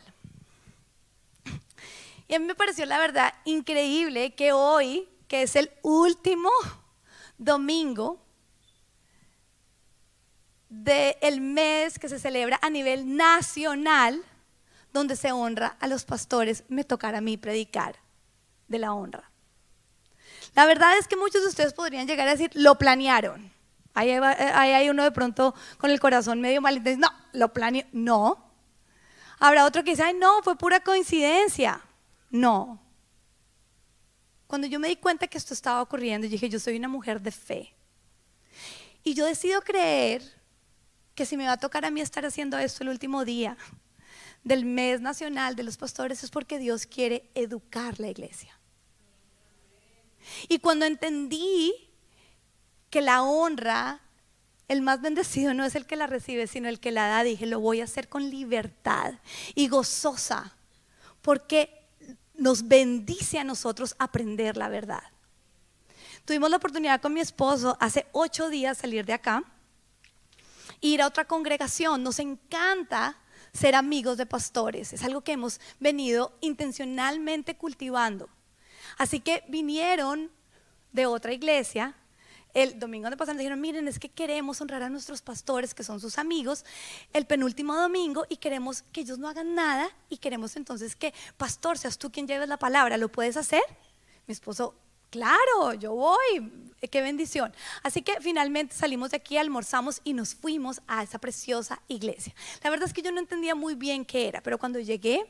Y 2.28 2.36
a 2.36 2.40
mí 2.40 2.46
me 2.46 2.56
pareció 2.56 2.86
la 2.86 3.00
verdad 3.00 3.34
increíble 3.44 4.36
que 4.36 4.54
hoy, 4.54 5.10
que 5.28 5.42
es 5.42 5.56
el 5.56 5.72
último 5.82 6.50
domingo 7.38 8.20
del 10.70 11.42
mes 11.42 11.98
que 11.98 12.08
se 12.08 12.20
celebra 12.20 12.60
a 12.62 12.70
nivel 12.70 13.18
nacional, 13.18 14.24
donde 14.94 15.16
se 15.16 15.32
honra 15.32 15.76
a 15.80 15.88
los 15.88 16.06
pastores, 16.06 16.64
me 16.70 16.84
tocará 16.84 17.18
a 17.18 17.22
mí 17.22 17.36
predicar 17.38 17.96
de 18.68 18.80
la 18.80 18.94
honra. 18.94 19.29
La 20.60 20.66
verdad 20.66 20.98
es 20.98 21.08
que 21.08 21.16
muchos 21.16 21.42
de 21.42 21.48
ustedes 21.48 21.72
podrían 21.72 22.06
llegar 22.06 22.28
a 22.28 22.32
decir, 22.32 22.52
lo 22.54 22.78
planearon. 22.78 23.50
Ahí, 23.94 24.12
hay 24.12 24.90
uno 24.90 25.06
de 25.06 25.12
pronto 25.14 25.56
con 25.78 25.90
el 25.90 26.02
corazón 26.02 26.42
medio 26.42 26.60
mal 26.60 26.84
dice, 26.84 26.98
no, 26.98 27.08
lo 27.32 27.54
planeó. 27.54 27.86
No. 27.94 28.52
Habrá 29.40 29.64
otro 29.64 29.86
que 29.86 29.92
dice, 29.92 30.04
ay, 30.04 30.16
no, 30.16 30.44
fue 30.44 30.58
pura 30.58 30.82
coincidencia. 30.82 31.80
No. 32.30 32.78
Cuando 34.48 34.68
yo 34.68 34.82
me 34.82 34.90
di 34.90 34.98
cuenta 34.98 35.28
que 35.28 35.38
esto 35.38 35.54
estaba 35.54 35.82
ocurriendo, 35.82 36.28
dije, 36.28 36.50
yo 36.50 36.60
soy 36.60 36.76
una 36.76 36.90
mujer 36.90 37.22
de 37.22 37.32
fe. 37.32 37.74
Y 39.02 39.14
yo 39.14 39.26
decido 39.26 39.62
creer 39.62 40.22
que 41.16 41.26
si 41.26 41.38
me 41.38 41.46
va 41.46 41.54
a 41.54 41.58
tocar 41.58 41.86
a 41.86 41.90
mí 41.90 42.02
estar 42.02 42.26
haciendo 42.26 42.58
esto 42.58 42.84
el 42.84 42.90
último 42.90 43.24
día 43.24 43.56
del 44.44 44.66
mes 44.66 45.00
nacional 45.00 45.56
de 45.56 45.64
los 45.64 45.78
pastores 45.78 46.22
es 46.26 46.30
porque 46.30 46.60
Dios 46.60 46.86
quiere 46.86 47.30
educar 47.34 47.98
la 48.02 48.10
iglesia. 48.10 48.59
Y 50.48 50.60
cuando 50.60 50.86
entendí 50.86 51.74
que 52.90 53.02
la 53.02 53.24
honra, 53.24 54.02
el 54.68 54.82
más 54.82 55.02
bendecido 55.02 55.54
no 55.54 55.66
es 55.66 55.76
el 55.76 55.86
que 55.86 55.96
la 55.96 56.08
recibe, 56.08 56.48
sino 56.48 56.70
el 56.70 56.80
que 56.80 56.92
la 56.92 57.08
da, 57.08 57.24
dije, 57.24 57.46
lo 57.46 57.60
voy 57.60 57.82
a 57.82 57.86
hacer 57.86 58.08
con 58.10 58.30
libertad 58.30 59.16
y 59.56 59.68
gozosa, 59.68 60.56
porque 61.22 61.88
nos 62.36 62.68
bendice 62.68 63.40
a 63.40 63.44
nosotros 63.44 63.96
aprender 64.00 64.58
la 64.58 64.70
verdad. 64.70 65.04
Tuvimos 66.26 66.50
la 66.50 66.58
oportunidad 66.58 67.02
con 67.02 67.14
mi 67.14 67.20
esposo 67.20 67.78
hace 67.80 68.06
ocho 68.12 68.50
días 68.50 68.78
salir 68.78 69.06
de 69.06 69.14
acá, 69.14 69.44
ir 70.82 71.02
a 71.02 71.08
otra 71.08 71.26
congregación. 71.26 72.04
Nos 72.04 72.20
encanta 72.20 73.18
ser 73.54 73.76
amigos 73.76 74.18
de 74.18 74.26
pastores. 74.26 74.94
Es 74.94 75.04
algo 75.04 75.22
que 75.22 75.34
hemos 75.34 75.60
venido 75.80 76.38
intencionalmente 76.42 77.56
cultivando. 77.56 78.30
Así 79.00 79.22
que 79.22 79.44
vinieron 79.48 80.30
de 80.92 81.06
otra 81.06 81.32
iglesia. 81.34 81.96
El 82.54 82.80
domingo 82.80 83.10
de 83.10 83.16
pasado 83.16 83.38
dijeron, 83.38 83.62
miren, 83.62 83.88
es 83.88 83.98
que 83.98 84.10
queremos 84.10 84.60
honrar 84.60 84.84
a 84.84 84.90
nuestros 84.90 85.22
pastores, 85.22 85.74
que 85.74 85.86
son 85.86 86.02
sus 86.02 86.18
amigos, 86.18 86.66
el 87.14 87.26
penúltimo 87.26 87.76
domingo 87.76 88.26
y 88.28 88.38
queremos 88.38 88.82
que 88.92 89.02
ellos 89.02 89.18
no 89.18 89.30
hagan 89.30 89.56
nada 89.56 89.90
y 90.10 90.18
queremos 90.18 90.58
entonces 90.58 90.98
que, 90.98 91.14
pastor, 91.38 91.78
seas 91.78 91.98
tú 91.98 92.12
quien 92.12 92.28
lleves 92.28 92.50
la 92.50 92.58
palabra, 92.58 92.98
¿lo 92.98 93.08
puedes 93.08 93.38
hacer? 93.38 93.62
Mi 94.28 94.34
esposo, 94.34 94.76
claro, 95.10 95.76
yo 95.76 95.94
voy, 95.94 96.52
qué 96.92 97.02
bendición. 97.02 97.54
Así 97.84 98.02
que 98.02 98.20
finalmente 98.20 98.76
salimos 98.76 99.12
de 99.12 99.18
aquí, 99.18 99.38
almorzamos 99.38 100.02
y 100.04 100.12
nos 100.12 100.36
fuimos 100.36 100.82
a 100.88 101.04
esa 101.04 101.20
preciosa 101.20 101.82
iglesia. 101.88 102.36
La 102.64 102.70
verdad 102.70 102.88
es 102.88 102.94
que 102.94 103.02
yo 103.02 103.14
no 103.14 103.20
entendía 103.20 103.56
muy 103.56 103.76
bien 103.76 104.04
qué 104.04 104.28
era, 104.28 104.42
pero 104.42 104.58
cuando 104.58 104.80
llegué 104.80 105.26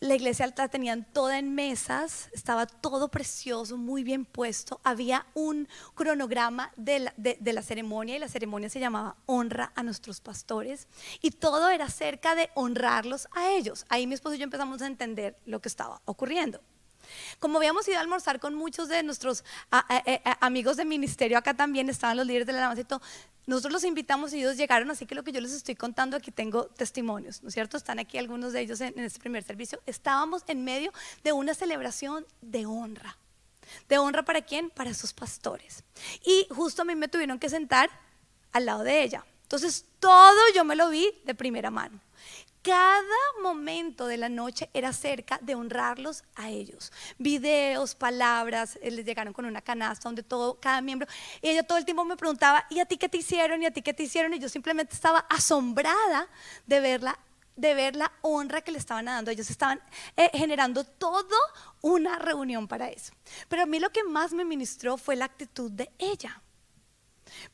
la 0.00 0.14
iglesia 0.14 0.52
la 0.56 0.68
tenían 0.68 1.04
toda 1.12 1.38
en 1.38 1.54
mesas, 1.54 2.28
estaba 2.32 2.66
todo 2.66 3.08
precioso, 3.08 3.76
muy 3.76 4.04
bien 4.04 4.24
puesto. 4.24 4.80
Había 4.84 5.26
un 5.34 5.68
cronograma 5.94 6.72
de 6.76 7.00
la, 7.00 7.62
ceremonia 7.62 8.16
y 8.16 8.18
la 8.18 8.28
ceremonia 8.28 8.68
se 8.68 8.80
llamaba 8.80 9.16
Honra 9.26 9.72
a 9.74 9.82
nuestros 9.82 10.20
pastores. 10.20 10.86
Y 11.20 11.32
todo 11.32 11.68
era 11.68 11.86
acerca 11.86 12.34
de 12.34 12.50
honrarlos 12.54 13.28
a 13.32 13.50
ellos. 13.50 13.86
Ahí 13.88 14.06
mi 14.06 14.14
esposo 14.14 14.36
y 14.36 14.38
yo 14.38 14.44
empezamos 14.44 14.82
a 14.82 14.86
entender 14.86 15.36
lo 15.46 15.60
que 15.60 15.68
estaba 15.68 16.00
ocurriendo. 16.04 16.60
Como 17.38 17.58
habíamos 17.58 17.86
ido 17.88 17.98
a 17.98 18.00
almorzar 18.00 18.40
con 18.40 18.54
muchos 18.54 18.88
de 18.88 19.02
nuestros 19.02 19.44
amigos 20.40 20.76
de 20.76 20.84
ministerio, 20.84 21.38
acá 21.38 21.54
también 21.54 21.88
estaban 21.88 22.16
los 22.16 22.26
líderes 22.26 22.46
de 22.46 22.52
la 22.52 22.58
alabanza 22.58 23.00
nosotros 23.46 23.72
los 23.72 23.84
invitamos 23.84 24.34
y 24.34 24.40
ellos 24.40 24.58
llegaron, 24.58 24.90
así 24.90 25.06
que 25.06 25.14
lo 25.14 25.24
que 25.24 25.32
yo 25.32 25.40
les 25.40 25.52
estoy 25.52 25.74
contando 25.74 26.18
aquí 26.18 26.30
tengo 26.30 26.66
testimonios, 26.66 27.42
¿no 27.42 27.48
es 27.48 27.54
cierto? 27.54 27.78
Están 27.78 27.98
aquí 27.98 28.18
algunos 28.18 28.52
de 28.52 28.60
ellos 28.60 28.78
en, 28.82 28.92
en 28.98 29.06
este 29.06 29.20
primer 29.20 29.42
servicio. 29.42 29.80
Estábamos 29.86 30.44
en 30.48 30.64
medio 30.64 30.92
de 31.24 31.32
una 31.32 31.54
celebración 31.54 32.26
de 32.42 32.66
honra. 32.66 33.16
¿De 33.88 33.96
honra 33.96 34.22
para 34.22 34.42
quién? 34.42 34.68
Para 34.68 34.92
sus 34.92 35.14
pastores. 35.14 35.82
Y 36.26 36.46
justo 36.50 36.82
a 36.82 36.84
mí 36.84 36.94
me 36.94 37.08
tuvieron 37.08 37.38
que 37.38 37.48
sentar 37.48 37.88
al 38.52 38.66
lado 38.66 38.84
de 38.84 39.02
ella. 39.02 39.24
Entonces 39.44 39.86
todo 39.98 40.38
yo 40.54 40.62
me 40.64 40.76
lo 40.76 40.90
vi 40.90 41.10
de 41.24 41.34
primera 41.34 41.70
mano 41.70 41.98
cada 42.62 43.02
momento 43.42 44.06
de 44.06 44.16
la 44.16 44.28
noche 44.28 44.68
era 44.74 44.92
cerca 44.92 45.38
de 45.42 45.54
honrarlos 45.54 46.24
a 46.34 46.50
ellos. 46.50 46.92
Videos, 47.18 47.94
palabras, 47.94 48.78
eh, 48.82 48.90
les 48.90 49.04
llegaron 49.04 49.32
con 49.32 49.44
una 49.44 49.60
canasta 49.62 50.08
donde 50.08 50.22
todo, 50.22 50.58
cada 50.60 50.80
miembro, 50.80 51.08
y 51.40 51.48
ella 51.48 51.62
todo 51.62 51.78
el 51.78 51.84
tiempo 51.84 52.04
me 52.04 52.16
preguntaba, 52.16 52.66
¿y 52.70 52.80
a 52.80 52.86
ti 52.86 52.96
qué 52.96 53.08
te 53.08 53.18
hicieron? 53.18 53.62
¿Y 53.62 53.66
a 53.66 53.70
ti 53.70 53.82
qué 53.82 53.94
te 53.94 54.02
hicieron? 54.02 54.34
Y 54.34 54.38
yo 54.38 54.48
simplemente 54.48 54.94
estaba 54.94 55.20
asombrada 55.28 56.28
de 56.66 56.80
verla 56.80 57.18
de 57.58 57.74
ver 57.74 57.96
la 57.96 58.12
honra 58.22 58.60
que 58.60 58.70
le 58.70 58.78
estaban 58.78 59.06
dando. 59.06 59.32
Ellos 59.32 59.50
estaban 59.50 59.80
eh, 60.16 60.30
generando 60.32 60.84
toda 60.84 61.36
una 61.82 62.16
reunión 62.16 62.68
para 62.68 62.88
eso. 62.88 63.12
Pero 63.48 63.64
a 63.64 63.66
mí 63.66 63.80
lo 63.80 63.90
que 63.90 64.04
más 64.04 64.32
me 64.32 64.44
ministró 64.44 64.96
fue 64.96 65.16
la 65.16 65.24
actitud 65.24 65.70
de 65.70 65.90
ella. 65.98 66.40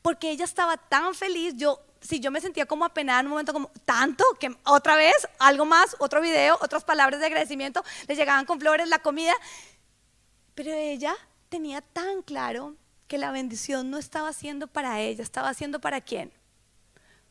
Porque 0.01 0.31
ella 0.31 0.45
estaba 0.45 0.77
tan 0.77 1.13
feliz, 1.15 1.53
yo 1.55 1.81
si 2.05 2.19
yo 2.19 2.29
me 2.29 2.39
sentía 2.39 2.65
como 2.65 2.85
apenada 2.85 3.19
en 3.19 3.25
un 3.25 3.31
momento 3.31 3.51
como 3.51 3.71
tanto 3.83 4.23
que 4.39 4.55
otra 4.63 4.95
vez 4.95 5.15
algo 5.39 5.65
más, 5.65 5.95
otro 5.99 6.21
video, 6.21 6.57
otras 6.61 6.83
palabras 6.83 7.19
de 7.19 7.25
agradecimiento, 7.25 7.83
le 8.07 8.15
llegaban 8.15 8.45
con 8.45 8.59
flores, 8.59 8.87
la 8.87 8.99
comida, 8.99 9.33
pero 10.53 10.71
ella 10.71 11.15
tenía 11.49 11.81
tan 11.81 12.21
claro 12.21 12.75
que 13.07 13.17
la 13.17 13.31
bendición 13.31 13.89
no 13.89 13.97
estaba 13.97 14.29
haciendo 14.29 14.67
para 14.67 15.01
ella, 15.01 15.23
estaba 15.23 15.49
haciendo 15.49 15.79
para 15.79 16.01
quién? 16.01 16.31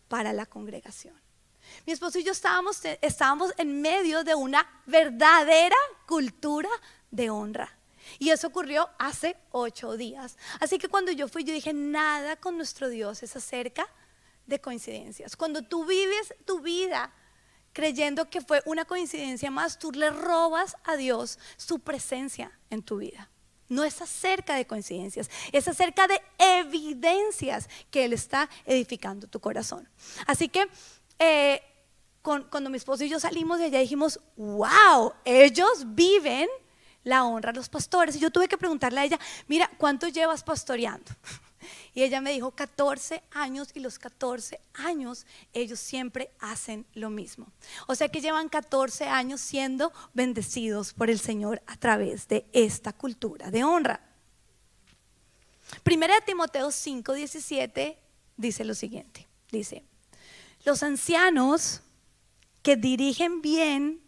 Para 0.09 0.33
la 0.33 0.47
congregación. 0.47 1.21
Mi 1.87 1.93
esposo 1.93 2.19
y 2.19 2.25
yo 2.25 2.33
estábamos, 2.33 2.81
estábamos 3.01 3.53
en 3.57 3.81
medio 3.81 4.23
de 4.25 4.35
una 4.35 4.69
verdadera 4.87 5.77
cultura 6.07 6.69
de 7.11 7.31
honra. 7.31 7.74
Y 8.19 8.31
eso 8.31 8.49
ocurrió 8.49 8.89
hace 8.99 9.37
ocho 9.51 9.97
días. 9.97 10.37
Así 10.61 10.79
que 10.79 10.89
cuando 10.89 11.13
yo 11.13 11.29
fui, 11.29 11.45
yo 11.45 11.53
dije, 11.53 11.73
nada 11.73 12.37
con 12.37 12.57
nuestro 12.57 12.89
Dios 12.89 13.23
es 13.23 13.37
acerca 13.37 13.89
de 14.47 14.61
coincidencias. 14.61 15.37
Cuando 15.37 15.63
tú 15.63 15.85
vives 15.85 16.35
tu 16.45 16.61
vida 16.61 17.13
creyendo 17.73 18.31
que 18.31 18.41
fue 18.41 18.63
una 18.67 18.85
coincidencia 18.85 19.51
más, 19.51 19.79
tú 19.79 19.93
le 19.93 20.11
robas 20.11 20.77
a 20.85 20.97
Dios 20.97 21.39
su 21.57 21.81
presencia 21.81 22.59
en 22.71 22.83
tu 22.83 22.99
vida. 22.99 23.31
No 23.69 23.83
es 23.83 24.01
acerca 24.01 24.55
de 24.55 24.67
coincidencias, 24.67 25.31
es 25.51 25.67
acerca 25.67 26.07
de 26.07 26.21
evidencias 26.39 27.69
que 27.91 28.05
Él 28.05 28.13
está 28.13 28.49
edificando 28.65 29.27
tu 29.27 29.41
corazón. 29.41 29.89
Así 30.27 30.49
que 30.49 30.69
eh, 31.19 31.63
cuando 32.23 32.71
mi 32.71 32.77
esposo 32.77 33.05
y 33.05 33.09
yo 33.09 33.19
salimos 33.19 33.59
de 33.59 33.67
allá 33.67 33.81
dijimos, 33.81 34.21
wow, 34.37 35.13
ellos 35.25 35.85
viven 35.89 36.49
la 37.05 37.25
honra 37.25 37.51
a 37.51 37.55
los 37.55 37.69
pastores. 37.69 38.17
Y 38.17 38.21
yo 38.21 38.31
tuve 38.31 38.49
que 38.49 38.59
preguntarle 38.59 39.01
a 39.01 39.05
ella, 39.05 39.21
mira, 39.47 39.71
¿cuánto 39.79 40.09
llevas 40.09 40.43
pastoreando? 40.43 41.13
Y 41.95 42.03
ella 42.03 42.21
me 42.21 42.33
dijo 42.33 42.51
14 42.51 43.23
años 43.31 43.71
y 43.73 43.81
los 43.81 43.99
14 43.99 44.61
años 44.75 45.25
ellos 45.55 45.81
siempre 45.81 46.31
hacen 46.39 46.85
lo 46.93 47.09
mismo. 47.09 47.47
O 47.87 47.95
sea 47.95 48.09
que 48.09 48.21
llevan 48.21 48.51
14 48.51 49.07
años 49.07 49.41
siendo 49.41 49.91
bendecidos 50.13 50.93
por 50.93 51.09
el 51.09 51.19
Señor 51.19 51.63
a 51.67 51.79
través 51.79 52.29
de 52.29 52.45
esta 52.53 52.93
cultura 52.93 53.51
de 53.51 53.65
honra. 53.65 54.01
Primera 55.83 56.15
de 56.17 56.21
Timoteo 56.21 56.71
5, 56.71 57.15
17 57.15 57.99
dice 58.37 58.65
lo 58.65 58.75
siguiente. 58.75 59.27
Dice, 59.51 59.85
los 60.65 60.83
ancianos 60.83 61.81
que 62.63 62.77
dirigen 62.77 63.41
bien 63.41 64.01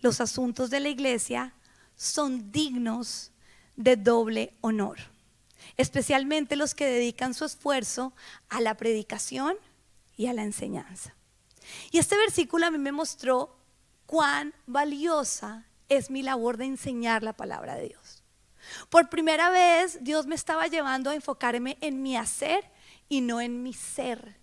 los 0.00 0.20
asuntos 0.20 0.70
de 0.70 0.80
la 0.80 0.88
iglesia 0.88 1.54
son 1.96 2.50
dignos 2.50 3.32
de 3.76 3.96
doble 3.96 4.54
honor 4.60 5.12
especialmente 5.76 6.56
los 6.56 6.74
que 6.74 6.86
dedican 6.86 7.34
su 7.34 7.44
esfuerzo 7.44 8.12
a 8.48 8.60
la 8.60 8.76
predicación 8.76 9.56
y 10.16 10.26
a 10.26 10.32
la 10.32 10.42
enseñanza. 10.42 11.14
Y 11.90 11.98
este 11.98 12.16
versículo 12.16 12.66
a 12.66 12.70
mí 12.70 12.78
me 12.78 12.92
mostró 12.92 13.56
cuán 14.06 14.54
valiosa 14.66 15.66
es 15.88 16.10
mi 16.10 16.22
labor 16.22 16.56
de 16.56 16.66
enseñar 16.66 17.22
la 17.22 17.32
palabra 17.34 17.76
de 17.76 17.88
Dios. 17.88 18.22
Por 18.90 19.08
primera 19.08 19.50
vez 19.50 19.98
Dios 20.02 20.26
me 20.26 20.34
estaba 20.34 20.66
llevando 20.66 21.10
a 21.10 21.14
enfocarme 21.14 21.78
en 21.80 22.02
mi 22.02 22.16
hacer 22.16 22.70
y 23.08 23.20
no 23.20 23.40
en 23.40 23.62
mi 23.62 23.72
ser. 23.72 24.36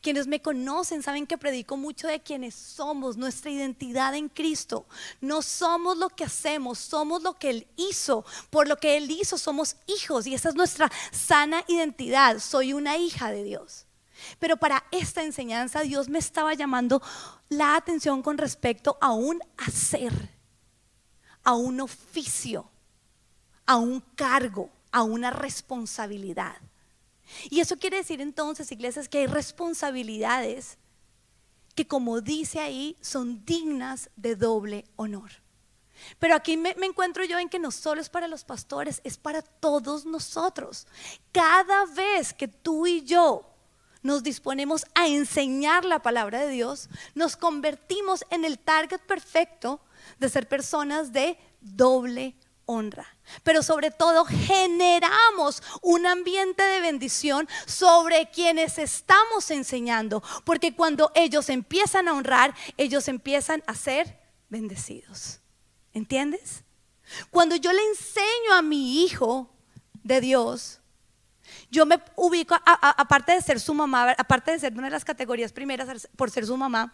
Quienes 0.00 0.26
me 0.26 0.42
conocen 0.42 1.02
saben 1.02 1.26
que 1.26 1.38
predico 1.38 1.76
mucho 1.76 2.06
de 2.06 2.20
quienes 2.20 2.54
somos, 2.54 3.16
nuestra 3.16 3.50
identidad 3.50 4.14
en 4.14 4.28
Cristo. 4.28 4.86
No 5.20 5.42
somos 5.42 5.96
lo 5.96 6.08
que 6.08 6.24
hacemos, 6.24 6.78
somos 6.78 7.22
lo 7.22 7.38
que 7.38 7.50
Él 7.50 7.66
hizo. 7.76 8.24
Por 8.50 8.68
lo 8.68 8.76
que 8.76 8.96
Él 8.96 9.10
hizo 9.10 9.38
somos 9.38 9.76
hijos 9.86 10.26
y 10.26 10.34
esa 10.34 10.50
es 10.50 10.54
nuestra 10.54 10.90
sana 11.10 11.64
identidad. 11.68 12.38
Soy 12.38 12.72
una 12.72 12.96
hija 12.96 13.30
de 13.30 13.44
Dios. 13.44 13.86
Pero 14.38 14.56
para 14.56 14.84
esta 14.90 15.22
enseñanza 15.22 15.80
Dios 15.82 16.08
me 16.08 16.18
estaba 16.18 16.54
llamando 16.54 17.02
la 17.48 17.76
atención 17.76 18.22
con 18.22 18.38
respecto 18.38 18.96
a 19.00 19.12
un 19.12 19.40
hacer, 19.56 20.30
a 21.42 21.54
un 21.54 21.80
oficio, 21.80 22.70
a 23.66 23.76
un 23.76 24.00
cargo, 24.14 24.70
a 24.92 25.02
una 25.02 25.30
responsabilidad. 25.30 26.56
Y 27.50 27.60
eso 27.60 27.76
quiere 27.76 27.98
decir 27.98 28.20
entonces, 28.20 28.70
iglesias, 28.72 29.08
que 29.08 29.18
hay 29.18 29.26
responsabilidades 29.26 30.78
que 31.74 31.86
como 31.86 32.20
dice 32.20 32.60
ahí, 32.60 32.96
son 33.00 33.44
dignas 33.44 34.10
de 34.16 34.36
doble 34.36 34.84
honor. 34.96 35.30
Pero 36.18 36.34
aquí 36.34 36.56
me, 36.56 36.74
encuentro 36.82 37.24
yo 37.24 37.38
en 37.38 37.48
que 37.48 37.58
no 37.58 37.70
solo 37.70 38.00
es 38.00 38.08
para 38.08 38.28
los 38.28 38.44
pastores, 38.44 39.00
es 39.04 39.16
para 39.16 39.42
todos 39.42 40.04
nosotros. 40.04 40.86
Cada 41.32 41.86
vez 41.86 42.32
que 42.32 42.48
tú 42.48 42.86
y 42.86 43.02
yo 43.02 43.50
nos 44.02 44.22
disponemos 44.22 44.84
a 44.94 45.08
enseñar 45.08 45.84
la 45.84 46.00
palabra 46.00 46.40
de 46.40 46.50
Dios, 46.50 46.88
nos 47.14 47.36
convertimos 47.36 48.24
en 48.30 48.44
el 48.44 48.58
target 48.58 49.00
perfecto 49.00 49.80
de 50.18 50.28
ser 50.28 50.48
personas 50.48 51.12
de 51.12 51.38
doble 51.60 52.36
honra. 52.66 53.06
Pero 53.42 53.62
sobre 53.62 53.90
todo 53.90 54.24
generamos 54.24 55.62
un 55.82 56.06
ambiente 56.06 56.62
de 56.62 56.80
bendición 56.80 57.48
sobre 57.66 58.30
quienes 58.30 58.78
estamos 58.78 59.50
enseñando. 59.50 60.22
Porque 60.44 60.74
cuando 60.74 61.10
ellos 61.14 61.48
empiezan 61.48 62.08
a 62.08 62.14
honrar, 62.14 62.54
ellos 62.76 63.08
empiezan 63.08 63.62
a 63.66 63.74
ser 63.74 64.18
bendecidos. 64.48 65.40
¿Entiendes? 65.92 66.64
Cuando 67.30 67.56
yo 67.56 67.72
le 67.72 67.82
enseño 67.88 68.54
a 68.54 68.62
mi 68.62 69.04
hijo 69.04 69.50
de 70.02 70.20
Dios, 70.20 70.80
yo 71.70 71.86
me 71.86 72.00
ubico, 72.16 72.54
aparte 72.64 73.32
de 73.32 73.42
ser 73.42 73.60
su 73.60 73.74
mamá, 73.74 74.14
aparte 74.16 74.52
de 74.52 74.58
ser 74.58 74.72
una 74.72 74.84
de 74.84 74.90
las 74.90 75.04
categorías 75.04 75.52
primeras 75.52 76.08
por 76.16 76.30
ser 76.30 76.46
su 76.46 76.56
mamá, 76.56 76.92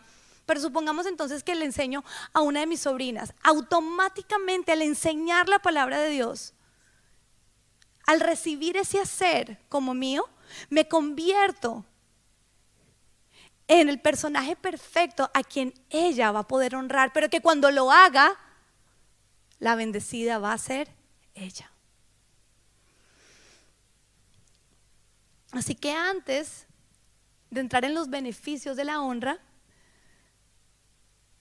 pero 0.51 0.61
supongamos 0.61 1.07
entonces 1.07 1.45
que 1.45 1.55
le 1.55 1.65
enseño 1.65 2.03
a 2.33 2.41
una 2.41 2.59
de 2.59 2.67
mis 2.67 2.81
sobrinas. 2.81 3.35
Automáticamente 3.45 4.73
al 4.73 4.83
enseñar 4.83 5.49
la 5.49 5.61
palabra 5.61 6.01
de 6.01 6.11
Dios, 6.11 6.55
al 8.05 8.19
recibir 8.19 8.77
ese 8.77 8.99
hacer 8.99 9.61
como 9.69 9.95
mío, 9.95 10.29
me 10.69 10.89
convierto 10.89 11.85
en 13.69 13.89
el 13.89 14.01
personaje 14.01 14.57
perfecto 14.57 15.31
a 15.35 15.45
quien 15.45 15.73
ella 15.89 16.33
va 16.33 16.41
a 16.41 16.49
poder 16.49 16.75
honrar, 16.75 17.13
pero 17.13 17.31
que 17.31 17.41
cuando 17.41 17.71
lo 17.71 17.93
haga, 17.93 18.37
la 19.61 19.77
bendecida 19.77 20.41
va 20.41 20.53
a 20.53 20.59
ser 20.59 20.93
ella. 21.35 21.71
Así 25.53 25.77
que 25.77 25.93
antes 25.93 26.67
de 27.51 27.61
entrar 27.61 27.85
en 27.85 27.95
los 27.95 28.11
beneficios 28.11 28.77
de 28.77 28.85
la 28.85 29.01
honra, 29.01 29.39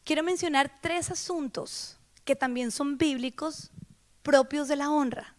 quiero 0.10 0.24
mencionar 0.24 0.80
tres 0.82 1.12
asuntos 1.12 1.96
que 2.26 2.36
también 2.36 2.72
son 2.72 2.98
bíblicos 2.98 3.70
propios 4.24 4.68
de 4.68 4.76
la 4.76 4.90
honra. 4.90 5.36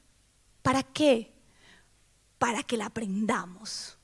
¿Para 0.62 0.84
qué? 0.84 1.32
Para 2.38 2.62
que 2.62 2.76
la 2.76 2.86
aprendamos, 2.86 3.98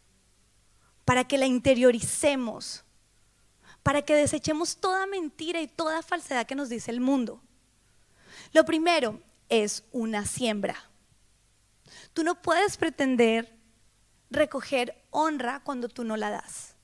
para 1.05 1.23
que 1.23 1.39
la 1.39 1.47
interioricemos, 1.47 2.83
para 3.85 4.03
que 4.03 4.17
desechemos 4.17 4.77
toda 4.79 5.07
mentira 5.07 5.61
y 5.61 5.69
toda 5.69 6.03
falsedad 6.03 6.47
que 6.49 6.57
nos 6.57 6.69
dice 6.69 6.91
el 6.91 6.99
mundo. 6.99 7.41
Lo 8.53 8.65
primero 8.65 9.21
es 9.49 9.85
una 9.93 10.27
siembra. 10.27 10.75
Tú 12.13 12.25
no 12.25 12.43
puedes 12.43 12.77
pretender 12.77 13.57
recoger 14.31 15.01
honra 15.11 15.63
cuando 15.63 15.89
tú 15.89 16.03
no 16.03 16.17
la 16.17 16.31
das. 16.31 16.76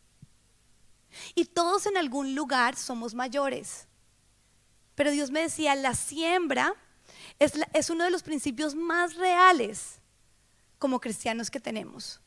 Y 1.35 1.47
todos 1.47 1.87
en 1.87 1.97
algún 1.97 2.35
lugar 2.35 2.77
somos 2.77 3.15
mayores. 3.15 3.87
Pero 4.95 5.11
Dios 5.11 5.31
me 5.31 5.41
decía, 5.41 5.75
la 5.75 5.95
siembra 5.95 6.75
es, 7.39 7.91
uno 7.91 8.05
de 8.05 8.11
los 8.11 8.23
principios 8.23 8.75
más 8.75 9.17
reales 9.17 10.01
como 10.79 11.01
cristianos 11.01 11.51
que 11.51 11.61
tenemos. 11.61 12.21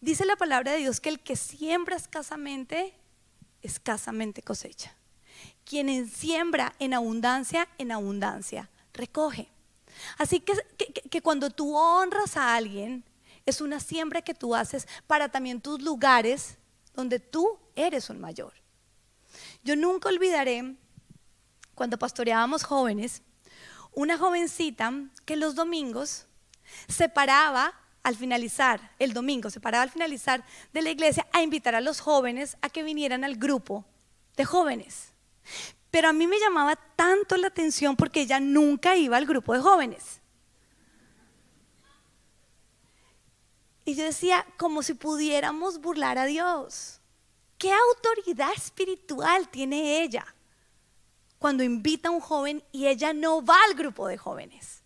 Dice 0.00 0.24
la 0.24 0.36
palabra 0.36 0.72
de 0.72 0.78
Dios 0.78 1.00
que 1.00 1.10
el 1.10 1.20
que 1.20 1.36
siembra 1.36 1.96
escasamente, 1.96 2.94
escasamente 3.62 4.42
cosecha. 4.42 4.94
Quien 5.64 6.08
siembra 6.08 6.74
en 6.78 6.94
abundancia, 6.94 7.68
en 7.78 7.92
abundancia, 7.92 8.68
recoge. 8.92 9.48
Así 10.18 10.40
que, 10.40 10.54
que, 11.10 11.22
cuando 11.22 11.50
tú 11.50 11.76
honras 11.76 12.36
a 12.36 12.54
alguien, 12.56 13.04
es 13.46 13.60
una 13.60 13.78
siembra 13.78 14.22
que 14.22 14.34
tú 14.34 14.54
haces 14.54 14.88
para 15.06 15.28
también 15.28 15.60
tus 15.60 15.82
lugares 15.82 16.56
donde 16.94 17.20
tú 17.20 17.58
eres 17.74 18.10
un 18.10 18.20
mayor. 18.20 18.52
Yo 19.62 19.76
nunca 19.76 20.08
olvidaré 20.08 20.76
cuando 21.74 21.98
pastoreábamos 21.98 22.64
jóvenes, 22.64 23.22
una 23.92 24.18
jovencita 24.18 24.92
que 25.24 25.36
los 25.36 25.54
domingos 25.54 26.26
se 26.88 27.08
paraba 27.08 27.74
al 28.02 28.16
finalizar, 28.16 28.92
el 28.98 29.12
domingo, 29.12 29.50
se 29.50 29.60
paraba 29.60 29.82
al 29.82 29.90
finalizar 29.90 30.44
de 30.72 30.82
la 30.82 30.90
iglesia 30.90 31.26
a 31.32 31.42
invitar 31.42 31.74
a 31.74 31.80
los 31.80 32.00
jóvenes 32.00 32.56
a 32.62 32.68
que 32.68 32.82
vinieran 32.82 33.24
al 33.24 33.36
grupo 33.36 33.84
de 34.36 34.44
jóvenes. 34.44 35.12
Pero 35.90 36.08
a 36.08 36.12
mí 36.12 36.26
me 36.26 36.40
llamaba 36.40 36.74
tanto 36.96 37.36
la 37.36 37.48
atención 37.48 37.96
porque 37.96 38.22
ella 38.22 38.40
nunca 38.40 38.96
iba 38.96 39.16
al 39.16 39.26
grupo 39.26 39.52
de 39.52 39.60
jóvenes. 39.60 40.21
Y 43.84 43.94
yo 43.94 44.04
decía, 44.04 44.46
como 44.56 44.82
si 44.82 44.94
pudiéramos 44.94 45.80
burlar 45.80 46.18
a 46.18 46.26
Dios. 46.26 47.00
¿Qué 47.58 47.72
autoridad 47.72 48.52
espiritual 48.56 49.48
tiene 49.48 50.02
ella 50.02 50.26
cuando 51.38 51.62
invita 51.62 52.08
a 52.08 52.12
un 52.12 52.20
joven 52.20 52.62
y 52.72 52.86
ella 52.86 53.12
no 53.12 53.44
va 53.44 53.56
al 53.68 53.74
grupo 53.74 54.08
de 54.08 54.18
jóvenes? 54.18 54.82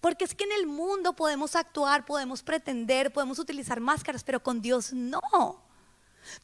Porque 0.00 0.24
es 0.24 0.34
que 0.34 0.44
en 0.44 0.52
el 0.52 0.66
mundo 0.66 1.14
podemos 1.14 1.54
actuar, 1.54 2.04
podemos 2.04 2.42
pretender, 2.42 3.12
podemos 3.12 3.38
utilizar 3.38 3.80
máscaras, 3.80 4.24
pero 4.24 4.42
con 4.42 4.60
Dios 4.60 4.92
no. 4.92 5.20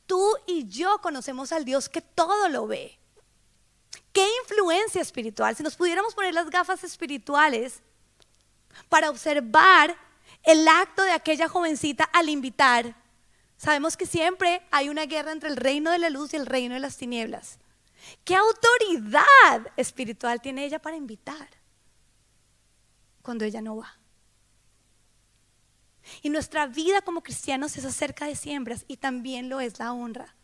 Tú 0.07 0.22
y 0.46 0.68
yo 0.68 0.98
conocemos 0.98 1.53
al 1.53 1.64
Dios 1.64 1.88
que 1.88 2.01
todo 2.01 2.48
lo 2.48 2.66
ve. 2.66 2.98
¿Qué 4.12 4.27
influencia 4.42 5.01
espiritual? 5.01 5.57
Si 5.57 5.62
nos 5.62 5.77
pudiéramos 5.77 6.14
poner 6.14 6.35
las 6.35 6.51
gafas 6.51 6.85
espirituales 6.85 7.81
para 8.88 9.11
observar 9.11 9.96
el 10.42 10.66
acto 10.68 11.02
de 11.02 11.12
aquella 11.12 11.48
jovencita 11.48 12.05
al 12.05 12.28
invitar, 12.28 12.96
Sabemos 13.57 13.96
que 13.96 14.07
siempre 14.07 14.61
hay 14.72 14.88
una 14.88 15.07
guerra 15.07 15.31
entre 15.31 15.48
el 15.48 15.57
reino 15.57 15.92
de 15.92 15.98
la 16.00 16.11
luz 16.11 16.33
y 16.33 16.37
el 16.37 16.46
reino 16.46 16.74
de 16.74 16.81
las 16.81 16.96
tinieblas. 16.96 17.61
¿Qué 18.24 18.35
autoridad 18.35 19.70
espiritual 19.76 20.40
tiene 20.40 20.64
ella 20.64 20.81
para 20.81 20.96
invitar? 20.96 21.48
cuando 23.22 23.44
ella 23.44 23.62
no 23.62 23.76
va. 23.76 23.98
Y 26.20 26.31
nuestra 26.31 26.66
vida 26.66 27.00
como 27.02 27.22
cristianos 27.22 27.76
es 27.76 27.85
acerca 27.85 28.26
de 28.26 28.35
siembras 28.35 28.85
y 28.88 28.96
también 28.96 29.48
lo 29.48 29.61
es 29.61 29.78
la 29.78 29.92
honra. 29.92 30.35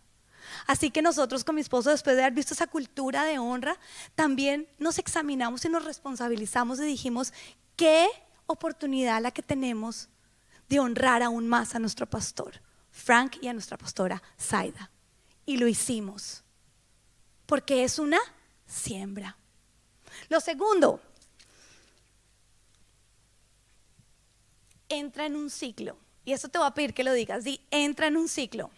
Así 0.67 0.91
que 0.91 1.03
nosotros 1.03 1.45
con 1.45 1.57
mi 1.57 1.61
esposo, 1.61 1.91
después 1.91 2.17
de 2.17 2.23
haber 2.23 2.35
visto 2.35 2.55
esa 2.55 2.69
cultura 2.69 3.25
de 3.25 3.39
honra, 3.39 3.79
también 4.15 4.69
nos 4.79 4.99
examinamos 4.99 5.65
y 5.65 5.69
nos 5.69 5.85
responsabilizamos 5.85 6.79
y 6.79 6.85
dijimos, 6.85 7.33
¿qué 7.77 8.09
oportunidad 8.49 9.23
la 9.23 9.31
que 9.31 9.43
tenemos 9.43 10.09
de 10.69 10.81
honrar 10.81 11.23
aún 11.23 11.47
más 11.47 11.75
a 11.75 11.79
nuestro 11.79 12.07
pastor, 12.07 12.61
Frank, 12.91 13.37
y 13.41 13.47
a 13.47 13.53
nuestra 13.53 13.79
pastora, 13.79 14.21
Zaida? 14.39 14.91
Y 15.47 15.57
lo 15.59 15.69
hicimos, 15.69 16.43
porque 17.47 17.85
es 17.85 17.99
una 17.99 18.19
siembra. 18.67 19.37
Lo 20.29 20.41
segundo, 20.41 21.01
entra 24.89 25.27
en 25.27 25.37
un 25.37 25.51
ciclo. 25.51 25.97
Y 26.25 26.33
eso 26.33 26.49
te 26.49 26.59
voy 26.59 26.67
a 26.67 26.75
pedir 26.75 26.93
que 26.93 27.05
lo 27.05 27.13
digas. 27.13 27.45
Di, 27.45 27.61
entra 27.71 28.09
en 28.09 28.17
un 28.17 28.29
ciclo. 28.29 28.71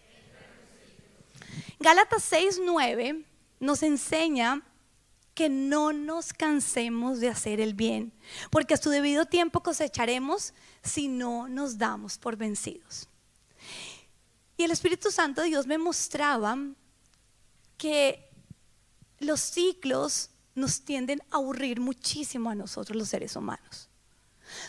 Gálatas 1.78 2.30
6:9 2.30 3.24
nos 3.58 3.82
enseña 3.82 4.62
que 5.40 5.48
no 5.48 5.94
nos 5.94 6.34
cansemos 6.34 7.18
de 7.18 7.30
hacer 7.30 7.62
el 7.62 7.72
bien, 7.72 8.12
porque 8.50 8.74
a 8.74 8.76
su 8.76 8.90
debido 8.90 9.24
tiempo 9.24 9.62
cosecharemos 9.62 10.52
si 10.82 11.08
no 11.08 11.48
nos 11.48 11.78
damos 11.78 12.18
por 12.18 12.36
vencidos. 12.36 13.08
Y 14.58 14.64
el 14.64 14.70
Espíritu 14.70 15.10
Santo 15.10 15.40
de 15.40 15.46
Dios 15.46 15.66
me 15.66 15.78
mostraba 15.78 16.58
que 17.78 18.28
los 19.18 19.40
ciclos 19.40 20.28
nos 20.54 20.82
tienden 20.82 21.22
a 21.30 21.36
aburrir 21.36 21.80
muchísimo 21.80 22.50
a 22.50 22.54
nosotros 22.54 22.94
los 22.94 23.08
seres 23.08 23.34
humanos 23.34 23.88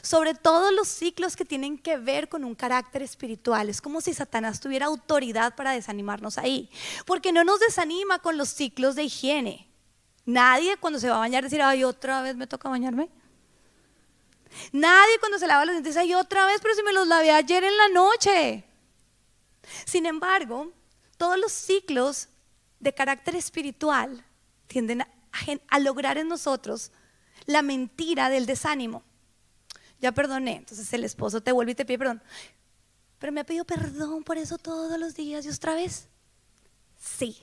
sobre 0.03 0.35
todo 0.35 0.71
los 0.71 0.87
ciclos 0.87 1.35
que 1.35 1.43
tienen 1.43 1.75
que 1.75 1.97
ver 1.97 2.29
con 2.29 2.43
un 2.43 2.53
carácter 2.53 3.01
espiritual. 3.01 3.67
Es 3.67 3.81
como 3.81 3.99
si 3.99 4.13
Satanás 4.13 4.59
tuviera 4.59 4.85
autoridad 4.85 5.55
para 5.55 5.71
desanimarnos 5.71 6.37
ahí, 6.37 6.69
porque 7.07 7.31
no 7.31 7.43
nos 7.43 7.59
desanima 7.59 8.19
con 8.19 8.37
los 8.37 8.49
ciclos 8.49 8.93
de 8.93 9.05
higiene. 9.05 9.70
Nadie 10.25 10.77
cuando 10.77 10.99
se 10.99 11.09
va 11.09 11.15
a 11.15 11.19
bañar 11.19 11.43
decir, 11.43 11.61
ay, 11.61 11.83
otra 11.83 12.21
vez 12.21 12.35
me 12.35 12.47
toca 12.47 12.69
bañarme. 12.69 13.09
Nadie 14.71 15.19
cuando 15.19 15.39
se 15.39 15.47
lava 15.47 15.65
los 15.65 15.73
dientes, 15.73 15.97
ay, 15.97 16.13
otra 16.13 16.45
vez, 16.45 16.59
pero 16.61 16.75
si 16.75 16.83
me 16.83 16.93
los 16.93 17.07
lavé 17.07 17.31
ayer 17.31 17.63
en 17.63 17.77
la 17.77 17.89
noche. 17.89 18.63
Sin 19.85 20.05
embargo, 20.05 20.71
todos 21.17 21.39
los 21.39 21.51
ciclos 21.51 22.27
de 22.79 22.93
carácter 22.93 23.35
espiritual 23.35 24.23
tienden 24.67 25.01
a, 25.01 25.07
a 25.69 25.79
lograr 25.79 26.17
en 26.17 26.27
nosotros 26.27 26.91
la 27.45 27.61
mentira 27.61 28.29
del 28.29 28.45
desánimo 28.45 29.03
ya 30.01 30.11
perdoné. 30.11 30.57
Entonces 30.57 30.91
el 30.93 31.03
esposo 31.03 31.41
te 31.41 31.51
vuelve 31.51 31.71
y 31.71 31.75
te 31.75 31.85
pide 31.85 31.99
perdón. 31.99 32.21
Pero 33.19 33.31
me 33.31 33.41
ha 33.41 33.45
pedido 33.45 33.63
perdón 33.63 34.23
por 34.23 34.37
eso 34.37 34.57
todos 34.57 34.99
los 34.99 35.15
días 35.15 35.45
y 35.45 35.49
otra 35.49 35.75
vez. 35.75 36.07
Sí. 36.99 37.37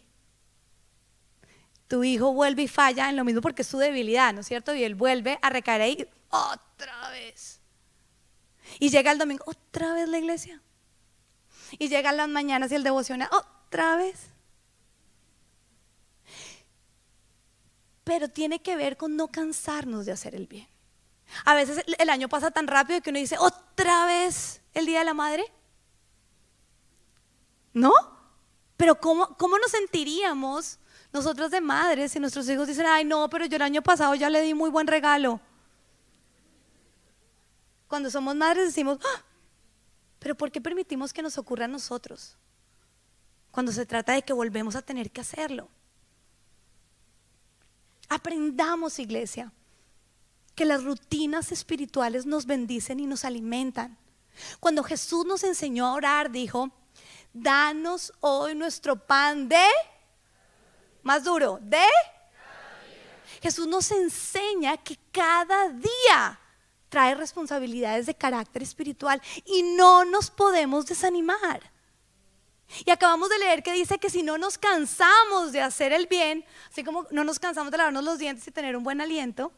Tu 1.89 2.05
hijo 2.05 2.33
vuelve 2.33 2.63
y 2.63 2.69
falla 2.69 3.09
en 3.09 3.17
lo 3.17 3.25
mismo 3.25 3.41
porque 3.41 3.63
es 3.63 3.69
su 3.69 3.79
debilidad, 3.79 4.35
¿no 4.35 4.41
es 4.41 4.47
cierto? 4.47 4.75
Y 4.75 4.85
él 4.85 4.95
vuelve 4.95 5.39
a 5.41 5.49
recaer 5.49 5.81
ahí 5.81 6.09
otra 6.29 7.11
vez. 7.11 7.61
Y 8.79 8.91
llega 8.91 9.11
el 9.11 9.19
domingo, 9.19 9.43
otra 9.47 9.95
vez 9.95 10.09
la 10.09 10.19
iglesia. 10.19 10.63
Y 11.79 11.89
llega 11.89 12.13
las 12.13 12.29
mañanas 12.29 12.71
y 12.71 12.75
el 12.75 12.83
devocional, 12.83 13.29
otra 13.33 13.97
vez. 13.97 14.29
Pero 18.05 18.29
tiene 18.29 18.61
que 18.61 18.77
ver 18.77 18.97
con 18.97 19.17
no 19.17 19.29
cansarnos 19.29 20.07
de 20.07 20.13
hacer 20.13 20.35
el 20.35 20.47
bien. 20.47 20.69
A 21.45 21.55
veces 21.55 21.85
el 21.99 22.11
año 22.11 22.29
pasa 22.29 22.51
tan 22.51 22.67
rápido 22.67 23.01
que 23.01 23.11
uno 23.11 23.19
dice, 23.19 23.37
otra 23.39 24.07
vez 24.07 24.61
el 24.75 24.87
Día 24.87 25.01
de 25.01 25.05
la 25.07 25.15
Madre. 25.15 25.45
¿No? 27.73 27.93
Pero 28.77 29.01
¿cómo, 29.01 29.37
cómo 29.37 29.59
nos 29.59 29.71
sentiríamos 29.71 30.79
nosotros 31.13 31.51
de 31.51 31.61
madres 31.61 32.13
si 32.13 32.21
nuestros 32.21 32.49
hijos 32.49 32.69
dicen, 32.69 32.87
ay 32.87 33.05
no, 33.05 33.29
pero 33.29 33.47
yo 33.47 33.57
el 33.57 33.63
año 33.63 33.83
pasado 33.83 34.15
ya 34.15 34.31
le 34.31 34.43
di 34.43 34.55
muy 34.55 34.71
buen 34.71 34.87
regalo? 34.87 35.41
Cuando 37.87 38.11
somos 38.11 38.37
madres 38.37 38.67
decimos, 38.67 38.99
¡Ah! 39.03 39.23
pero 40.19 40.35
¿por 40.35 40.51
qué 40.51 40.61
permitimos 40.61 41.13
que 41.13 41.23
nos 41.23 41.39
ocurra 41.39 41.65
a 41.65 41.69
nosotros? 41.69 42.37
Cuando 43.51 43.73
se 43.73 43.87
trata 43.87 44.13
de 44.13 44.23
que 44.23 44.33
volvemos 44.33 44.77
a 44.77 44.83
tener 44.83 45.11
que 45.11 45.23
hacerlo. 45.23 45.69
Aprendamos, 48.09 48.99
iglesia 48.99 49.53
que 50.59 50.65
las 50.65 50.83
rutinas 50.83 51.53
espirituales 51.53 52.27
nos 52.27 52.45
bendicen 52.45 52.99
y 52.99 53.07
nos 53.07 53.25
alimentan. 53.25 53.97
Cuando 54.59 54.83
Jesús 54.83 55.25
nos 55.25 55.45
enseñó 55.45 55.87
a 55.87 55.93
orar, 55.93 56.33
dijo, 56.33 56.73
danos 57.33 58.13
hoy 58.19 58.57
nuestro 58.57 58.97
pan 59.07 59.49
de, 59.49 59.65
más 61.03 61.25
duro, 61.25 61.59
de... 61.63 61.85
Jesús 63.41 63.67
nos 63.67 63.91
enseña 63.91 64.77
que 64.79 64.99
cada 65.13 65.69
día 65.69 66.41
trae 66.89 67.15
responsabilidades 67.15 68.07
de 68.07 68.15
carácter 68.15 68.63
espiritual 68.63 69.21
y 69.45 69.63
no 69.63 70.05
nos 70.05 70.31
podemos 70.31 70.87
desanimar. 70.87 71.61
Y 72.85 72.91
acabamos 72.91 73.31
de 73.31 73.39
leer 73.39 73.63
que 73.63 73.73
dice 73.73 73.99
que 73.99 74.11
si 74.11 74.23
no 74.23 74.37
nos 74.37 74.59
cansamos 74.59 75.53
de 75.53 75.61
hacer 75.61 75.93
el 75.93 76.07
bien, 76.07 76.45
así 76.71 76.85
como 76.85 77.07
no 77.11 77.25
nos 77.25 77.39
cansamos 77.39 77.71
de 77.71 77.79
lavarnos 77.79 78.05
los 78.05 78.19
dientes 78.19 78.47
y 78.47 78.51
tener 78.51 78.77
un 78.77 78.85
buen 78.85 79.01
aliento, 79.01 79.53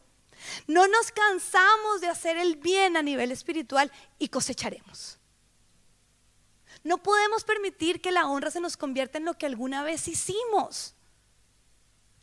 no 0.67 0.87
nos 0.87 1.11
cansamos 1.11 2.01
de 2.01 2.07
hacer 2.07 2.37
el 2.37 2.55
bien 2.55 2.95
a 2.97 3.01
nivel 3.01 3.31
espiritual 3.31 3.91
y 4.17 4.29
cosecharemos. 4.29 5.19
No 6.83 6.97
podemos 6.97 7.43
permitir 7.43 8.01
que 8.01 8.11
la 8.11 8.27
honra 8.27 8.49
se 8.49 8.61
nos 8.61 8.77
convierta 8.77 9.17
en 9.17 9.25
lo 9.25 9.37
que 9.37 9.45
alguna 9.45 9.83
vez 9.83 10.07
hicimos. 10.07 10.95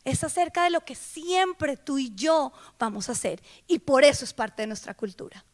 Es 0.09 0.25
acerca 0.25 0.65
de 0.65 0.71
lo 0.71 0.81
que 0.81 0.95
siempre 0.95 1.77
tú 1.77 1.99
y 1.99 2.15
yo 2.15 2.51
vamos 2.79 3.11
a 3.11 3.13
hacer. 3.13 3.43
Y 3.67 3.81
por 3.81 4.05
eso 4.05 4.25
es 4.25 4.33
parte 4.33 4.63
de 4.63 4.67
nuestra 4.67 4.95
cultura. 4.95 5.45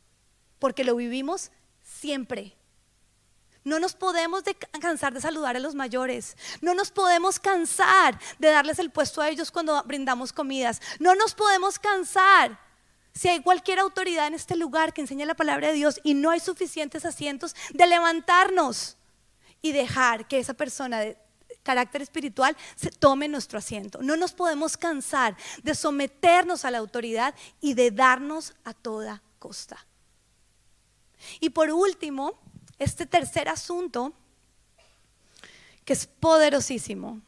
Porque 0.61 0.85
lo 0.85 0.95
vivimos 0.95 1.51
siempre. 1.83 2.57
No 3.65 3.81
nos 3.81 3.95
podemos 3.95 4.45
cansar 4.81 5.13
de 5.13 5.21
saludar 5.21 5.57
a 5.57 5.59
los 5.59 5.75
mayores. 5.75 6.37
No 6.61 6.73
nos 6.73 6.93
podemos 6.93 7.41
cansar 7.41 8.17
de 8.39 8.51
darles 8.53 8.79
el 8.79 8.91
puesto 8.93 9.21
a 9.21 9.29
ellos 9.29 9.51
cuando 9.51 9.83
brindamos 9.83 10.33
comidas. 10.33 10.81
No 11.01 11.17
nos 11.17 11.35
podemos 11.35 11.81
cansar. 11.81 12.61
Si 13.13 13.29
hay 13.29 13.43
cualquier 13.43 13.81
autoridad 13.81 14.29
en 14.29 14.35
este 14.35 14.55
lugar 14.55 14.93
que 14.93 15.01
enseñe 15.01 15.27
la 15.27 15.35
palabra 15.35 15.67
de 15.67 15.75
Dios 15.75 16.01
y 16.05 16.15
no 16.15 16.31
hay 16.31 16.39
suficientes 16.39 17.05
asientos, 17.05 17.57
de 17.73 17.89
levantarnos 17.89 18.99
y 19.63 19.73
dejar 19.73 20.29
que 20.29 20.39
esa 20.39 20.55
persona 20.55 21.03
carácter 21.65 22.03
espiritual 22.03 22.57
se 22.77 22.91
tome 22.91 23.27
nuestro 23.27 23.59
asiento. 23.59 24.01
No 24.03 24.17
nos 24.17 24.33
podemos 24.33 24.77
cansar 24.77 25.37
de 25.65 25.75
someternos 25.75 26.65
a 26.65 26.71
la 26.71 26.79
autoridad 26.79 27.35
y 27.61 27.75
de 27.75 27.91
darnos 27.91 28.55
a 28.65 28.73
toda 28.73 29.23
costa. 29.41 29.85
Y 31.41 31.51
por 31.51 31.73
último, 31.73 32.39
este 32.79 33.07
tercer 33.07 33.49
asunto, 33.49 34.13
que 35.85 35.95
es 35.95 36.07
poderosísimo. 36.07 37.21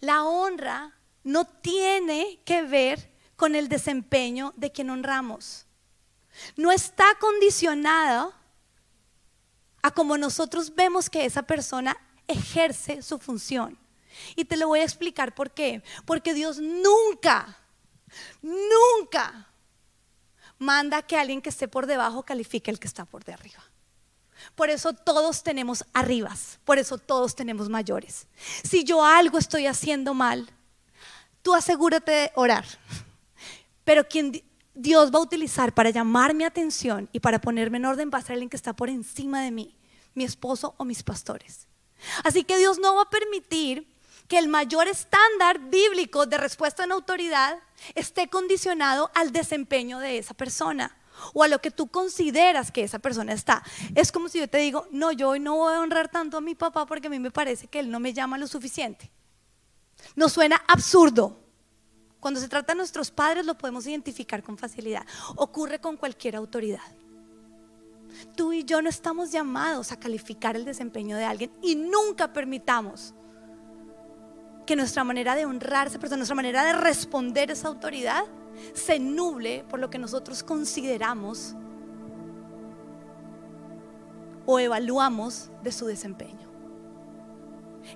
La 0.00 0.24
honra 0.24 0.94
no 1.24 1.46
tiene 1.46 2.40
que 2.44 2.62
ver 2.62 3.10
con 3.36 3.54
el 3.54 3.68
desempeño 3.68 4.52
de 4.56 4.72
quien 4.72 4.90
honramos. 4.90 5.66
No 6.56 6.72
está 6.72 7.04
condicionada 7.20 8.30
a 9.82 9.90
como 9.90 10.16
nosotros 10.16 10.74
vemos 10.74 11.10
que 11.10 11.24
esa 11.24 11.42
persona 11.42 11.96
ejerce 12.32 13.02
su 13.02 13.18
función. 13.18 13.78
Y 14.36 14.44
te 14.44 14.56
lo 14.56 14.68
voy 14.68 14.80
a 14.80 14.84
explicar 14.84 15.34
por 15.34 15.50
qué. 15.50 15.82
Porque 16.04 16.34
Dios 16.34 16.58
nunca, 16.58 17.58
nunca 18.42 19.48
manda 20.58 21.02
que 21.02 21.16
alguien 21.16 21.42
que 21.42 21.48
esté 21.48 21.68
por 21.68 21.86
debajo 21.86 22.22
califique 22.22 22.70
al 22.70 22.78
que 22.78 22.86
está 22.86 23.04
por 23.04 23.24
de 23.24 23.32
arriba. 23.32 23.62
Por 24.54 24.70
eso 24.70 24.92
todos 24.92 25.42
tenemos 25.42 25.84
arribas, 25.92 26.58
por 26.64 26.78
eso 26.78 26.98
todos 26.98 27.34
tenemos 27.34 27.68
mayores. 27.68 28.26
Si 28.64 28.84
yo 28.84 29.04
algo 29.04 29.38
estoy 29.38 29.66
haciendo 29.66 30.14
mal, 30.14 30.50
tú 31.42 31.54
asegúrate 31.54 32.10
de 32.10 32.32
orar. 32.34 32.64
Pero 33.84 34.06
quien 34.06 34.42
Dios 34.74 35.12
va 35.12 35.18
a 35.18 35.22
utilizar 35.22 35.74
para 35.74 35.90
llamar 35.90 36.34
mi 36.34 36.44
atención 36.44 37.08
y 37.12 37.20
para 37.20 37.40
ponerme 37.40 37.78
en 37.78 37.84
orden 37.84 38.10
va 38.12 38.18
a 38.18 38.22
ser 38.22 38.32
alguien 38.32 38.48
que 38.48 38.56
está 38.56 38.74
por 38.74 38.88
encima 38.88 39.42
de 39.42 39.50
mí, 39.50 39.76
mi 40.14 40.24
esposo 40.24 40.74
o 40.78 40.84
mis 40.84 41.02
pastores. 41.02 41.68
Así 42.24 42.44
que 42.44 42.58
Dios 42.58 42.78
no 42.78 42.94
va 42.94 43.02
a 43.02 43.10
permitir 43.10 43.86
que 44.28 44.38
el 44.38 44.48
mayor 44.48 44.88
estándar 44.88 45.58
bíblico 45.58 46.26
de 46.26 46.38
respuesta 46.38 46.84
en 46.84 46.92
autoridad 46.92 47.58
esté 47.94 48.28
condicionado 48.28 49.10
al 49.14 49.32
desempeño 49.32 49.98
de 49.98 50.18
esa 50.18 50.34
persona 50.34 50.96
o 51.34 51.42
a 51.42 51.48
lo 51.48 51.60
que 51.60 51.70
tú 51.70 51.88
consideras 51.88 52.72
que 52.72 52.82
esa 52.82 52.98
persona 52.98 53.32
está. 53.32 53.62
Es 53.94 54.10
como 54.10 54.28
si 54.28 54.38
yo 54.38 54.48
te 54.48 54.58
digo, 54.58 54.86
no, 54.90 55.12
yo 55.12 55.30
hoy 55.30 55.40
no 55.40 55.56
voy 55.56 55.74
a 55.74 55.80
honrar 55.80 56.08
tanto 56.08 56.38
a 56.38 56.40
mi 56.40 56.54
papá 56.54 56.86
porque 56.86 57.08
a 57.08 57.10
mí 57.10 57.18
me 57.18 57.30
parece 57.30 57.66
que 57.66 57.80
él 57.80 57.90
no 57.90 58.00
me 58.00 58.12
llama 58.12 58.38
lo 58.38 58.46
suficiente. 58.46 59.10
No 60.16 60.28
suena 60.28 60.62
absurdo. 60.66 61.38
Cuando 62.18 62.40
se 62.40 62.48
trata 62.48 62.72
de 62.72 62.78
nuestros 62.78 63.10
padres 63.10 63.44
lo 63.44 63.58
podemos 63.58 63.86
identificar 63.86 64.42
con 64.42 64.56
facilidad. 64.56 65.04
Ocurre 65.36 65.80
con 65.80 65.96
cualquier 65.96 66.36
autoridad. 66.36 66.80
Tú 68.36 68.52
y 68.52 68.64
yo 68.64 68.82
no 68.82 68.88
estamos 68.88 69.32
llamados 69.32 69.92
a 69.92 69.98
calificar 69.98 70.56
el 70.56 70.64
desempeño 70.64 71.16
de 71.16 71.24
alguien 71.24 71.50
y 71.62 71.74
nunca 71.74 72.32
permitamos 72.32 73.14
que 74.66 74.76
nuestra 74.76 75.04
manera 75.04 75.34
de 75.34 75.46
honrarse, 75.46 75.98
nuestra 75.98 76.36
manera 76.36 76.64
de 76.64 76.72
responder 76.72 77.50
a 77.50 77.52
esa 77.52 77.68
autoridad 77.68 78.24
se 78.74 78.98
nuble 78.98 79.64
por 79.68 79.80
lo 79.80 79.90
que 79.90 79.98
nosotros 79.98 80.42
consideramos 80.42 81.56
o 84.46 84.58
evaluamos 84.58 85.50
de 85.62 85.72
su 85.72 85.86
desempeño. 85.86 86.50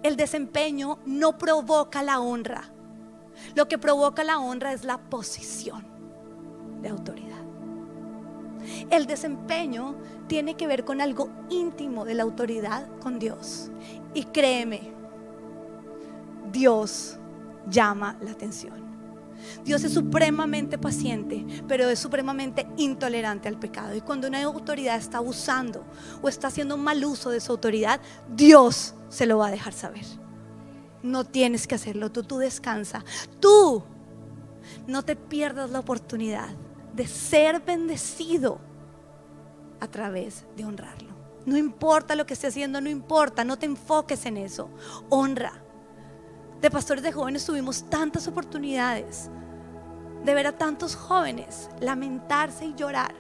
El 0.03 0.17
desempeño 0.17 0.99
no 1.07 1.39
provoca 1.39 2.03
la 2.03 2.21
honra. 2.21 2.64
Lo 3.55 3.69
que 3.69 3.79
provoca 3.79 4.25
la 4.25 4.39
honra 4.39 4.73
es 4.73 4.85
la 4.85 4.99
posición 4.99 5.87
de 6.83 6.89
autoridad. 6.89 7.45
El 8.91 9.07
desempeño 9.07 9.97
tiene 10.27 10.55
que 10.57 10.67
ver 10.67 10.85
con 10.85 11.01
algo 11.01 11.31
íntimo 11.51 12.05
de 12.05 12.14
la 12.14 12.23
autoridad 12.23 12.89
con 13.01 13.19
Dios. 13.19 13.71
Y 14.14 14.25
créeme, 14.25 14.93
Dios 16.53 17.19
llama 17.69 18.17
la 18.21 18.33
atención. 18.33 18.87
Dios 19.64 19.85
es 19.85 19.93
supremamente 19.93 20.79
paciente, 20.79 21.45
pero 21.69 21.89
es 21.89 21.99
supremamente 21.99 22.67
intolerante 22.77 23.49
al 23.49 23.59
pecado. 23.59 23.95
Y 23.95 24.01
cuando 24.01 24.29
una 24.29 24.43
autoridad 24.43 24.97
está 24.97 25.19
abusando 25.19 25.85
o 26.23 26.29
está 26.29 26.49
haciendo 26.49 26.77
mal 26.77 27.05
uso 27.05 27.31
de 27.31 27.41
su 27.41 27.53
autoridad, 27.53 28.01
Dios 28.35 28.95
se 29.09 29.27
lo 29.27 29.39
va 29.39 29.49
a 29.49 29.51
dejar 29.51 29.73
saber. 29.73 30.05
No 31.03 31.25
tienes 31.25 31.67
que 31.67 31.75
hacerlo, 31.75 32.11
tú, 32.11 32.23
tú 32.23 32.39
descansa. 32.39 33.05
Tú 33.41 33.85
no 34.87 35.05
te 35.05 35.14
pierdas 35.17 35.71
la 35.71 35.81
oportunidad 35.81 36.49
de 36.97 37.07
ser 37.07 37.61
bendecido 37.61 38.59
a 39.80 39.86
través 39.86 40.44
de 40.57 40.64
honrarlo. 40.64 41.14
No 41.44 41.57
importa 41.57 42.16
lo 42.16 42.26
que 42.26 42.34
esté 42.34 42.49
haciendo, 42.49 42.80
no 42.80 42.88
importa, 42.88 43.44
no 43.44 43.59
te 43.59 43.66
enfoques 43.66 44.24
en 44.26 44.38
eso. 44.38 44.70
Honra. 45.11 45.53
De 46.61 46.70
pastores 46.70 47.05
de 47.05 47.12
jóvenes 47.12 47.44
tuvimos 47.44 47.84
tantas 47.88 48.26
oportunidades 48.26 49.30
de 50.24 50.34
ver 50.34 50.47
a 50.47 50.59
tantos 50.59 50.97
jóvenes 50.97 51.68
lamentarse 51.80 52.64
y 52.64 52.74
llorar 52.74 53.14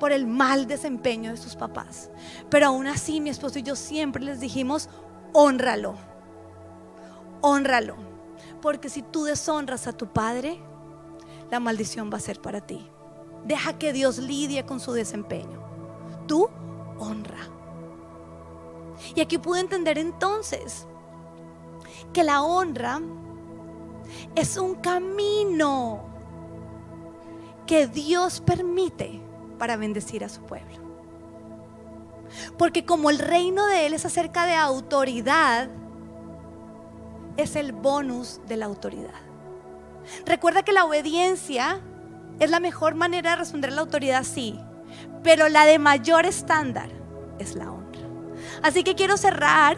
por 0.00 0.10
el 0.10 0.26
mal 0.26 0.66
desempeño 0.66 1.30
de 1.30 1.36
sus 1.36 1.54
papás. 1.54 2.10
Pero 2.48 2.68
aún 2.68 2.86
así 2.86 3.20
mi 3.20 3.28
esposo 3.28 3.58
y 3.58 3.62
yo 3.62 3.76
siempre 3.76 4.24
les 4.24 4.40
dijimos, 4.40 4.88
honralo, 5.32 5.94
honralo. 7.42 7.96
Porque 8.62 8.88
si 8.88 9.02
tú 9.02 9.24
deshonras 9.24 9.86
a 9.86 9.92
tu 9.92 10.08
padre, 10.08 10.60
la 11.50 11.60
maldición 11.60 12.10
va 12.12 12.18
a 12.18 12.20
ser 12.20 12.40
para 12.40 12.60
ti. 12.60 12.88
Deja 13.44 13.78
que 13.78 13.92
Dios 13.92 14.18
lidie 14.18 14.64
con 14.66 14.80
su 14.80 14.92
desempeño. 14.92 15.60
Tú 16.26 16.48
honra. 16.98 17.48
Y 19.14 19.20
aquí 19.20 19.38
pude 19.38 19.60
entender 19.60 19.98
entonces 19.98 20.86
que 22.12 22.24
la 22.24 22.42
honra 22.42 23.00
es 24.34 24.56
un 24.56 24.74
camino 24.76 26.04
que 27.66 27.86
Dios 27.86 28.40
permite 28.40 29.20
para 29.58 29.76
bendecir 29.76 30.24
a 30.24 30.28
su 30.28 30.40
pueblo. 30.42 30.78
Porque 32.56 32.84
como 32.84 33.10
el 33.10 33.18
reino 33.18 33.66
de 33.66 33.86
Él 33.86 33.94
es 33.94 34.04
acerca 34.04 34.46
de 34.46 34.54
autoridad, 34.54 35.68
es 37.36 37.56
el 37.56 37.72
bonus 37.72 38.40
de 38.48 38.56
la 38.56 38.66
autoridad. 38.66 39.27
Recuerda 40.26 40.62
que 40.62 40.72
la 40.72 40.84
obediencia 40.84 41.80
es 42.38 42.50
la 42.50 42.60
mejor 42.60 42.94
manera 42.94 43.30
de 43.30 43.36
responder 43.36 43.70
a 43.70 43.74
la 43.74 43.80
autoridad, 43.80 44.24
sí, 44.24 44.58
pero 45.22 45.48
la 45.48 45.64
de 45.64 45.78
mayor 45.78 46.26
estándar 46.26 46.90
es 47.38 47.54
la 47.54 47.70
honra. 47.70 48.00
Así 48.62 48.84
que 48.84 48.94
quiero 48.94 49.16
cerrar 49.16 49.76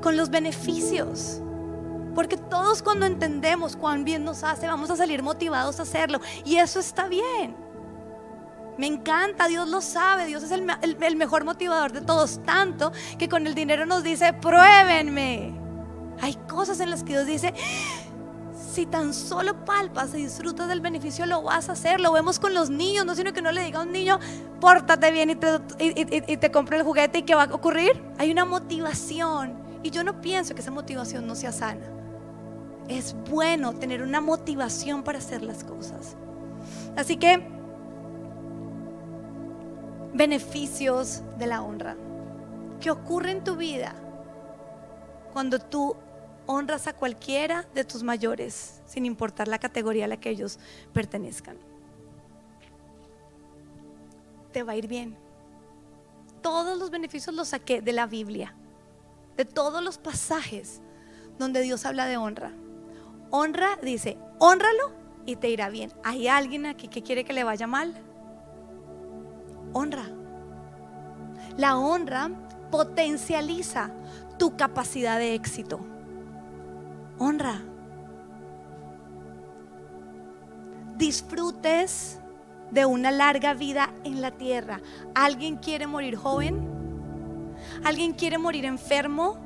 con 0.00 0.16
los 0.16 0.30
beneficios. 0.30 1.40
Porque 2.14 2.36
todos 2.36 2.82
cuando 2.82 3.06
entendemos 3.06 3.74
cuán 3.74 4.04
bien 4.04 4.24
nos 4.24 4.44
hace, 4.44 4.66
vamos 4.66 4.90
a 4.90 4.96
salir 4.96 5.22
motivados 5.22 5.78
a 5.80 5.84
hacerlo. 5.84 6.20
Y 6.44 6.56
eso 6.56 6.78
está 6.78 7.08
bien. 7.08 7.56
Me 8.76 8.86
encanta, 8.86 9.48
Dios 9.48 9.68
lo 9.68 9.80
sabe, 9.80 10.26
Dios 10.26 10.42
es 10.42 10.50
el, 10.50 11.16
mejor 11.16 11.44
motivador 11.44 11.92
de 11.92 12.00
todos, 12.00 12.42
tanto 12.44 12.90
que 13.18 13.28
con 13.28 13.46
el 13.46 13.54
dinero 13.54 13.84
nos 13.86 14.02
dice, 14.02 14.32
pruébenme. 14.32 15.54
Hay 16.20 16.34
cosas 16.48 16.80
en 16.80 16.90
las 16.90 17.02
que 17.04 17.12
Dios 17.12 17.26
dice, 17.26 17.54
si 18.72 18.86
tan 18.86 19.12
solo 19.12 19.64
palpas 19.64 20.14
y 20.14 20.24
disfrutas 20.24 20.66
del 20.66 20.80
beneficio, 20.80 21.26
lo 21.26 21.42
vas 21.42 21.68
a 21.68 21.72
hacer. 21.72 22.00
Lo 22.00 22.12
vemos 22.12 22.38
con 22.38 22.54
los 22.54 22.70
niños, 22.70 23.04
no 23.04 23.14
sino 23.14 23.32
que 23.32 23.42
no 23.42 23.52
le 23.52 23.62
diga 23.62 23.80
a 23.80 23.82
un 23.82 23.92
niño, 23.92 24.18
pórtate 24.60 25.10
bien 25.10 25.30
y 25.30 25.34
te, 25.36 25.60
y, 25.78 26.36
te 26.36 26.50
compre 26.50 26.78
el 26.78 26.82
juguete 26.82 27.18
y 27.18 27.22
qué 27.22 27.34
va 27.34 27.44
a 27.44 27.54
ocurrir. 27.54 28.02
Hay 28.18 28.30
una 28.30 28.44
motivación 28.44 29.54
y 29.82 29.90
yo 29.90 30.02
no 30.04 30.20
pienso 30.20 30.54
que 30.54 30.62
esa 30.62 30.70
motivación 30.70 31.26
no 31.26 31.34
sea 31.34 31.52
sana. 31.52 31.86
Es 32.88 33.14
bueno 33.30 33.74
tener 33.74 34.02
una 34.02 34.20
motivación 34.20 35.02
para 35.02 35.18
hacer 35.18 35.42
las 35.42 35.64
cosas. 35.64 36.16
Así 36.96 37.16
que, 37.16 37.46
beneficios 40.14 41.22
de 41.38 41.46
la 41.46 41.62
honra. 41.62 41.96
¿Qué 42.80 42.90
ocurre 42.90 43.30
en 43.30 43.44
tu 43.44 43.56
vida 43.56 43.94
cuando 45.32 45.58
tú 45.58 45.94
honras 46.46 46.86
a 46.86 46.92
cualquiera 46.92 47.66
de 47.74 47.84
tus 47.84 48.02
mayores, 48.02 48.80
sin 48.86 49.06
importar 49.06 49.48
la 49.48 49.58
categoría 49.58 50.06
a 50.06 50.08
la 50.08 50.18
que 50.18 50.30
ellos 50.30 50.58
pertenezcan. 50.92 51.56
Te 54.52 54.62
va 54.62 54.72
a 54.72 54.76
ir 54.76 54.86
bien. 54.86 55.16
Todos 56.42 56.76
los 56.78 56.90
beneficios 56.90 57.34
los 57.34 57.48
saqué 57.48 57.80
de 57.80 57.92
la 57.92 58.06
Biblia, 58.06 58.54
de 59.36 59.44
todos 59.44 59.82
los 59.82 59.98
pasajes 59.98 60.80
donde 61.38 61.62
Dios 61.62 61.86
habla 61.86 62.06
de 62.06 62.16
honra. 62.16 62.52
Honra, 63.30 63.78
dice, 63.82 64.18
honralo 64.38 64.92
y 65.24 65.36
te 65.36 65.48
irá 65.48 65.70
bien. 65.70 65.92
¿Hay 66.04 66.28
alguien 66.28 66.66
aquí 66.66 66.88
que 66.88 67.02
quiere 67.02 67.24
que 67.24 67.32
le 67.32 67.44
vaya 67.44 67.66
mal? 67.66 67.94
Honra. 69.72 70.10
La 71.56 71.78
honra 71.78 72.30
potencializa 72.70 73.90
tu 74.38 74.56
capacidad 74.56 75.18
de 75.18 75.34
éxito 75.34 75.91
honra. 77.22 77.60
Disfrutes 80.96 82.18
de 82.70 82.86
una 82.86 83.10
larga 83.10 83.54
vida 83.54 83.90
en 84.04 84.20
la 84.20 84.32
tierra. 84.32 84.80
¿Alguien 85.14 85.56
quiere 85.56 85.86
morir 85.86 86.16
joven? 86.16 86.68
¿Alguien 87.84 88.12
quiere 88.12 88.38
morir 88.38 88.64
enfermo? 88.64 89.36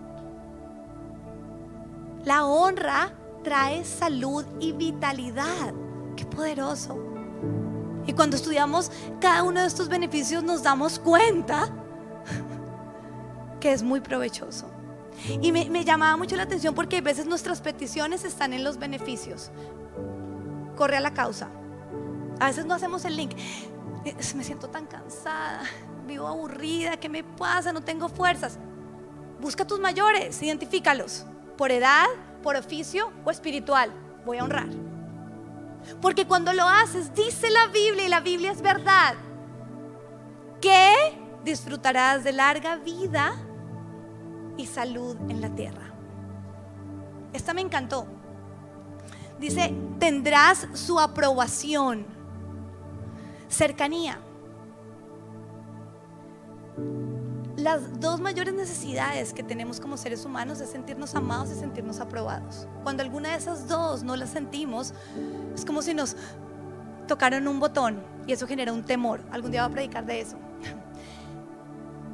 La 2.24 2.46
honra 2.46 3.12
trae 3.42 3.84
salud 3.84 4.44
y 4.58 4.72
vitalidad. 4.72 5.72
Qué 6.16 6.24
poderoso. 6.24 6.98
Y 8.06 8.12
cuando 8.12 8.36
estudiamos 8.36 8.90
cada 9.20 9.42
uno 9.42 9.60
de 9.60 9.66
estos 9.66 9.88
beneficios 9.88 10.42
nos 10.42 10.62
damos 10.62 10.98
cuenta 10.98 11.68
que 13.60 13.72
es 13.72 13.82
muy 13.82 14.00
provechoso. 14.00 14.75
Y 15.40 15.52
me, 15.52 15.84
llamaba 15.84 16.16
mucho 16.16 16.36
la 16.36 16.44
atención 16.44 16.74
porque 16.74 16.98
a 16.98 17.00
veces 17.00 17.26
nuestras 17.26 17.60
peticiones 17.60 18.24
están 18.24 18.52
en 18.52 18.64
los 18.64 18.78
beneficios. 18.78 19.50
Corre 20.76 20.96
a 20.96 21.00
la 21.00 21.14
causa. 21.14 21.48
A 22.38 22.46
veces 22.46 22.66
no 22.66 22.74
hacemos 22.74 23.04
el 23.04 23.16
link. 23.16 23.32
Eh, 24.04 24.14
me 24.34 24.44
siento 24.44 24.68
tan 24.68 24.86
cansada, 24.86 25.62
vivo 26.06 26.28
aburrida, 26.28 26.96
¿qué 26.96 27.08
me 27.08 27.24
pasa? 27.24 27.72
No 27.72 27.82
tengo 27.82 28.08
fuerzas. 28.08 28.58
Busca 29.40 29.66
tus 29.66 29.80
mayores, 29.80 30.42
identifícalos. 30.42 31.26
Por 31.56 31.70
edad, 31.72 32.06
por 32.42 32.56
oficio 32.56 33.10
o 33.24 33.30
espiritual. 33.30 33.90
Voy 34.24 34.38
a 34.38 34.44
honrar. 34.44 34.68
Porque 36.00 36.26
cuando 36.26 36.52
lo 36.52 36.64
haces, 36.64 37.14
dice 37.14 37.50
la 37.50 37.68
Biblia, 37.68 38.06
y 38.06 38.08
la 38.08 38.20
Biblia 38.20 38.50
es 38.50 38.60
verdad, 38.60 39.14
que 40.60 40.92
disfrutarás 41.44 42.24
de 42.24 42.32
larga 42.32 42.76
vida 42.76 43.34
y 44.56 44.66
salud 44.66 45.16
en 45.28 45.40
la 45.40 45.50
tierra. 45.50 45.92
Esta 47.32 47.54
me 47.54 47.60
encantó. 47.60 48.06
Dice, 49.38 49.74
tendrás 49.98 50.66
su 50.72 50.98
aprobación, 50.98 52.06
cercanía. 53.48 54.18
Las 57.56 58.00
dos 58.00 58.20
mayores 58.20 58.54
necesidades 58.54 59.32
que 59.32 59.42
tenemos 59.42 59.80
como 59.80 59.96
seres 59.96 60.24
humanos 60.24 60.60
es 60.60 60.70
sentirnos 60.70 61.14
amados 61.14 61.50
y 61.50 61.54
sentirnos 61.54 62.00
aprobados. 62.00 62.66
Cuando 62.82 63.02
alguna 63.02 63.30
de 63.30 63.36
esas 63.36 63.68
dos 63.68 64.02
no 64.02 64.16
las 64.16 64.30
sentimos, 64.30 64.94
es 65.54 65.64
como 65.64 65.82
si 65.82 65.92
nos 65.92 66.16
tocaron 67.08 67.48
un 67.48 67.60
botón 67.60 68.02
y 68.26 68.32
eso 68.32 68.46
genera 68.46 68.72
un 68.72 68.84
temor. 68.84 69.20
Algún 69.30 69.50
día 69.50 69.62
voy 69.62 69.72
a 69.72 69.74
predicar 69.74 70.06
de 70.06 70.20
eso 70.20 70.38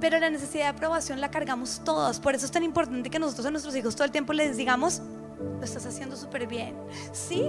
pero 0.03 0.19
la 0.19 0.31
necesidad 0.31 0.65
de 0.65 0.71
aprobación 0.71 1.21
la 1.21 1.31
cargamos 1.31 1.81
todos. 1.85 2.19
Por 2.19 2.35
eso 2.35 2.45
es 2.45 2.51
tan 2.51 2.65
importante 2.65 3.09
que 3.09 3.21
nosotros 3.21 3.47
a 3.47 3.53
nuestros 3.53 3.77
hijos 3.77 3.95
todo 3.95 4.05
el 4.05 4.11
tiempo 4.11 4.33
les 4.33 4.57
digamos, 4.57 5.01
lo 5.39 5.63
estás 5.63 5.87
haciendo 5.87 6.17
súper 6.17 6.49
bien. 6.49 6.75
Sí, 7.13 7.45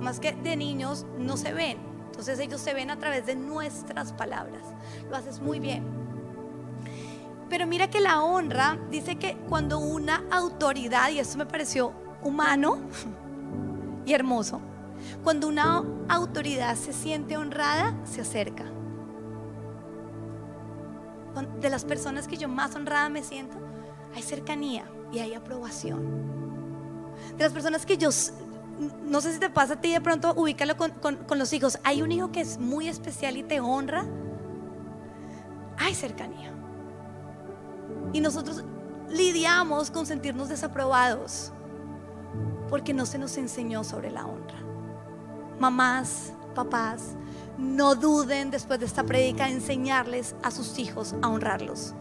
más 0.00 0.20
que 0.20 0.30
de 0.30 0.54
niños 0.54 1.06
no 1.18 1.36
se 1.36 1.52
ven. 1.52 1.76
Entonces 2.06 2.38
ellos 2.38 2.60
se 2.60 2.72
ven 2.72 2.92
a 2.92 3.00
través 3.00 3.26
de 3.26 3.34
nuestras 3.34 4.12
palabras. 4.12 4.62
Lo 5.10 5.16
haces 5.16 5.40
muy 5.40 5.58
bien. 5.58 5.82
Pero 7.50 7.66
mira 7.66 7.90
que 7.90 8.00
la 8.00 8.22
honra 8.22 8.78
dice 8.92 9.16
que 9.16 9.36
cuando 9.48 9.80
una 9.80 10.22
autoridad, 10.30 11.10
y 11.10 11.18
esto 11.18 11.36
me 11.36 11.46
pareció 11.46 11.92
humano 12.22 12.78
y 14.06 14.12
hermoso, 14.12 14.60
cuando 15.24 15.48
una 15.48 15.82
autoridad 16.08 16.76
se 16.76 16.92
siente 16.92 17.36
honrada, 17.36 17.92
se 18.04 18.20
acerca. 18.20 18.77
De 21.60 21.70
las 21.70 21.84
personas 21.84 22.26
que 22.26 22.36
yo 22.36 22.48
más 22.48 22.74
honrada 22.74 23.08
me 23.08 23.22
siento, 23.22 23.56
hay 24.14 24.22
cercanía 24.22 24.90
y 25.12 25.20
hay 25.20 25.34
aprobación. 25.34 26.28
De 27.36 27.44
las 27.44 27.52
personas 27.52 27.86
que 27.86 27.96
yo, 27.96 28.10
no 29.04 29.20
sé 29.20 29.32
si 29.32 29.38
te 29.38 29.50
pasa 29.50 29.74
a 29.74 29.80
ti 29.80 29.92
de 29.92 30.00
pronto, 30.00 30.32
ubícalo 30.34 30.76
con, 30.76 30.94
los 31.38 31.52
hijos. 31.52 31.78
Hay 31.84 32.02
un 32.02 32.12
hijo 32.12 32.32
que 32.32 32.40
es 32.40 32.58
muy 32.58 32.88
especial 32.88 33.36
y 33.36 33.42
te 33.42 33.60
honra. 33.60 34.04
Hay 35.78 35.94
cercanía. 35.94 36.52
Y 38.12 38.20
nosotros 38.20 38.64
lidiamos 39.08 39.90
con 39.90 40.06
sentirnos 40.06 40.48
desaprobados 40.48 41.52
porque 42.68 42.92
no 42.92 43.06
se 43.06 43.18
nos 43.18 43.36
enseñó 43.36 43.84
sobre 43.84 44.10
la 44.10 44.26
honra. 44.26 44.58
Mamás, 45.58 46.32
papás, 46.54 47.14
no 47.58 47.96
duden 47.96 48.50
después 48.50 48.78
de 48.78 48.86
esta 48.86 49.04
prédica 49.04 49.48
enseñarles 49.48 50.36
a 50.42 50.50
sus 50.50 50.78
hijos 50.78 51.14
a 51.20 51.28
honrarlos. 51.28 51.94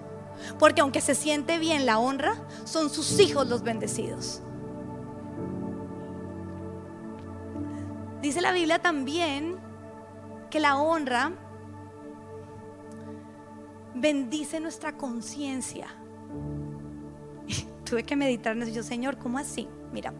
Porque 0.60 0.82
aunque 0.82 1.02
se 1.02 1.16
siente 1.16 1.58
bien 1.58 1.88
la 1.88 1.98
honra, 1.98 2.36
son 2.64 2.92
sus 2.92 3.20
hijos 3.20 3.48
los 3.48 3.64
bendecidos. 3.64 4.42
Dice 8.22 8.42
la 8.42 8.52
Biblia 8.52 8.80
también 8.80 9.58
que 10.52 10.60
la 10.60 10.78
honra 10.78 11.32
bendice 13.96 14.60
nuestra 14.60 14.96
conciencia. 14.96 15.88
Tuve 17.84 18.04
que 18.04 18.16
meditar 18.16 18.56
en 18.56 18.64
eso. 18.64 18.72
Yo, 18.72 18.84
Señor, 18.84 19.18
¿cómo 19.18 19.40
así? 19.40 19.68
Mira, 19.92 20.14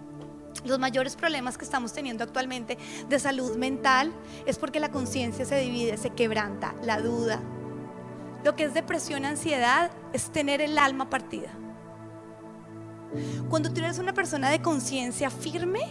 los 0.66 0.80
mayores 0.80 1.16
problemas 1.16 1.58
que 1.58 1.66
estamos 1.66 1.94
teniendo 1.94 2.24
actualmente 2.24 2.78
de 3.08 3.20
salud 3.20 3.56
mental 3.58 4.12
es 4.46 4.58
porque 4.58 4.80
la 4.80 4.92
conciencia 4.92 5.46
se 5.46 5.60
divide, 5.60 5.98
se 5.98 6.12
quebranta, 6.12 6.76
la 6.84 7.02
duda. 7.02 7.40
Lo 8.44 8.56
que 8.56 8.64
es 8.64 8.74
depresión, 8.74 9.26
ansiedad, 9.26 9.92
es 10.14 10.30
tener 10.30 10.62
el 10.62 10.78
alma 10.78 11.10
partida. 11.10 11.50
Cuando 13.50 13.72
tú 13.72 13.80
eres 13.80 14.00
una 14.00 14.14
persona 14.14 14.50
de 14.50 14.62
conciencia 14.62 15.30
firme, 15.30 15.82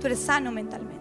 tú 0.00 0.06
eres 0.06 0.20
sano 0.20 0.52
mentalmente. 0.52 0.98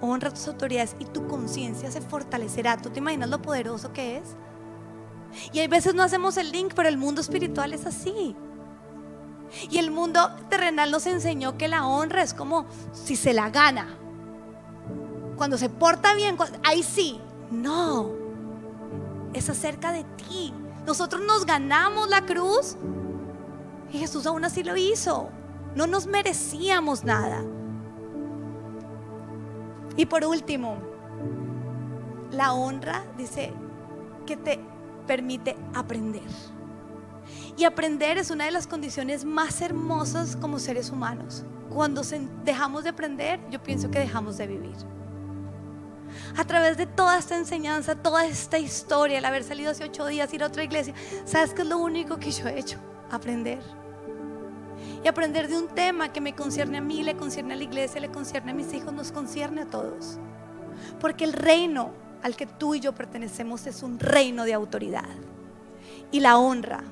Honra 0.00 0.30
tus 0.30 0.48
autoridades 0.48 0.96
y 0.98 1.04
tu 1.04 1.26
conciencia 1.26 1.90
se 1.90 2.00
fortalecerá. 2.00 2.76
¿Tú 2.76 2.90
te 2.90 3.00
imaginas 3.00 3.28
lo 3.28 3.42
poderoso 3.42 3.92
que 3.92 4.18
es? 4.18 4.36
Y 5.52 5.60
hay 5.60 5.68
veces 5.68 5.94
no 5.94 6.02
hacemos 6.02 6.36
el 6.36 6.52
link, 6.52 6.72
pero 6.74 6.88
el 6.88 6.96
mundo 6.96 7.20
espiritual 7.20 7.72
es 7.72 7.86
así. 7.86 8.36
Y 9.68 9.78
el 9.78 9.90
mundo 9.90 10.30
terrenal 10.48 10.90
nos 10.90 11.06
enseñó 11.06 11.56
que 11.58 11.68
la 11.68 11.86
honra 11.86 12.22
es 12.22 12.34
como 12.34 12.66
si 12.92 13.16
se 13.16 13.32
la 13.32 13.50
gana. 13.50 13.96
Cuando 15.36 15.58
se 15.58 15.68
porta 15.68 16.14
bien, 16.14 16.36
ahí 16.64 16.82
sí. 16.82 17.20
No, 17.50 18.12
es 19.32 19.48
acerca 19.50 19.92
de 19.92 20.04
ti. 20.04 20.54
Nosotros 20.86 21.22
nos 21.26 21.46
ganamos 21.46 22.08
la 22.08 22.24
cruz 22.24 22.76
y 23.92 23.98
Jesús 23.98 24.26
aún 24.26 24.44
así 24.44 24.62
lo 24.62 24.76
hizo. 24.76 25.30
No 25.74 25.86
nos 25.86 26.06
merecíamos 26.06 27.04
nada. 27.04 27.42
Y 29.96 30.06
por 30.06 30.24
último, 30.24 30.76
la 32.30 32.52
honra 32.52 33.04
dice 33.16 33.52
que 34.26 34.36
te 34.36 34.60
permite 35.06 35.56
aprender. 35.74 36.22
Y 37.56 37.64
aprender 37.64 38.18
es 38.18 38.30
una 38.30 38.44
de 38.44 38.50
las 38.50 38.66
condiciones 38.66 39.24
más 39.24 39.60
hermosas 39.60 40.36
como 40.36 40.58
seres 40.58 40.90
humanos. 40.90 41.44
Cuando 41.68 42.02
dejamos 42.44 42.84
de 42.84 42.90
aprender, 42.90 43.40
yo 43.50 43.62
pienso 43.62 43.90
que 43.90 43.98
dejamos 43.98 44.38
de 44.38 44.46
vivir. 44.46 44.76
A 46.36 46.44
través 46.44 46.76
de 46.76 46.86
toda 46.86 47.18
esta 47.18 47.36
enseñanza, 47.36 47.94
toda 47.94 48.26
esta 48.26 48.58
historia, 48.58 49.18
el 49.18 49.24
haber 49.24 49.44
salido 49.44 49.70
hace 49.70 49.84
ocho 49.84 50.06
días, 50.06 50.32
ir 50.34 50.42
a 50.42 50.46
otra 50.46 50.64
iglesia, 50.64 50.94
¿sabes 51.24 51.54
qué 51.54 51.62
es 51.62 51.68
lo 51.68 51.78
único 51.78 52.18
que 52.18 52.30
yo 52.30 52.48
he 52.48 52.58
hecho? 52.58 52.78
Aprender. 53.10 53.60
Y 55.04 55.08
aprender 55.08 55.48
de 55.48 55.58
un 55.58 55.68
tema 55.68 56.12
que 56.12 56.20
me 56.20 56.34
concierne 56.34 56.78
a 56.78 56.80
mí, 56.80 57.02
le 57.02 57.16
concierne 57.16 57.54
a 57.54 57.56
la 57.56 57.64
iglesia, 57.64 58.00
le 58.00 58.10
concierne 58.10 58.52
a 58.52 58.54
mis 58.54 58.72
hijos, 58.72 58.92
nos 58.92 59.12
concierne 59.12 59.62
a 59.62 59.66
todos. 59.66 60.18
Porque 60.98 61.24
el 61.24 61.32
reino 61.32 61.92
al 62.22 62.36
que 62.36 62.46
tú 62.46 62.74
y 62.74 62.80
yo 62.80 62.94
pertenecemos 62.94 63.66
es 63.66 63.82
un 63.82 63.98
reino 63.98 64.44
de 64.44 64.54
autoridad. 64.54 65.08
Y 66.10 66.20
la 66.20 66.38
honra 66.38 66.82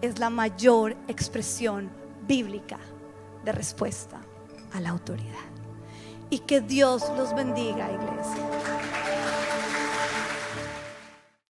es 0.00 0.18
la 0.18 0.30
mayor 0.30 0.96
expresión 1.08 1.90
bíblica 2.26 2.78
de 3.44 3.52
respuesta 3.52 4.20
a 4.72 4.80
la 4.80 4.90
autoridad. 4.90 5.34
Y 6.28 6.40
que 6.40 6.60
Dios 6.60 7.04
los 7.16 7.34
bendiga, 7.34 7.90
iglesia. 7.90 9.09